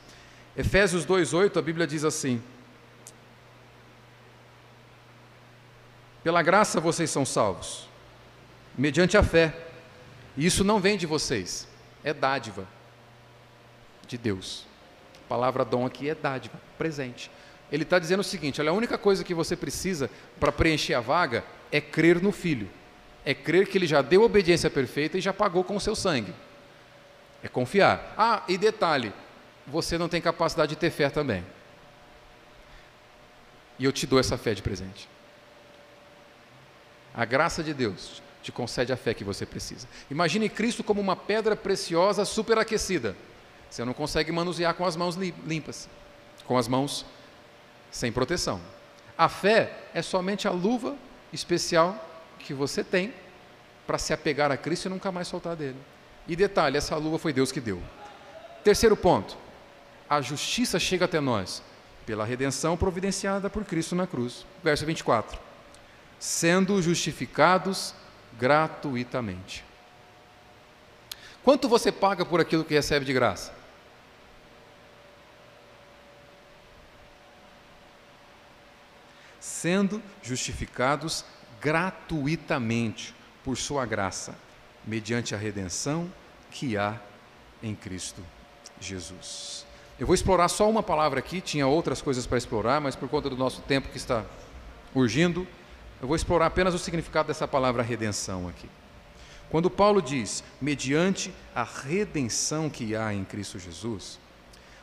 Efésios 0.57 1.05
2:8, 1.05 1.59
a 1.59 1.63
Bíblia 1.63 1.87
diz 1.87 2.05
assim: 2.05 2.43
Pela 6.25 6.43
graça 6.43 6.81
vocês 6.81 7.11
são 7.11 7.25
salvos, 7.25 7.89
mediante 8.77 9.17
a 9.17 9.23
fé. 9.23 9.55
E 10.37 10.45
isso 10.45 10.65
não 10.65 10.81
vem 10.81 10.99
de 10.99 11.07
vocês, 11.07 11.69
é 12.03 12.13
dádiva 12.13 12.67
de 14.07 14.19
Deus. 14.19 14.67
A 15.25 15.29
palavra 15.29 15.65
dom 15.65 15.87
aqui 15.87 16.09
é 16.09 16.15
dádiva, 16.15 16.61
presente. 16.77 17.31
Ele 17.71 17.83
está 17.83 17.99
dizendo 17.99 18.21
o 18.21 18.25
seguinte: 18.25 18.61
olha, 18.61 18.71
a 18.71 18.75
única 18.75 18.97
coisa 18.97 19.23
que 19.23 19.35
você 19.35 19.55
precisa 19.55 20.11
para 20.41 20.51
preencher 20.51 20.95
a 20.95 21.01
vaga 21.01 21.45
é 21.71 21.81
crer 21.81 22.23
no 22.23 22.33
Filho, 22.33 22.69
é 23.25 23.35
crer 23.35 23.67
que 23.69 23.77
Ele 23.77 23.87
já 23.87 24.01
deu 24.01 24.23
obediência 24.23 24.71
perfeita 24.71 25.19
e 25.19 25.21
já 25.21 25.33
pagou 25.33 25.65
com 25.65 25.77
o 25.77 25.81
seu 25.81 25.95
sangue. 25.95 26.35
É 27.43 27.49
confiar. 27.49 28.15
Ah, 28.17 28.43
e 28.49 28.57
detalhe: 28.57 29.13
você 29.67 29.99
não 29.99 30.09
tem 30.09 30.21
capacidade 30.21 30.71
de 30.71 30.77
ter 30.77 30.91
fé 30.91 31.11
também. 31.11 31.45
E 33.79 33.85
eu 33.85 33.93
te 33.93 34.07
dou 34.07 34.19
essa 34.19 34.39
fé 34.39 34.55
de 34.55 34.63
presente. 34.63 35.09
A 37.15 37.25
graça 37.25 37.63
de 37.63 37.75
Deus 37.75 38.23
te 38.43 38.53
concede 38.53 38.93
a 38.93 38.97
fé 38.97 39.13
que 39.13 39.25
você 39.25 39.45
precisa. 39.45 39.89
Imagine 40.11 40.49
Cristo 40.49 40.85
como 40.85 41.01
uma 41.01 41.17
pedra 41.17 41.57
preciosa 41.57 42.25
superaquecida. 42.25 43.17
Você 43.69 43.85
não 43.85 43.93
consegue 43.93 44.31
manusear 44.31 44.75
com 44.75 44.85
as 44.85 44.97
mãos 44.97 45.17
limpas, 45.17 45.89
com 46.45 46.57
as 46.57 46.69
mãos 46.69 47.05
sem 47.91 48.13
proteção. 48.13 48.61
A 49.19 49.29
fé 49.29 49.73
é 49.93 50.03
somente 50.03 50.47
a 50.47 50.51
luva 50.51 50.97
especial 51.33 52.03
que 52.39 52.55
você 52.55 52.85
tem 52.85 53.13
para 53.87 53.99
se 53.99 54.13
apegar 54.13 54.53
a 54.53 54.57
Cristo 54.57 54.87
e 54.87 54.89
nunca 54.91 55.11
mais 55.11 55.27
soltar 55.29 55.57
dele. 55.57 55.79
E 56.29 56.37
detalhe, 56.37 56.77
essa 56.77 56.97
luva 56.97 57.19
foi 57.19 57.33
Deus 57.33 57.51
que 57.51 57.61
deu. 57.61 57.83
Terceiro 58.63 58.97
ponto, 58.97 59.37
a 60.09 60.21
justiça 60.21 60.79
chega 60.79 61.05
até 61.05 61.21
nós 61.21 61.63
pela 62.05 62.25
redenção 62.25 62.77
providenciada 62.77 63.51
por 63.51 63.65
Cristo 63.65 63.95
na 63.95 64.07
cruz. 64.07 64.47
Verso 64.63 64.87
24: 64.87 65.39
sendo 66.19 66.81
justificados 66.81 67.95
gratuitamente. 68.39 69.65
Quanto 71.43 71.69
você 71.69 71.93
paga 71.93 72.25
por 72.25 72.41
aquilo 72.41 72.65
que 72.65 72.75
recebe 72.75 73.05
de 73.05 73.13
graça? 73.13 73.55
Sendo 79.41 80.03
justificados 80.23 81.25
gratuitamente 81.61 83.15
por 83.45 83.57
Sua 83.57 83.87
graça, 83.87 84.37
mediante 84.85 85.35
a 85.35 85.39
redenção 85.39 86.13
que 86.51 86.77
há 86.77 86.99
em 87.63 87.75
Cristo 87.75 88.23
Jesus. 88.81 89.66
Eu 89.99 90.07
vou 90.07 90.15
explorar 90.15 90.49
só 90.49 90.69
uma 90.69 90.83
palavra 90.83 91.21
aqui, 91.21 91.41
tinha 91.41 91.67
outras 91.67 92.03
coisas 92.03 92.27
para 92.27 92.37
explorar, 92.37 92.83
mas 92.83 92.95
por 92.95 93.09
conta 93.09 93.31
do 93.31 93.37
nosso 93.37 93.63
tempo 93.63 93.89
que 93.89 93.97
está 93.97 94.27
urgindo, 94.95 95.47
eu 96.03 96.07
vou 96.07 96.15
explorar 96.15 96.47
apenas 96.47 96.75
o 96.75 96.79
significado 96.79 97.29
dessa 97.29 97.49
palavra 97.49 97.83
redenção 97.83 98.47
aqui. 98.47 98.69
Quando 99.49 99.71
Paulo 99.71 100.03
diz, 100.03 100.45
mediante 100.61 101.33
a 101.55 101.63
redenção 101.63 102.69
que 102.69 102.95
há 102.95 103.15
em 103.15 103.25
Cristo 103.25 103.59
Jesus, 103.59 104.19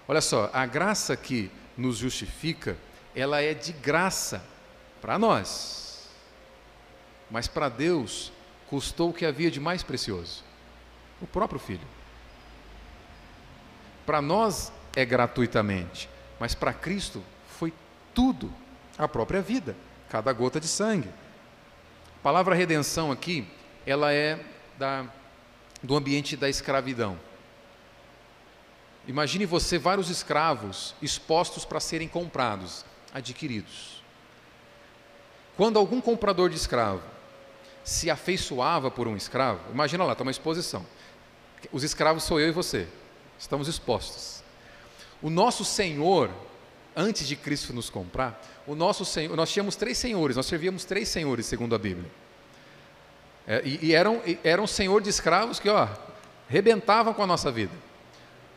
olha 0.07 0.21
só, 0.21 0.49
a 0.51 0.65
graça 0.65 1.15
que 1.15 1.51
nos 1.77 1.97
justifica, 1.97 2.75
ela 3.15 3.39
é 3.39 3.53
de 3.53 3.71
graça 3.71 4.43
para 4.99 5.19
nós, 5.19 6.09
mas 7.29 7.47
para 7.47 7.69
Deus 7.69 8.31
custou 8.67 9.11
o 9.11 9.13
que 9.13 9.27
havia 9.27 9.51
de 9.51 9.59
mais 9.59 9.83
precioso: 9.83 10.43
o 11.21 11.27
próprio 11.27 11.59
Filho. 11.59 11.87
Para 14.07 14.21
nós 14.21 14.71
é 14.95 15.05
gratuitamente, 15.05 16.09
mas 16.39 16.53
para 16.53 16.73
Cristo 16.73 17.23
foi 17.47 17.73
tudo, 18.13 18.53
a 18.97 19.07
própria 19.07 19.41
vida, 19.41 19.75
cada 20.09 20.31
gota 20.31 20.59
de 20.59 20.67
sangue. 20.67 21.09
A 22.17 22.23
palavra 22.23 22.55
redenção 22.55 23.11
aqui, 23.11 23.47
ela 23.85 24.13
é 24.13 24.39
da, 24.77 25.05
do 25.81 25.95
ambiente 25.95 26.37
da 26.37 26.49
escravidão. 26.49 27.17
Imagine 29.07 29.45
você 29.45 29.77
vários 29.77 30.09
escravos 30.09 30.95
expostos 31.01 31.65
para 31.65 31.79
serem 31.79 32.07
comprados, 32.07 32.85
adquiridos. 33.13 34.01
Quando 35.57 35.77
algum 35.77 35.99
comprador 35.99 36.49
de 36.49 36.55
escravo 36.55 37.03
se 37.83 38.09
afeiçoava 38.09 38.89
por 38.89 39.07
um 39.07 39.17
escravo, 39.17 39.59
imagina 39.71 40.05
lá, 40.05 40.13
está 40.13 40.23
uma 40.23 40.31
exposição. 40.31 40.85
Os 41.71 41.83
escravos 41.83 42.23
sou 42.23 42.39
eu 42.39 42.47
e 42.47 42.51
você, 42.51 42.87
estamos 43.37 43.67
expostos. 43.67 44.42
O 45.23 45.29
nosso 45.29 45.63
Senhor, 45.63 46.29
antes 46.93 47.25
de 47.25 47.37
Cristo 47.37 47.73
nos 47.73 47.89
comprar, 47.89 48.39
o 48.67 48.75
nosso 48.75 49.05
Senhor, 49.05 49.35
nós 49.37 49.49
tínhamos 49.51 49.77
três 49.77 49.97
senhores, 49.97 50.35
nós 50.35 50.45
servíamos 50.45 50.83
três 50.83 51.07
senhores, 51.07 51.45
segundo 51.45 51.73
a 51.73 51.79
Bíblia. 51.79 52.11
É, 53.47 53.61
e, 53.63 53.79
e, 53.87 53.93
eram, 53.93 54.21
eram 54.43 54.67
senhor 54.67 55.01
de 55.01 55.09
escravos 55.09 55.59
que, 55.59 55.69
ó, 55.69 55.87
rebentavam 56.49 57.13
com 57.13 57.23
a 57.23 57.27
nossa 57.27 57.49
vida. 57.49 57.71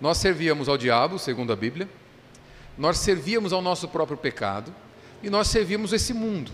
Nós 0.01 0.19
servíamos 0.19 0.69
ao 0.69 0.77
diabo, 0.77 1.19
segundo 1.19 1.53
a 1.53 1.57
Bíblia, 1.57 1.89
nós 2.77 2.99
servíamos 2.99 3.53
ao 3.53 3.63
nosso 3.63 3.89
próprio 3.89 4.19
pecado 4.19 4.75
e 5.23 5.31
nós 5.31 5.47
servíamos 5.49 5.93
esse 5.93 6.13
mundo. 6.13 6.51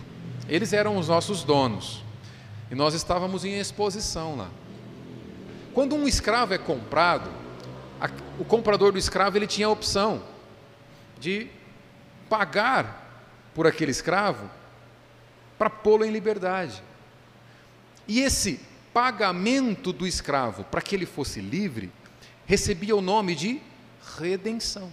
Eles 0.47 0.73
eram 0.73 0.97
os 0.97 1.07
nossos 1.07 1.43
donos 1.43 2.03
e 2.71 2.75
nós 2.75 2.93
estávamos 2.93 3.43
em 3.43 3.59
exposição 3.59 4.35
lá. 4.37 4.49
Quando 5.73 5.95
um 5.95 6.07
escravo 6.07 6.53
é 6.53 6.57
comprado, 6.57 7.29
a, 8.03 8.09
o 8.37 8.43
comprador 8.43 8.91
do 8.91 8.97
escravo 8.97 9.37
ele 9.37 9.47
tinha 9.47 9.67
a 9.67 9.69
opção 9.69 10.21
de 11.17 11.47
pagar 12.29 13.31
por 13.55 13.65
aquele 13.65 13.91
escravo 13.91 14.49
para 15.57 15.69
pô-lo 15.69 16.03
em 16.03 16.11
liberdade. 16.11 16.83
E 18.05 18.19
esse 18.19 18.59
pagamento 18.93 19.93
do 19.93 20.05
escravo 20.05 20.65
para 20.65 20.81
que 20.81 20.93
ele 20.93 21.05
fosse 21.05 21.39
livre 21.39 21.89
recebia 22.45 22.93
o 22.93 23.01
nome 23.01 23.35
de 23.35 23.61
redenção. 24.17 24.91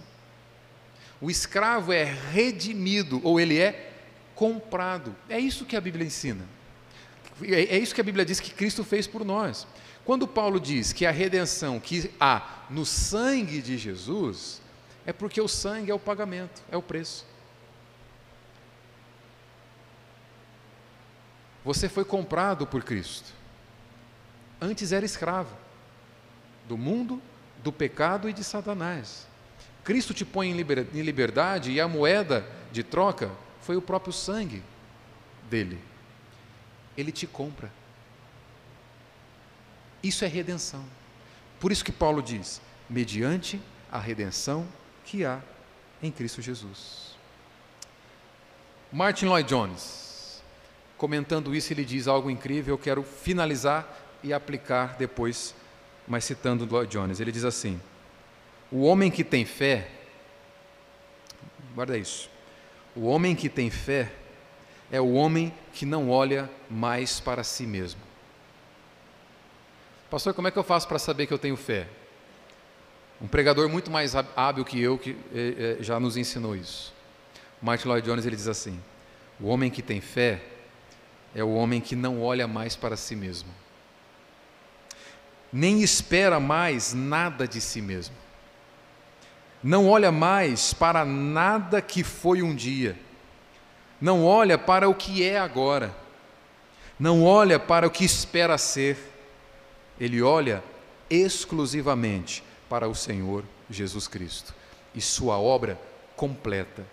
O 1.19 1.29
escravo 1.29 1.91
é 1.91 2.05
redimido 2.05 3.19
ou 3.25 3.41
ele 3.41 3.59
é 3.59 3.91
comprado. 4.33 5.13
É 5.27 5.37
isso 5.37 5.65
que 5.65 5.75
a 5.75 5.81
Bíblia 5.81 6.05
ensina. 6.05 6.45
É, 7.43 7.75
é 7.75 7.77
isso 7.77 7.93
que 7.93 7.99
a 8.01 8.03
Bíblia 8.05 8.23
diz 8.23 8.39
que 8.39 8.51
Cristo 8.51 8.85
fez 8.85 9.05
por 9.05 9.25
nós. 9.25 9.67
Quando 10.05 10.27
Paulo 10.27 10.59
diz 10.59 10.93
que 10.93 11.05
a 11.05 11.11
redenção 11.11 11.79
que 11.79 12.11
há 12.19 12.65
no 12.69 12.85
sangue 12.85 13.61
de 13.61 13.77
Jesus, 13.77 14.61
é 15.05 15.13
porque 15.13 15.39
o 15.39 15.47
sangue 15.47 15.91
é 15.91 15.93
o 15.93 15.99
pagamento, 15.99 16.61
é 16.71 16.77
o 16.77 16.81
preço. 16.81 17.25
Você 21.63 21.87
foi 21.87 22.03
comprado 22.03 22.65
por 22.65 22.83
Cristo. 22.83 23.31
Antes 24.59 24.91
era 24.91 25.05
escravo 25.05 25.55
do 26.67 26.77
mundo, 26.77 27.21
do 27.63 27.71
pecado 27.71 28.27
e 28.29 28.33
de 28.33 28.43
Satanás. 28.43 29.27
Cristo 29.83 30.13
te 30.13 30.25
põe 30.25 30.49
em 30.49 31.01
liberdade 31.01 31.71
e 31.71 31.81
a 31.81 31.87
moeda 31.87 32.45
de 32.71 32.83
troca 32.83 33.31
foi 33.61 33.75
o 33.75 33.81
próprio 33.81 34.13
sangue 34.13 34.63
dele. 35.49 35.79
Ele 36.97 37.11
te 37.11 37.27
compra. 37.27 37.71
Isso 40.03 40.25
é 40.25 40.27
redenção. 40.27 40.83
Por 41.59 41.71
isso 41.71 41.85
que 41.85 41.91
Paulo 41.91 42.21
diz: 42.21 42.61
mediante 42.89 43.61
a 43.91 43.99
redenção 43.99 44.67
que 45.05 45.23
há 45.25 45.41
em 46.01 46.11
Cristo 46.11 46.41
Jesus. 46.41 47.11
Martin 48.91 49.25
Lloyd 49.25 49.47
Jones, 49.47 50.41
comentando 50.97 51.55
isso, 51.55 51.71
ele 51.71 51.85
diz 51.85 52.07
algo 52.07 52.29
incrível, 52.29 52.73
eu 52.73 52.77
quero 52.77 53.03
finalizar 53.03 53.87
e 54.23 54.33
aplicar 54.33 54.95
depois, 54.97 55.55
mas 56.07 56.25
citando 56.25 56.65
Lloyd 56.65 56.91
Jones. 56.91 57.19
Ele 57.19 57.31
diz 57.31 57.45
assim: 57.45 57.79
O 58.71 58.81
homem 58.83 59.11
que 59.11 59.23
tem 59.23 59.45
fé, 59.45 59.89
guarda 61.73 61.97
isso, 61.97 62.29
o 62.95 63.05
homem 63.05 63.35
que 63.35 63.47
tem 63.47 63.69
fé 63.69 64.11
é 64.91 64.99
o 64.99 65.13
homem 65.13 65.53
que 65.73 65.85
não 65.85 66.09
olha 66.09 66.49
mais 66.69 67.19
para 67.19 67.43
si 67.43 67.65
mesmo. 67.65 68.10
Pastor, 70.11 70.33
como 70.33 70.45
é 70.49 70.51
que 70.51 70.59
eu 70.59 70.63
faço 70.63 70.89
para 70.89 70.99
saber 70.99 71.25
que 71.25 71.33
eu 71.33 71.37
tenho 71.37 71.55
fé? 71.55 71.87
Um 73.21 73.27
pregador 73.29 73.69
muito 73.69 73.89
mais 73.89 74.13
hábil 74.35 74.65
que 74.65 74.77
eu 74.77 74.97
que 74.97 75.11
eh, 75.33 75.77
eh, 75.79 75.83
já 75.83 76.01
nos 76.01 76.17
ensinou 76.17 76.53
isso. 76.53 76.93
Martin 77.61 77.87
Lloyd 77.87 78.05
Jones 78.05 78.25
ele 78.25 78.35
diz 78.35 78.49
assim: 78.49 78.77
o 79.39 79.47
homem 79.47 79.71
que 79.71 79.81
tem 79.81 80.01
fé 80.01 80.41
é 81.33 81.41
o 81.41 81.53
homem 81.53 81.79
que 81.79 81.95
não 81.95 82.21
olha 82.21 82.45
mais 82.45 82.75
para 82.75 82.97
si 82.97 83.15
mesmo, 83.15 83.49
nem 85.51 85.81
espera 85.81 86.41
mais 86.41 86.93
nada 86.93 87.47
de 87.47 87.61
si 87.61 87.81
mesmo, 87.81 88.15
não 89.63 89.87
olha 89.87 90.11
mais 90.11 90.73
para 90.73 91.05
nada 91.05 91.81
que 91.81 92.03
foi 92.03 92.41
um 92.41 92.53
dia, 92.53 92.99
não 94.01 94.25
olha 94.25 94.57
para 94.57 94.89
o 94.89 94.93
que 94.93 95.23
é 95.23 95.39
agora, 95.39 95.95
não 96.99 97.23
olha 97.23 97.57
para 97.57 97.87
o 97.87 97.89
que 97.89 98.03
espera 98.03 98.57
ser 98.57 99.10
ele 100.01 100.19
olha 100.19 100.63
exclusivamente 101.07 102.43
para 102.67 102.89
o 102.89 102.95
Senhor 102.95 103.45
Jesus 103.69 104.07
Cristo 104.07 104.51
e 104.95 104.99
sua 104.99 105.37
obra 105.37 105.79
completa. 106.15 106.83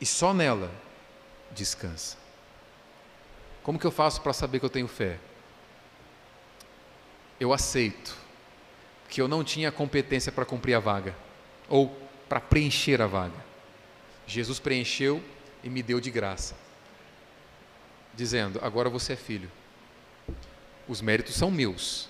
E 0.00 0.06
só 0.06 0.32
nela 0.32 0.70
descansa. 1.50 2.16
Como 3.64 3.80
que 3.80 3.84
eu 3.84 3.90
faço 3.90 4.20
para 4.20 4.32
saber 4.32 4.60
que 4.60 4.64
eu 4.64 4.70
tenho 4.70 4.86
fé? 4.86 5.18
Eu 7.40 7.52
aceito 7.52 8.16
que 9.08 9.20
eu 9.20 9.26
não 9.26 9.42
tinha 9.42 9.72
competência 9.72 10.30
para 10.30 10.44
cumprir 10.44 10.74
a 10.74 10.80
vaga 10.80 11.16
ou 11.68 11.88
para 12.28 12.38
preencher 12.38 13.02
a 13.02 13.08
vaga. 13.08 13.44
Jesus 14.24 14.60
preencheu 14.60 15.20
e 15.64 15.68
me 15.68 15.82
deu 15.82 16.00
de 16.00 16.12
graça, 16.12 16.54
dizendo: 18.14 18.60
agora 18.62 18.88
você 18.88 19.14
é 19.14 19.16
filho. 19.16 19.50
Os 20.86 21.00
méritos 21.00 21.34
são 21.34 21.50
meus, 21.50 22.08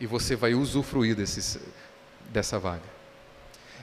e 0.00 0.06
você 0.06 0.34
vai 0.36 0.54
usufruir 0.54 1.14
desses, 1.14 1.58
dessa 2.30 2.58
vaga. 2.58 2.94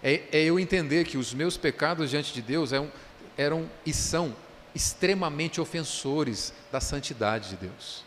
É, 0.03 0.23
é, 0.31 0.43
eu 0.43 0.59
entender 0.59 1.05
que 1.05 1.17
os 1.17 1.33
meus 1.33 1.57
pecados 1.57 2.09
diante 2.09 2.33
de 2.33 2.41
Deus 2.41 2.73
eram, 2.73 2.91
eram 3.37 3.69
e 3.85 3.93
são 3.93 4.35
extremamente 4.73 5.61
ofensores 5.61 6.53
da 6.71 6.79
santidade 6.79 7.49
de 7.49 7.57
Deus. 7.57 8.03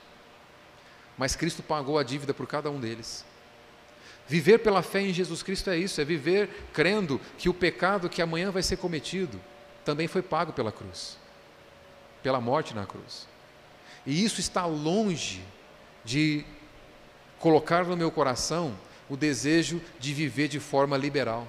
Mas 1.17 1.37
Cristo 1.37 1.63
pagou 1.63 1.99
a 1.99 2.03
dívida 2.03 2.35
por 2.35 2.47
cada 2.47 2.71
um 2.71 2.81
deles. 2.81 3.25
Viver 4.27 4.59
pela 4.59 4.83
fé 4.83 5.03
em 5.03 5.13
Jesus 5.13 5.43
Cristo 5.43 5.71
é 5.71 5.77
isso, 5.77 6.01
é 6.01 6.05
viver 6.05 6.49
crendo 6.73 7.21
que 7.39 7.49
o 7.49 7.55
pecado 7.55 8.09
que 8.09 8.23
amanhã 8.23 8.51
vai 8.51 8.63
ser 8.63 8.79
cometido 8.79 9.41
também 9.85 10.09
foi 10.09 10.23
pago 10.23 10.53
pela 10.53 10.73
cruz, 10.73 11.19
pela 12.23 12.41
morte 12.41 12.75
na 12.75 12.87
cruz. 12.87 13.29
E 14.07 14.25
isso 14.25 14.41
está 14.41 14.65
longe 14.65 15.43
de 16.05 16.45
colocar 17.39 17.85
no 17.85 17.97
meu 17.97 18.11
coração 18.11 18.75
o 19.09 19.17
desejo 19.17 19.81
de 19.99 20.15
viver 20.15 20.49
de 20.49 20.59
forma 20.59 20.97
liberal. 20.97 21.47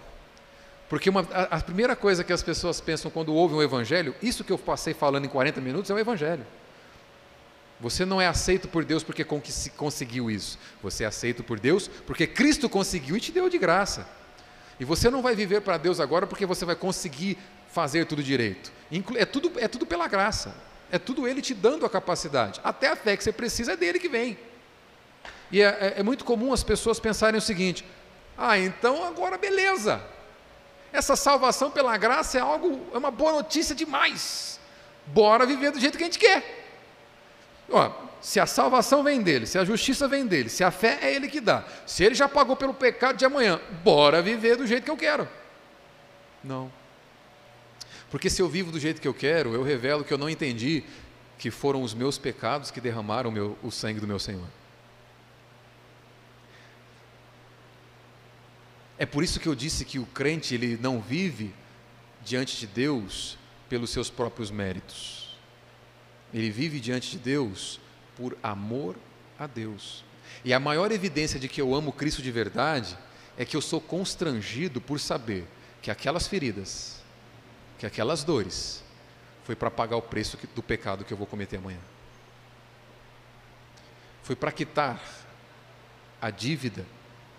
Porque 0.89 1.09
uma, 1.09 1.21
a, 1.31 1.57
a, 1.57 1.61
primeira 1.61 1.95
coisa 1.95 2.23
que 2.23 2.33
as 2.33 2.43
pessoas 2.43 2.79
pensam 2.79 3.09
quando 3.09 3.33
ouvem 3.33 3.57
o 3.57 3.63
Evangelho, 3.63 4.13
isso 4.21 4.43
que 4.43 4.51
eu 4.51 4.57
passei 4.57 4.93
falando 4.93 5.25
em 5.25 5.29
40 5.29 5.59
minutos, 5.61 5.89
é 5.89 5.93
o 5.93 5.99
Evangelho. 5.99 6.45
Você 7.79 8.05
não 8.05 8.21
é 8.21 8.27
aceito 8.27 8.67
por 8.67 8.85
Deus 8.85 9.03
porque 9.03 9.25
conseguiu 9.75 10.31
isso. 10.31 10.57
Você 10.81 11.03
é 11.03 11.07
aceito 11.07 11.43
por 11.43 11.59
Deus 11.59 11.87
porque 11.87 12.25
Cristo 12.25 12.69
conseguiu 12.69 13.17
e 13.17 13.19
te 13.19 13.31
deu 13.31 13.49
de 13.49 13.57
graça. 13.57 14.07
E 14.79 14.85
você 14.85 15.09
não 15.09 15.21
vai 15.21 15.35
viver 15.35 15.61
para 15.61 15.77
Deus 15.77 15.99
agora 15.99 16.27
porque 16.27 16.45
você 16.45 16.65
vai 16.65 16.75
conseguir 16.75 17.37
fazer 17.71 18.05
tudo 18.05 18.23
direito. 18.23 18.71
É 19.15 19.25
tudo, 19.25 19.51
é 19.57 19.67
tudo 19.67 19.85
pela 19.85 20.07
graça. 20.07 20.55
É 20.91 20.99
tudo 20.99 21.27
Ele 21.27 21.41
te 21.41 21.53
dando 21.53 21.85
a 21.85 21.89
capacidade. 21.89 22.61
Até 22.63 22.87
a 22.87 22.95
fé 22.95 23.17
que 23.17 23.23
você 23.23 23.31
precisa 23.31 23.73
é 23.73 23.77
dele 23.77 23.99
que 23.99 24.07
vem. 24.07 24.37
E 25.51 25.61
é, 25.61 25.65
é, 25.65 25.93
é 25.97 26.03
muito 26.03 26.25
comum 26.25 26.53
as 26.53 26.63
pessoas 26.63 26.99
pensarem 26.99 27.37
o 27.37 27.41
seguinte: 27.41 27.85
ah, 28.37 28.57
então 28.57 29.05
agora 29.05 29.37
beleza. 29.37 30.01
Essa 30.91 31.15
salvação 31.15 31.69
pela 31.69 31.97
graça 31.97 32.37
é 32.37 32.41
algo, 32.41 32.87
é 32.93 32.97
uma 32.97 33.11
boa 33.11 33.33
notícia 33.33 33.75
demais. 33.75 34.59
Bora 35.07 35.45
viver 35.45 35.71
do 35.71 35.79
jeito 35.79 35.97
que 35.97 36.03
a 36.03 36.07
gente 36.07 36.19
quer. 36.19 36.63
Ó, 37.69 37.91
se 38.21 38.39
a 38.39 38.45
salvação 38.45 39.03
vem 39.03 39.21
dele, 39.21 39.45
se 39.45 39.57
a 39.57 39.65
justiça 39.65 40.07
vem 40.07 40.25
dele, 40.25 40.49
se 40.49 40.63
a 40.63 40.71
fé 40.71 40.99
é 41.01 41.13
ele 41.13 41.27
que 41.27 41.41
dá, 41.41 41.65
se 41.85 42.03
ele 42.03 42.15
já 42.15 42.29
pagou 42.29 42.55
pelo 42.55 42.73
pecado 42.73 43.17
de 43.17 43.25
amanhã, 43.25 43.59
bora 43.83 44.21
viver 44.21 44.55
do 44.55 44.65
jeito 44.65 44.83
que 44.83 44.91
eu 44.91 44.97
quero. 44.97 45.27
Não. 46.43 46.71
Porque 48.09 48.29
se 48.29 48.41
eu 48.41 48.47
vivo 48.47 48.71
do 48.71 48.79
jeito 48.79 49.01
que 49.01 49.07
eu 49.07 49.13
quero, 49.13 49.53
eu 49.53 49.63
revelo 49.63 50.03
que 50.03 50.13
eu 50.13 50.17
não 50.17 50.29
entendi 50.29 50.83
que 51.37 51.51
foram 51.51 51.81
os 51.81 51.93
meus 51.93 52.17
pecados 52.17 52.71
que 52.71 52.79
derramaram 52.79 53.29
o, 53.29 53.33
meu, 53.33 53.57
o 53.61 53.71
sangue 53.71 53.99
do 53.99 54.07
meu 54.07 54.19
Senhor. 54.19 54.47
É 58.97 59.05
por 59.05 59.23
isso 59.23 59.39
que 59.39 59.47
eu 59.47 59.55
disse 59.55 59.83
que 59.83 59.99
o 59.99 60.05
crente 60.05 60.55
ele 60.55 60.77
não 60.77 61.01
vive 61.01 61.53
diante 62.23 62.57
de 62.57 62.67
Deus 62.67 63.37
pelos 63.67 63.89
seus 63.89 64.09
próprios 64.09 64.49
méritos. 64.49 65.37
Ele 66.33 66.49
vive 66.49 66.79
diante 66.79 67.11
de 67.11 67.17
Deus 67.17 67.79
por 68.15 68.37
amor 68.41 68.95
a 69.37 69.47
Deus. 69.47 70.03
E 70.43 70.53
a 70.53 70.59
maior 70.59 70.91
evidência 70.91 71.39
de 71.39 71.47
que 71.47 71.61
eu 71.61 71.75
amo 71.75 71.91
Cristo 71.91 72.21
de 72.21 72.31
verdade 72.31 72.97
é 73.37 73.43
que 73.43 73.55
eu 73.55 73.61
sou 73.61 73.81
constrangido 73.81 74.79
por 74.79 74.99
saber 74.99 75.45
que 75.81 75.91
aquelas 75.91 76.27
feridas, 76.27 77.01
que 77.77 77.85
aquelas 77.85 78.23
dores, 78.23 78.83
foi 79.43 79.55
para 79.55 79.69
pagar 79.69 79.97
o 79.97 80.01
preço 80.01 80.37
do 80.55 80.63
pecado 80.63 81.03
que 81.03 81.13
eu 81.13 81.17
vou 81.17 81.27
cometer 81.27 81.57
amanhã. 81.57 81.79
Foi 84.23 84.35
para 84.35 84.51
quitar 84.51 85.01
a 86.19 86.29
dívida 86.29 86.85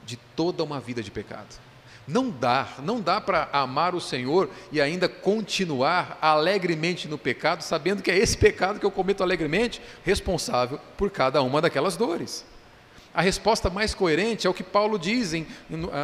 de 0.06 0.16
toda 0.16 0.64
uma 0.64 0.80
vida 0.80 1.02
de 1.02 1.10
pecado. 1.10 1.66
Não 2.08 2.30
dá, 2.30 2.68
não 2.78 3.00
dá 3.00 3.20
para 3.20 3.48
amar 3.52 3.94
o 3.94 4.00
Senhor 4.00 4.48
e 4.70 4.80
ainda 4.80 5.08
continuar 5.08 6.16
alegremente 6.22 7.08
no 7.08 7.18
pecado, 7.18 7.62
sabendo 7.62 8.00
que 8.00 8.10
é 8.10 8.16
esse 8.16 8.38
pecado 8.38 8.78
que 8.78 8.86
eu 8.86 8.90
cometo 8.92 9.24
alegremente 9.24 9.82
responsável 10.04 10.78
por 10.96 11.10
cada 11.10 11.42
uma 11.42 11.60
daquelas 11.60 11.96
dores. 11.96 12.46
A 13.12 13.22
resposta 13.22 13.68
mais 13.68 13.92
coerente 13.92 14.46
é 14.46 14.50
o 14.50 14.54
que 14.54 14.62
Paulo 14.62 14.98
diz 14.98 15.32
em, 15.32 15.46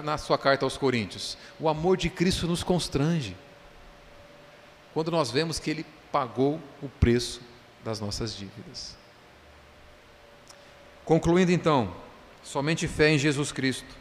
na 0.03 0.19
sua 0.19 0.37
carta 0.37 0.67
aos 0.67 0.77
Coríntios: 0.77 1.39
o 1.61 1.69
amor 1.69 1.97
de 1.97 2.11
Cristo 2.11 2.49
nos 2.49 2.65
constrange. 2.65 3.37
Quando 4.93 5.11
nós 5.11 5.31
vemos 5.31 5.59
que 5.59 5.71
Ele 5.71 5.87
pagou 6.11 6.59
o 6.83 6.89
preço 6.89 7.41
das 7.85 8.01
nossas 8.01 8.35
dívidas. 8.35 8.97
Concluindo 11.05 11.53
então, 11.53 11.95
somente 12.43 12.89
fé 12.89 13.11
em 13.11 13.19
Jesus 13.19 13.53
Cristo 13.53 13.95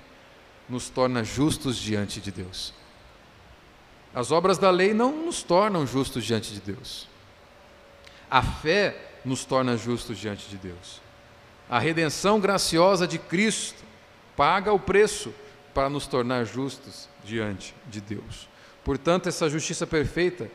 nos 0.68 0.90
torna 0.90 1.24
justos 1.24 1.78
diante 1.78 2.20
de 2.20 2.32
Deus. 2.32 2.74
As 4.14 4.32
obras 4.32 4.58
da 4.58 4.70
lei 4.70 4.94
não 4.94 5.26
nos 5.26 5.42
tornam 5.44 5.88
justos 5.88 6.24
diante 6.26 6.54
de 6.54 6.60
Deus. 6.60 7.08
A 8.30 8.42
fé 8.42 8.96
nos 9.24 9.46
torna 9.46 9.78
justos 9.78 10.18
diante 10.18 10.50
de 10.50 10.58
Deus. 10.58 11.02
A 11.70 11.80
redenção 11.80 12.40
graciosa 12.40 13.08
de 13.08 13.18
Cristo 13.18 13.84
paga 14.36 14.74
o 14.74 14.80
preço 14.80 15.34
para 15.74 15.90
nos 15.90 16.08
tornar 16.08 16.46
justos 16.46 17.08
diante 17.24 17.74
de 17.88 18.02
Deus. 18.02 18.50
Portanto, 18.84 19.30
essa 19.30 19.50
justiça 19.50 19.86
perfeita, 19.88 20.50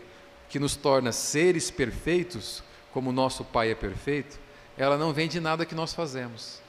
que 0.49 0.59
nos 0.59 0.77
torna 0.77 1.13
seres 1.13 1.71
perfeitos, 1.71 2.63
como 2.93 3.13
nosso 3.13 3.45
Pai 3.45 3.71
é 3.71 3.75
perfeito, 3.75 4.39
ela 4.77 4.97
não 4.97 5.13
vem 5.13 5.29
de 5.29 5.41
nada 5.41 5.65
que 5.65 5.75
nós 5.75 5.95
fazemos, 5.95 6.61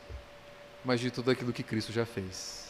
mas 0.83 0.99
de 0.99 1.11
tudo 1.11 1.31
aquilo 1.31 1.53
que 1.53 1.63
Cristo 1.63 1.91
já 1.91 2.05
fez. 2.05 2.67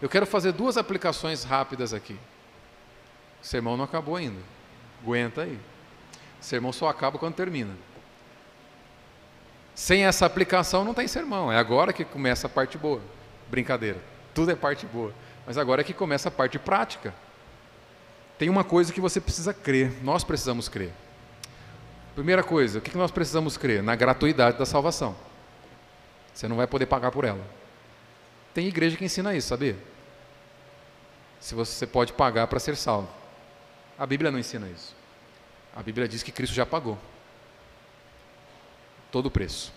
Eu 0.00 0.08
quero 0.08 0.26
fazer 0.26 0.52
duas 0.52 0.76
aplicações 0.76 1.44
rápidas 1.44 1.92
aqui. 1.92 2.18
O 3.42 3.46
sermão 3.46 3.76
não 3.76 3.84
acabou 3.84 4.16
ainda. 4.16 4.40
Aguenta 5.02 5.42
aí. 5.42 5.58
O 6.40 6.44
sermão 6.44 6.72
só 6.72 6.88
acaba 6.88 7.18
quando 7.18 7.34
termina. 7.34 7.74
Sem 9.74 10.04
essa 10.04 10.26
aplicação 10.26 10.84
não 10.84 10.94
tem 10.94 11.08
sermão. 11.08 11.50
É 11.52 11.56
agora 11.56 11.92
que 11.92 12.04
começa 12.04 12.46
a 12.46 12.50
parte 12.50 12.76
boa. 12.78 13.00
Brincadeira. 13.48 13.98
Tudo 14.34 14.50
é 14.50 14.56
parte 14.56 14.86
boa. 14.86 15.12
Mas 15.46 15.56
agora 15.56 15.80
é 15.80 15.84
que 15.84 15.94
começa 15.94 16.28
a 16.28 16.32
parte 16.32 16.58
prática. 16.58 17.14
Tem 18.38 18.48
uma 18.48 18.62
coisa 18.62 18.92
que 18.92 19.00
você 19.00 19.20
precisa 19.20 19.52
crer. 19.52 19.92
Nós 20.02 20.22
precisamos 20.22 20.68
crer. 20.68 20.92
Primeira 22.14 22.42
coisa, 22.42 22.78
o 22.78 22.82
que 22.82 22.96
nós 22.96 23.10
precisamos 23.10 23.56
crer? 23.56 23.82
Na 23.82 23.94
gratuidade 23.94 24.58
da 24.58 24.66
salvação. 24.66 25.16
Você 26.38 26.46
não 26.46 26.54
vai 26.54 26.68
poder 26.68 26.86
pagar 26.86 27.10
por 27.10 27.24
ela. 27.24 27.44
Tem 28.54 28.68
igreja 28.68 28.96
que 28.96 29.04
ensina 29.04 29.34
isso, 29.34 29.48
sabia? 29.48 29.76
Se 31.40 31.52
você 31.52 31.84
pode 31.84 32.12
pagar 32.12 32.46
para 32.46 32.60
ser 32.60 32.76
salvo. 32.76 33.08
A 33.98 34.06
Bíblia 34.06 34.30
não 34.30 34.38
ensina 34.38 34.68
isso. 34.68 34.94
A 35.74 35.82
Bíblia 35.82 36.06
diz 36.06 36.22
que 36.22 36.30
Cristo 36.30 36.54
já 36.54 36.64
pagou 36.64 36.96
todo 39.10 39.26
o 39.26 39.30
preço. 39.32 39.72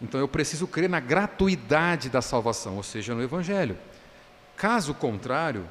Então 0.00 0.18
eu 0.18 0.26
preciso 0.26 0.66
crer 0.66 0.88
na 0.88 1.00
gratuidade 1.00 2.08
da 2.08 2.22
salvação, 2.22 2.78
ou 2.78 2.82
seja, 2.82 3.14
no 3.14 3.22
Evangelho. 3.22 3.76
Caso 4.56 4.94
contrário, 4.94 5.68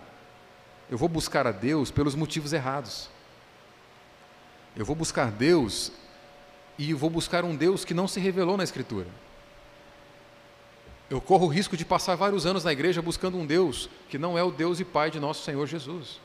eu 0.92 0.98
vou 1.00 1.10
buscar 1.10 1.48
a 1.48 1.52
Deus 1.52 1.90
pelos 1.90 2.14
motivos 2.14 2.54
errados. 2.54 3.10
Eu 4.76 4.86
vou 4.86 4.96
buscar 4.96 5.32
Deus 5.32 5.92
e 6.78 6.94
vou 6.94 7.10
buscar 7.10 7.44
um 7.44 7.56
Deus 7.56 7.84
que 7.84 7.96
não 7.96 8.08
se 8.08 8.20
revelou 8.20 8.56
na 8.56 8.64
Escritura. 8.64 9.08
Eu 11.10 11.20
corro 11.20 11.46
o 11.46 11.50
risco 11.50 11.76
de 11.76 11.84
passar 11.84 12.16
vários 12.16 12.46
anos 12.46 12.64
na 12.64 12.72
igreja 12.72 13.02
buscando 13.02 13.38
um 13.38 13.46
Deus 13.46 13.90
que 14.10 14.18
não 14.18 14.38
é 14.38 14.44
o 14.44 14.52
Deus 14.52 14.80
e 14.80 14.86
Pai 14.86 15.10
de 15.10 15.20
nosso 15.20 15.44
Senhor 15.44 15.66
Jesus. 15.66 16.20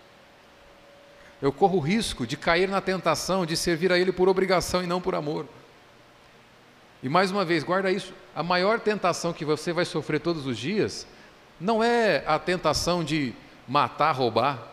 Eu 1.41 1.53
corro 1.53 1.79
o 1.79 1.81
risco 1.81 2.27
de 2.27 2.37
cair 2.37 2.69
na 2.69 2.81
tentação 2.81 3.47
de 3.47 3.57
servir 3.57 3.91
a 3.93 3.99
Ele 3.99 4.13
por 4.13 4.29
obrigação 4.29 4.83
e 4.83 4.87
não 4.87 5.01
por 5.01 5.15
amor. 5.15 5.47
E 7.03 7.09
mais 7.09 7.31
uma 7.31 7.45
vez, 7.45 7.65
guarda 7.65 7.91
isso: 7.91 8.13
a 8.35 8.43
maior 8.43 8.81
tentação 8.81 9.33
que 9.33 9.45
você 9.45 9.73
vai 9.73 9.85
sofrer 9.85 10.21
todos 10.21 10.47
os 10.47 10.59
dias 10.59 11.07
não 11.61 11.83
é 11.83 12.25
a 12.27 12.39
tentação 12.39 13.05
de 13.05 13.35
matar, 13.67 14.13
roubar, 14.13 14.71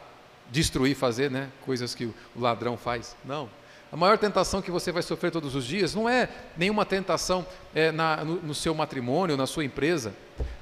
destruir, 0.49 0.95
fazer 0.95 1.32
né, 1.32 1.49
coisas 1.66 1.95
que 1.95 2.05
o 2.05 2.16
ladrão 2.38 2.78
faz. 2.78 3.16
Não. 3.24 3.49
A 3.92 3.98
maior 3.98 4.18
tentação 4.18 4.62
que 4.62 4.72
você 4.72 4.89
vai 4.89 5.04
sofrer 5.04 5.32
todos 5.32 5.54
os 5.54 5.66
dias 5.66 5.94
não 5.94 6.08
é 6.08 6.30
nenhuma 6.56 6.86
tentação 6.86 7.46
é, 7.76 7.92
na, 7.92 8.24
no, 8.24 8.36
no, 8.36 8.56
seu 8.56 8.74
matrimônio, 8.74 9.36
na 9.36 9.46
sua 9.46 9.66
empresa. 9.66 10.14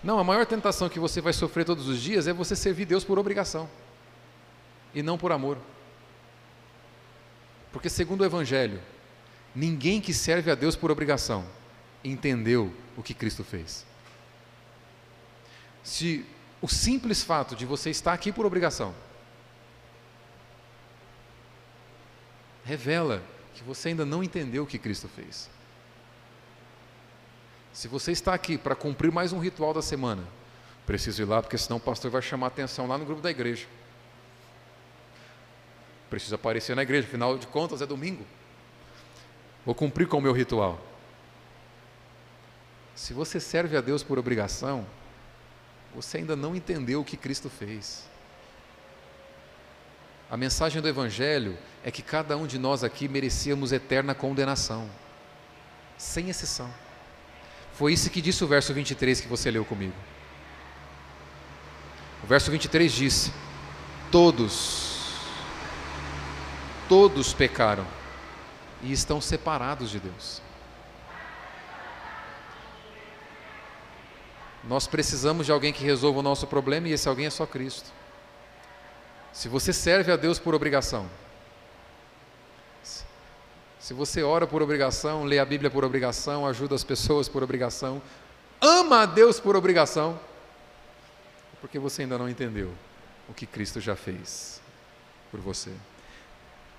Não, 0.03 0.17
a 0.17 0.23
maior 0.23 0.47
tentação 0.47 0.89
que 0.89 0.99
você 0.99 1.21
vai 1.21 1.31
sofrer 1.31 1.63
todos 1.63 1.87
os 1.87 2.01
dias 2.01 2.27
é 2.27 2.33
você 2.33 2.55
servir 2.55 2.85
Deus 2.85 3.03
por 3.03 3.19
obrigação 3.19 3.69
e 4.95 5.03
não 5.03 5.15
por 5.15 5.31
amor. 5.31 5.59
Porque, 7.71 7.87
segundo 7.87 8.21
o 8.21 8.25
Evangelho, 8.25 8.79
ninguém 9.53 10.01
que 10.01 10.11
serve 10.11 10.49
a 10.49 10.55
Deus 10.55 10.75
por 10.75 10.89
obrigação 10.89 11.45
entendeu 12.03 12.73
o 12.97 13.03
que 13.03 13.13
Cristo 13.13 13.43
fez. 13.43 13.85
Se 15.83 16.25
o 16.59 16.67
simples 16.67 17.21
fato 17.21 17.55
de 17.55 17.63
você 17.63 17.91
estar 17.91 18.11
aqui 18.13 18.31
por 18.31 18.43
obrigação 18.43 18.95
revela 22.69 23.23
que 23.55 23.63
você 23.63 23.89
ainda 23.89 24.05
não 24.05 24.23
entendeu 24.23 24.63
o 24.63 24.67
que 24.67 24.77
Cristo 24.77 25.07
fez. 25.07 25.49
Se 27.73 27.87
você 27.87 28.11
está 28.11 28.31
aqui 28.33 28.59
para 28.59 28.75
cumprir 28.75 29.11
mais 29.11 29.33
um 29.33 29.39
ritual 29.39 29.73
da 29.73 29.81
semana, 29.81 30.23
preciso 30.85 31.23
ir 31.23 31.25
lá, 31.25 31.41
porque 31.41 31.57
senão 31.57 31.77
o 31.77 31.79
pastor 31.79 32.11
vai 32.11 32.21
chamar 32.21 32.47
atenção 32.47 32.85
lá 32.85 32.95
no 32.95 33.05
grupo 33.05 33.23
da 33.23 33.31
igreja. 33.31 33.65
Preciso 36.11 36.35
aparecer 36.35 36.75
na 36.75 36.83
igreja, 36.83 37.07
afinal 37.07 37.39
de 37.39 37.47
contas 37.47 37.81
é 37.81 37.87
domingo. 37.87 38.23
Vou 39.65 39.73
cumprir 39.73 40.07
com 40.07 40.17
o 40.17 40.21
meu 40.21 40.31
ritual. 40.31 40.79
Se 42.95 43.13
você 43.13 43.39
serve 43.39 43.77
a 43.77 43.81
Deus 43.81 44.03
por 44.03 44.19
obrigação, 44.19 44.85
você 45.95 46.17
ainda 46.17 46.35
não 46.35 46.55
entendeu 46.55 47.01
o 47.01 47.05
que 47.05 47.17
Cristo 47.17 47.49
fez. 47.49 48.07
A 50.29 50.37
mensagem 50.37 50.79
do 50.81 50.87
Evangelho 50.87 51.57
é 51.83 51.89
que 51.89 52.03
cada 52.03 52.37
um 52.37 52.45
de 52.45 52.59
nós 52.59 52.83
aqui 52.83 53.07
merecíamos 53.07 53.71
eterna 53.71 54.13
condenação. 54.13 54.89
sem 55.97 56.29
exceção. 56.29 56.73
Foi 57.73 57.91
isso 57.91 58.09
que 58.09 58.21
disse 58.21 58.41
o 58.41 58.47
verso 58.47 58.73
23 58.73 59.19
que 59.19 59.27
você 59.27 59.51
leu 59.51 59.65
comigo. 59.65 59.95
O 62.23 62.27
verso 62.27 62.49
23 62.51 62.89
disse: 62.89 63.33
Todos, 64.09 65.13
todos 66.87 67.33
pecaram 67.33 67.85
e 68.81 68.93
estão 68.93 69.19
separados 69.19 69.89
de 69.89 69.99
Deus. 69.99 70.41
Nós 74.63 74.87
precisamos 74.87 75.45
de 75.45 75.51
alguém 75.51 75.73
que 75.73 75.83
resolva 75.83 76.19
o 76.19 76.23
nosso 76.23 76.47
problema 76.47 76.87
e 76.87 76.93
esse 76.93 77.09
alguém 77.09 77.25
é 77.25 77.29
só 77.29 77.45
Cristo. 77.45 77.91
Se 79.33 79.47
você 79.47 79.71
serve 79.71 80.11
a 80.11 80.15
Deus 80.15 80.39
por 80.39 80.53
obrigação, 80.55 81.09
se 83.79 83.93
você 83.93 84.21
ora 84.21 84.45
por 84.45 84.61
obrigação, 84.61 85.23
lê 85.23 85.39
a 85.39 85.45
Bíblia 85.45 85.71
por 85.71 85.83
obrigação, 85.83 86.45
ajuda 86.45 86.75
as 86.75 86.83
pessoas 86.83 87.27
por 87.27 87.41
obrigação, 87.41 87.99
ama 88.61 89.01
a 89.01 89.05
Deus 89.07 89.39
por 89.39 89.55
obrigação, 89.55 90.19
é 91.53 91.57
porque 91.59 91.79
você 91.79 92.03
ainda 92.03 92.15
não 92.15 92.29
entendeu 92.29 92.71
o 93.27 93.33
que 93.33 93.47
Cristo 93.47 93.81
já 93.81 93.95
fez 93.95 94.61
por 95.31 95.39
você. 95.39 95.71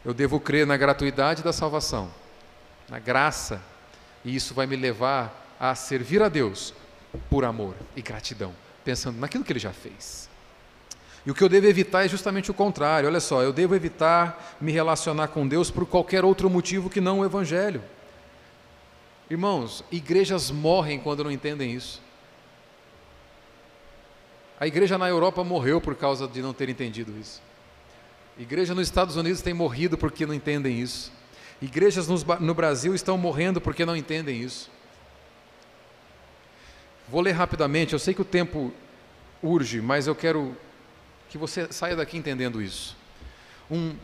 Eu 0.05 0.15
devo 0.15 0.39
crer 0.39 0.67
na 0.67 0.77
gratuidade 0.77 1.43
da 1.43 1.53
salvação, 1.53 2.09
na 2.89 3.01
graça, 3.01 3.61
e 4.25 4.37
isso 4.37 4.55
vai 4.55 4.69
me 4.69 4.77
levar 4.77 5.57
a 5.59 5.75
servir 5.75 6.23
a 6.23 6.29
Deus 6.29 6.73
por 7.29 7.45
amor 7.45 7.75
e 7.97 8.03
gratidão, 8.03 8.55
pensando 8.85 9.19
naquilo 9.19 9.43
que 9.43 9.53
Ele 9.53 9.59
já 9.59 9.73
fez. 9.73 10.30
E 11.25 11.31
o 11.31 11.35
que 11.35 11.45
eu 11.45 11.49
devo 11.49 11.67
evitar 11.67 12.05
é 12.05 12.09
justamente 12.09 12.51
o 12.51 12.55
contrário. 12.55 13.09
Olha 13.09 13.21
só, 13.21 13.43
eu 13.43 13.53
devo 13.53 13.75
evitar 13.75 14.57
me 14.61 14.73
relacionar 14.73 15.29
com 15.29 15.47
Deus 15.47 15.71
por 15.71 15.87
qualquer 15.87 16.25
outro 16.25 16.49
motivo 16.49 16.89
que 16.89 17.01
não 17.01 17.21
o 17.21 17.25
Evangelho. 17.25 17.83
Irmãos, 19.29 19.85
igrejas 19.93 20.51
morrem 20.51 20.99
quando 20.99 21.23
não 21.23 21.31
entendem 21.31 21.73
isso. 21.73 22.03
A 24.59 24.67
igreja 24.67 24.99
na 24.99 25.09
Europa 25.09 25.45
morreu 25.45 25.81
por 25.81 25.95
causa 25.95 26.27
de 26.27 26.43
não 26.43 26.53
ter 26.53 26.69
entendido 26.69 27.17
isso. 27.19 27.41
Igreja 28.39 28.75
nos 28.75 28.89
Estados 28.89 29.17
Unidos 29.17 29.43
tem 29.43 29.55
morrido 29.55 29.97
porque 29.97 30.27
não 30.27 30.35
entendem 30.35 30.81
isso. 30.81 31.13
Igrejas 31.61 32.09
no 32.09 32.55
Brasil 32.55 32.95
estão 32.95 33.19
morrendo 33.19 33.61
porque 33.61 33.85
não 33.85 33.95
entendem 33.95 34.41
isso. 34.41 34.71
Vou 37.09 37.21
ler 37.21 37.33
rapidamente, 37.33 37.93
eu 37.93 37.99
sei 37.99 38.15
que 38.15 38.23
o 38.23 38.25
tempo 38.25 38.73
urge, 39.43 39.81
mas 39.81 40.07
eu 40.07 40.15
quero 40.15 40.57
que 41.31 41.39
você 41.39 41.73
saia 41.73 41.95
daqui 41.95 42.19
entendendo 42.19 42.61
isso. 42.61 42.97
Um, 43.71 43.95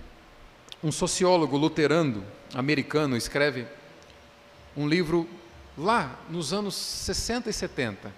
um 0.83 0.93
sociólogo 0.93 1.57
luterano 1.57 2.25
americano 2.55 3.17
escreve 3.17 3.67
um 4.77 4.89
livro 4.89 5.29
lá 5.77 6.17
nos 6.31 6.53
anos 6.53 6.77
60 6.77 7.51
e 7.51 7.53
70. 7.53 8.13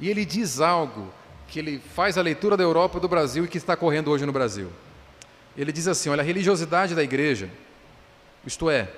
E 0.00 0.08
ele 0.08 0.24
diz 0.24 0.60
algo 0.60 1.14
que 1.46 1.60
ele 1.60 1.78
faz 1.94 2.18
a 2.18 2.22
leitura 2.22 2.56
da 2.56 2.64
Europa 2.64 2.98
e 2.98 3.00
do 3.00 3.08
Brasil 3.08 3.44
e 3.44 3.48
que 3.48 3.58
está 3.58 3.76
correndo 3.76 4.10
hoje 4.10 4.26
no 4.26 4.32
Brasil. 4.32 4.72
Ele 5.56 5.70
diz 5.70 5.86
assim: 5.86 6.10
olha, 6.10 6.22
a 6.22 6.24
religiosidade 6.24 6.96
da 6.96 7.02
igreja, 7.02 7.48
isto 8.44 8.68
é, 8.68 8.90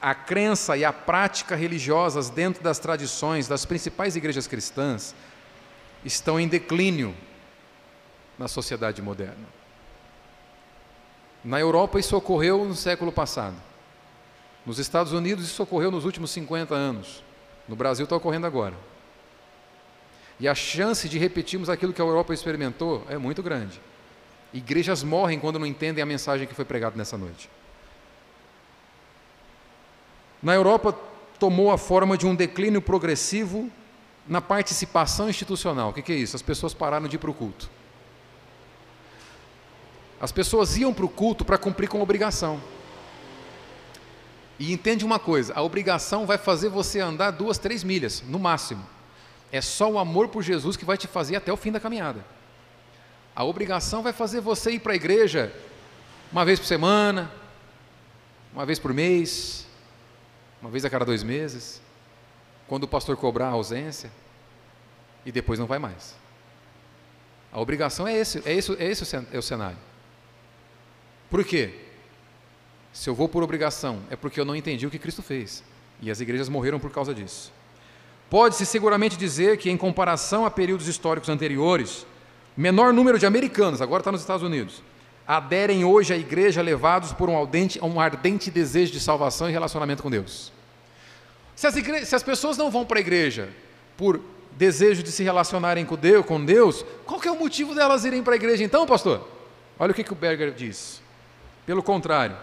a 0.00 0.14
crença 0.14 0.76
e 0.76 0.84
a 0.84 0.92
prática 0.92 1.56
religiosas 1.56 2.30
dentro 2.30 2.62
das 2.62 2.78
tradições 2.78 3.48
das 3.48 3.64
principais 3.64 4.14
igrejas 4.14 4.46
cristãs 4.46 5.16
estão 6.04 6.38
em 6.38 6.46
declínio 6.46 7.12
na 8.38 8.48
sociedade 8.48 9.00
moderna. 9.00 9.46
Na 11.44 11.60
Europa 11.60 11.98
isso 11.98 12.16
ocorreu 12.16 12.64
no 12.64 12.74
século 12.74 13.12
passado. 13.12 13.56
Nos 14.64 14.78
Estados 14.78 15.12
Unidos 15.12 15.46
isso 15.46 15.62
ocorreu 15.62 15.90
nos 15.90 16.04
últimos 16.04 16.30
50 16.32 16.74
anos. 16.74 17.22
No 17.68 17.76
Brasil 17.76 18.04
está 18.04 18.16
ocorrendo 18.16 18.46
agora. 18.46 18.74
E 20.38 20.48
a 20.48 20.54
chance 20.54 21.08
de 21.08 21.18
repetirmos 21.18 21.70
aquilo 21.70 21.92
que 21.92 22.02
a 22.02 22.04
Europa 22.04 22.34
experimentou 22.34 23.04
é 23.08 23.16
muito 23.16 23.42
grande. 23.42 23.80
Igrejas 24.52 25.02
morrem 25.02 25.38
quando 25.38 25.58
não 25.58 25.66
entendem 25.66 26.02
a 26.02 26.06
mensagem 26.06 26.46
que 26.46 26.54
foi 26.54 26.64
pregada 26.64 26.96
nessa 26.96 27.16
noite. 27.16 27.48
Na 30.42 30.54
Europa 30.54 30.92
tomou 31.38 31.70
a 31.70 31.78
forma 31.78 32.16
de 32.16 32.26
um 32.26 32.34
declínio 32.34 32.82
progressivo 32.82 33.70
na 34.26 34.40
participação 34.40 35.28
institucional. 35.28 35.90
O 35.90 35.92
que, 35.92 36.12
é 36.12 36.16
isso? 36.16 36.36
As 36.36 36.42
pessoas 36.42 36.74
pararam 36.74 37.08
de 37.08 37.16
ir 37.16 37.18
para 37.18 37.30
o 37.30 37.34
culto. 37.34 37.70
As 40.20 40.32
pessoas 40.32 40.76
iam 40.76 40.94
para 40.94 41.04
o 41.04 41.08
culto 41.08 41.44
para 41.44 41.58
cumprir 41.58 41.88
com 41.88 42.00
obrigação. 42.00 42.60
E 44.58 44.72
entende 44.72 45.04
uma 45.04 45.18
coisa: 45.18 45.52
a 45.54 45.62
obrigação 45.62 46.26
vai 46.26 46.38
fazer 46.38 46.68
você 46.68 47.00
andar 47.00 47.32
duas, 47.32 47.58
três 47.58 47.84
milhas, 47.84 48.22
no 48.26 48.38
máximo. 48.38 48.84
É 49.52 49.60
só 49.60 49.90
o 49.90 49.98
amor 49.98 50.28
por 50.28 50.42
Jesus 50.42 50.76
que 50.76 50.84
vai 50.84 50.96
te 50.96 51.06
fazer 51.06 51.36
até 51.36 51.52
o 51.52 51.56
fim 51.56 51.70
da 51.70 51.80
caminhada. 51.80 52.24
A 53.34 53.44
obrigação 53.44 54.02
vai 54.02 54.12
fazer 54.12 54.40
você 54.40 54.72
ir 54.72 54.80
para 54.80 54.92
a 54.92 54.96
igreja 54.96 55.52
uma 56.32 56.44
vez 56.44 56.58
por 56.58 56.66
semana, 56.66 57.30
uma 58.52 58.64
vez 58.64 58.78
por 58.78 58.92
mês, 58.92 59.66
uma 60.60 60.70
vez 60.70 60.84
a 60.84 60.90
cada 60.90 61.04
dois 61.04 61.22
meses, 61.22 61.80
quando 62.66 62.84
o 62.84 62.88
pastor 62.88 63.16
cobrar 63.16 63.48
a 63.48 63.52
ausência, 63.52 64.10
e 65.24 65.30
depois 65.30 65.58
não 65.58 65.66
vai 65.66 65.78
mais. 65.78 66.16
A 67.52 67.60
obrigação 67.60 68.08
é 68.08 68.16
esse, 68.16 68.42
é 68.44 68.54
esse, 68.54 68.72
é 68.74 68.90
esse 68.90 69.02
o 69.02 69.42
cenário. 69.42 69.78
Por 71.36 71.44
quê? 71.44 71.68
Se 72.94 73.10
eu 73.10 73.14
vou 73.14 73.28
por 73.28 73.42
obrigação, 73.42 73.98
é 74.08 74.16
porque 74.16 74.40
eu 74.40 74.44
não 74.46 74.56
entendi 74.56 74.86
o 74.86 74.90
que 74.90 74.98
Cristo 74.98 75.20
fez. 75.20 75.62
E 76.00 76.10
as 76.10 76.18
igrejas 76.18 76.48
morreram 76.48 76.80
por 76.80 76.90
causa 76.90 77.12
disso. 77.12 77.52
Pode-se 78.30 78.64
seguramente 78.64 79.18
dizer 79.18 79.58
que, 79.58 79.68
em 79.68 79.76
comparação 79.76 80.46
a 80.46 80.50
períodos 80.50 80.88
históricos 80.88 81.28
anteriores, 81.28 82.06
menor 82.56 82.90
número 82.90 83.18
de 83.18 83.26
americanos, 83.26 83.82
agora 83.82 84.00
está 84.00 84.10
nos 84.10 84.22
Estados 84.22 84.42
Unidos, 84.42 84.82
aderem 85.28 85.84
hoje 85.84 86.14
à 86.14 86.16
igreja 86.16 86.62
levados 86.62 87.12
por 87.12 87.28
um 87.28 87.38
ardente, 87.38 87.78
um 87.84 88.00
ardente 88.00 88.50
desejo 88.50 88.92
de 88.92 88.98
salvação 88.98 89.46
e 89.46 89.52
relacionamento 89.52 90.02
com 90.02 90.10
Deus. 90.10 90.50
Se 91.54 91.66
as, 91.66 91.76
igre... 91.76 92.06
se 92.06 92.14
as 92.14 92.22
pessoas 92.22 92.56
não 92.56 92.70
vão 92.70 92.86
para 92.86 92.98
a 92.98 93.02
igreja 93.02 93.50
por 93.94 94.22
desejo 94.52 95.02
de 95.02 95.12
se 95.12 95.22
relacionarem 95.22 95.84
com 95.84 95.96
Deus, 95.96 96.24
com 96.24 96.42
Deus, 96.42 96.82
qual 97.04 97.20
é 97.22 97.30
o 97.30 97.38
motivo 97.38 97.74
delas 97.74 98.06
irem 98.06 98.22
para 98.22 98.32
a 98.32 98.36
igreja 98.36 98.64
então, 98.64 98.86
pastor? 98.86 99.28
Olha 99.78 99.92
o 99.92 99.94
que, 99.94 100.02
que 100.02 100.14
o 100.14 100.16
Berger 100.16 100.54
diz. 100.54 101.04
Pelo 101.66 101.82
contrário, 101.82 102.36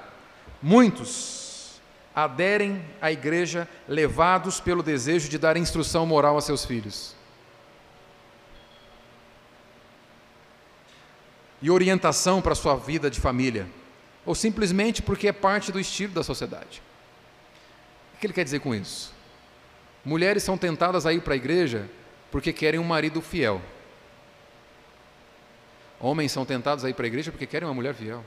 muitos 0.61 1.81
aderem 2.13 2.83
à 3.01 3.11
igreja 3.11 3.67
levados 3.87 4.59
pelo 4.59 4.83
desejo 4.83 5.29
de 5.29 5.37
dar 5.37 5.57
instrução 5.57 6.05
moral 6.05 6.37
a 6.37 6.41
seus 6.41 6.65
filhos. 6.65 7.15
E 11.61 11.71
orientação 11.71 12.41
para 12.41 12.51
a 12.51 12.55
sua 12.55 12.75
vida 12.75 13.09
de 13.09 13.21
família, 13.21 13.65
ou 14.25 14.35
simplesmente 14.35 15.01
porque 15.01 15.29
é 15.29 15.31
parte 15.31 15.71
do 15.71 15.79
estilo 15.79 16.13
da 16.13 16.21
sociedade. 16.21 16.83
O 18.13 18.19
que 18.19 18.27
ele 18.27 18.33
quer 18.33 18.43
dizer 18.43 18.59
com 18.59 18.75
isso? 18.75 19.13
Mulheres 20.03 20.43
são 20.43 20.57
tentadas 20.57 21.05
a 21.05 21.13
ir 21.13 21.21
para 21.21 21.33
a 21.33 21.37
igreja 21.37 21.89
porque 22.29 22.51
querem 22.51 22.79
um 22.79 22.83
marido 22.83 23.21
fiel. 23.21 23.61
Homens 25.99 26.33
são 26.33 26.45
tentados 26.45 26.83
a 26.83 26.89
ir 26.89 26.93
para 26.93 27.05
a 27.05 27.07
igreja 27.07 27.31
porque 27.31 27.47
querem 27.47 27.67
uma 27.67 27.73
mulher 27.73 27.93
fiel. 27.93 28.25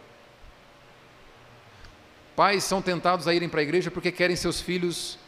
Pais 2.37 2.63
são 2.65 2.83
tentados 2.83 3.27
a 3.27 3.35
irem 3.35 3.49
para 3.49 3.61
a 3.61 3.63
igreja 3.63 3.91
porque 3.91 4.13
querem 4.13 4.37
seus 4.37 4.61
filhos 4.61 5.19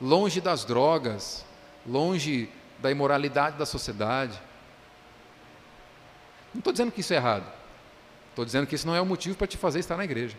longe 0.00 0.40
das 0.40 0.64
drogas, 0.64 1.44
longe 1.86 2.48
da 2.78 2.90
imoralidade 2.90 3.58
da 3.58 3.66
sociedade. 3.66 4.40
Não 6.54 6.60
estou 6.60 6.72
dizendo 6.72 6.90
que 6.90 7.02
isso 7.02 7.12
é 7.12 7.16
errado. 7.16 7.44
Estou 8.30 8.44
dizendo 8.44 8.66
que 8.66 8.74
isso 8.74 8.86
não 8.86 8.96
é 8.96 9.00
o 9.00 9.06
motivo 9.06 9.36
para 9.36 9.46
te 9.46 9.58
fazer 9.58 9.78
estar 9.78 9.96
na 9.96 10.04
igreja. 10.04 10.36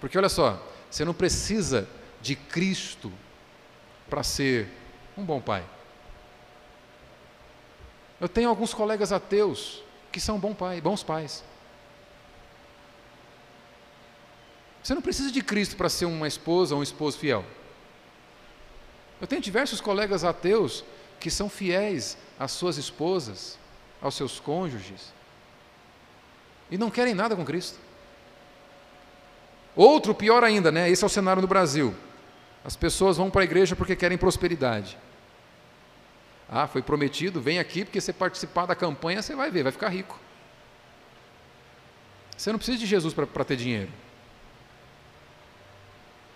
Porque 0.00 0.18
olha 0.18 0.28
só, 0.28 0.60
você 0.90 1.04
não 1.04 1.14
precisa 1.14 1.88
de 2.20 2.34
Cristo 2.34 3.12
para 4.10 4.22
ser 4.24 4.68
um 5.16 5.24
bom 5.24 5.40
pai. 5.40 5.64
Eu 8.20 8.28
tenho 8.28 8.48
alguns 8.48 8.74
colegas 8.74 9.12
ateus 9.12 9.82
que 10.10 10.20
são 10.20 10.38
bom 10.38 10.52
pai, 10.52 10.80
bons 10.80 11.02
pais. 11.02 11.44
Você 14.84 14.94
não 14.94 15.00
precisa 15.00 15.32
de 15.32 15.42
Cristo 15.42 15.76
para 15.76 15.88
ser 15.88 16.04
uma 16.04 16.28
esposa 16.28 16.74
ou 16.74 16.80
um 16.80 16.82
esposo 16.82 17.16
fiel. 17.16 17.42
Eu 19.18 19.26
tenho 19.26 19.40
diversos 19.40 19.80
colegas 19.80 20.24
ateus 20.24 20.84
que 21.18 21.30
são 21.30 21.48
fiéis 21.48 22.18
às 22.38 22.52
suas 22.52 22.76
esposas, 22.76 23.58
aos 24.02 24.14
seus 24.14 24.38
cônjuges, 24.38 25.14
e 26.70 26.76
não 26.76 26.90
querem 26.90 27.14
nada 27.14 27.34
com 27.34 27.46
Cristo. 27.46 27.78
Outro, 29.74 30.14
pior 30.14 30.44
ainda, 30.44 30.70
né? 30.70 30.90
Esse 30.90 31.02
é 31.02 31.06
o 31.06 31.10
cenário 31.10 31.40
no 31.40 31.48
Brasil. 31.48 31.94
As 32.62 32.76
pessoas 32.76 33.16
vão 33.16 33.30
para 33.30 33.40
a 33.40 33.44
igreja 33.44 33.74
porque 33.74 33.96
querem 33.96 34.18
prosperidade. 34.18 34.98
Ah, 36.46 36.66
foi 36.66 36.82
prometido, 36.82 37.40
vem 37.40 37.58
aqui 37.58 37.86
porque 37.86 38.02
você 38.02 38.12
participar 38.12 38.66
da 38.66 38.74
campanha, 38.74 39.22
você 39.22 39.34
vai 39.34 39.50
ver, 39.50 39.62
vai 39.62 39.72
ficar 39.72 39.88
rico. 39.88 40.20
Você 42.36 42.52
não 42.52 42.58
precisa 42.58 42.76
de 42.76 42.84
Jesus 42.84 43.14
para 43.14 43.44
ter 43.44 43.56
dinheiro. 43.56 43.90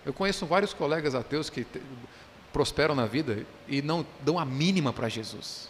Eu 0.05 0.13
conheço 0.13 0.45
vários 0.45 0.73
colegas 0.73 1.13
ateus 1.13 1.49
que 1.49 1.63
te, 1.63 1.81
prosperam 2.51 2.95
na 2.95 3.05
vida 3.05 3.45
e 3.67 3.81
não 3.81 4.05
dão 4.21 4.39
a 4.39 4.45
mínima 4.45 4.91
para 4.91 5.07
Jesus. 5.07 5.69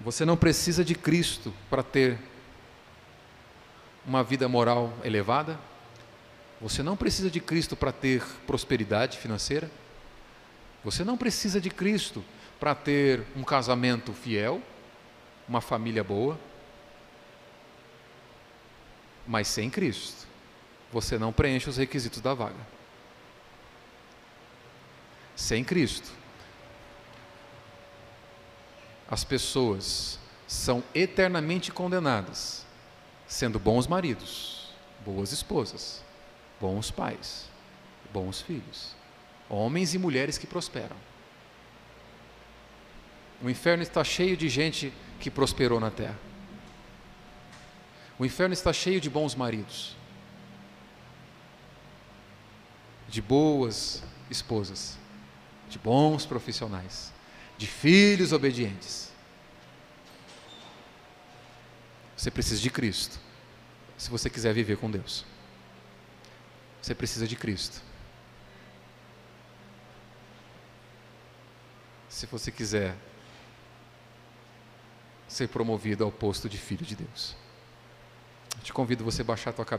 Você 0.00 0.24
não 0.24 0.36
precisa 0.36 0.84
de 0.84 0.94
Cristo 0.94 1.52
para 1.68 1.82
ter 1.82 2.18
uma 4.06 4.22
vida 4.22 4.48
moral 4.48 4.92
elevada. 5.02 5.58
Você 6.60 6.82
não 6.82 6.96
precisa 6.96 7.30
de 7.30 7.40
Cristo 7.40 7.74
para 7.74 7.92
ter 7.92 8.22
prosperidade 8.46 9.18
financeira. 9.18 9.70
Você 10.84 11.02
não 11.02 11.16
precisa 11.16 11.60
de 11.60 11.70
Cristo 11.70 12.24
para 12.60 12.74
ter 12.74 13.24
um 13.34 13.42
casamento 13.42 14.12
fiel, 14.12 14.62
uma 15.48 15.60
família 15.60 16.04
boa. 16.04 16.38
Mas 19.26 19.48
sem 19.48 19.68
Cristo, 19.68 20.27
você 20.92 21.18
não 21.18 21.32
preenche 21.32 21.68
os 21.68 21.76
requisitos 21.76 22.20
da 22.20 22.34
vaga. 22.34 22.66
Sem 25.36 25.62
Cristo, 25.62 26.10
as 29.08 29.24
pessoas 29.24 30.18
são 30.46 30.82
eternamente 30.94 31.70
condenadas, 31.70 32.66
sendo 33.26 33.58
bons 33.58 33.86
maridos, 33.86 34.74
boas 35.04 35.32
esposas, 35.32 36.02
bons 36.60 36.90
pais, 36.90 37.48
bons 38.12 38.40
filhos, 38.40 38.94
homens 39.48 39.94
e 39.94 39.98
mulheres 39.98 40.36
que 40.38 40.46
prosperam. 40.46 40.96
O 43.42 43.48
inferno 43.48 43.82
está 43.82 44.02
cheio 44.02 44.36
de 44.36 44.48
gente 44.48 44.92
que 45.20 45.30
prosperou 45.30 45.78
na 45.78 45.90
terra. 45.90 46.18
O 48.18 48.24
inferno 48.24 48.52
está 48.52 48.72
cheio 48.72 49.00
de 49.00 49.08
bons 49.08 49.34
maridos, 49.34 49.96
de 53.08 53.22
boas 53.22 54.02
esposas, 54.30 54.98
de 55.68 55.78
bons 55.78 56.26
profissionais, 56.26 57.12
de 57.56 57.66
filhos 57.66 58.32
obedientes. 58.32 59.10
Você 62.16 62.30
precisa 62.30 62.60
de 62.60 62.70
Cristo, 62.70 63.18
se 63.96 64.10
você 64.10 64.28
quiser 64.28 64.52
viver 64.52 64.76
com 64.76 64.90
Deus. 64.90 65.24
Você 66.82 66.94
precisa 66.94 67.26
de 67.26 67.36
Cristo. 67.36 67.82
Se 72.08 72.26
você 72.26 72.50
quiser 72.50 72.96
ser 75.28 75.48
promovido 75.48 76.02
ao 76.02 76.10
posto 76.10 76.48
de 76.48 76.56
filho 76.56 76.84
de 76.84 76.96
Deus. 76.96 77.36
Eu 78.56 78.62
te 78.62 78.72
convido 78.72 79.04
você 79.04 79.22
a 79.22 79.24
baixar 79.24 79.50
a 79.50 79.52
tua 79.52 79.64
cabeça. 79.64 79.76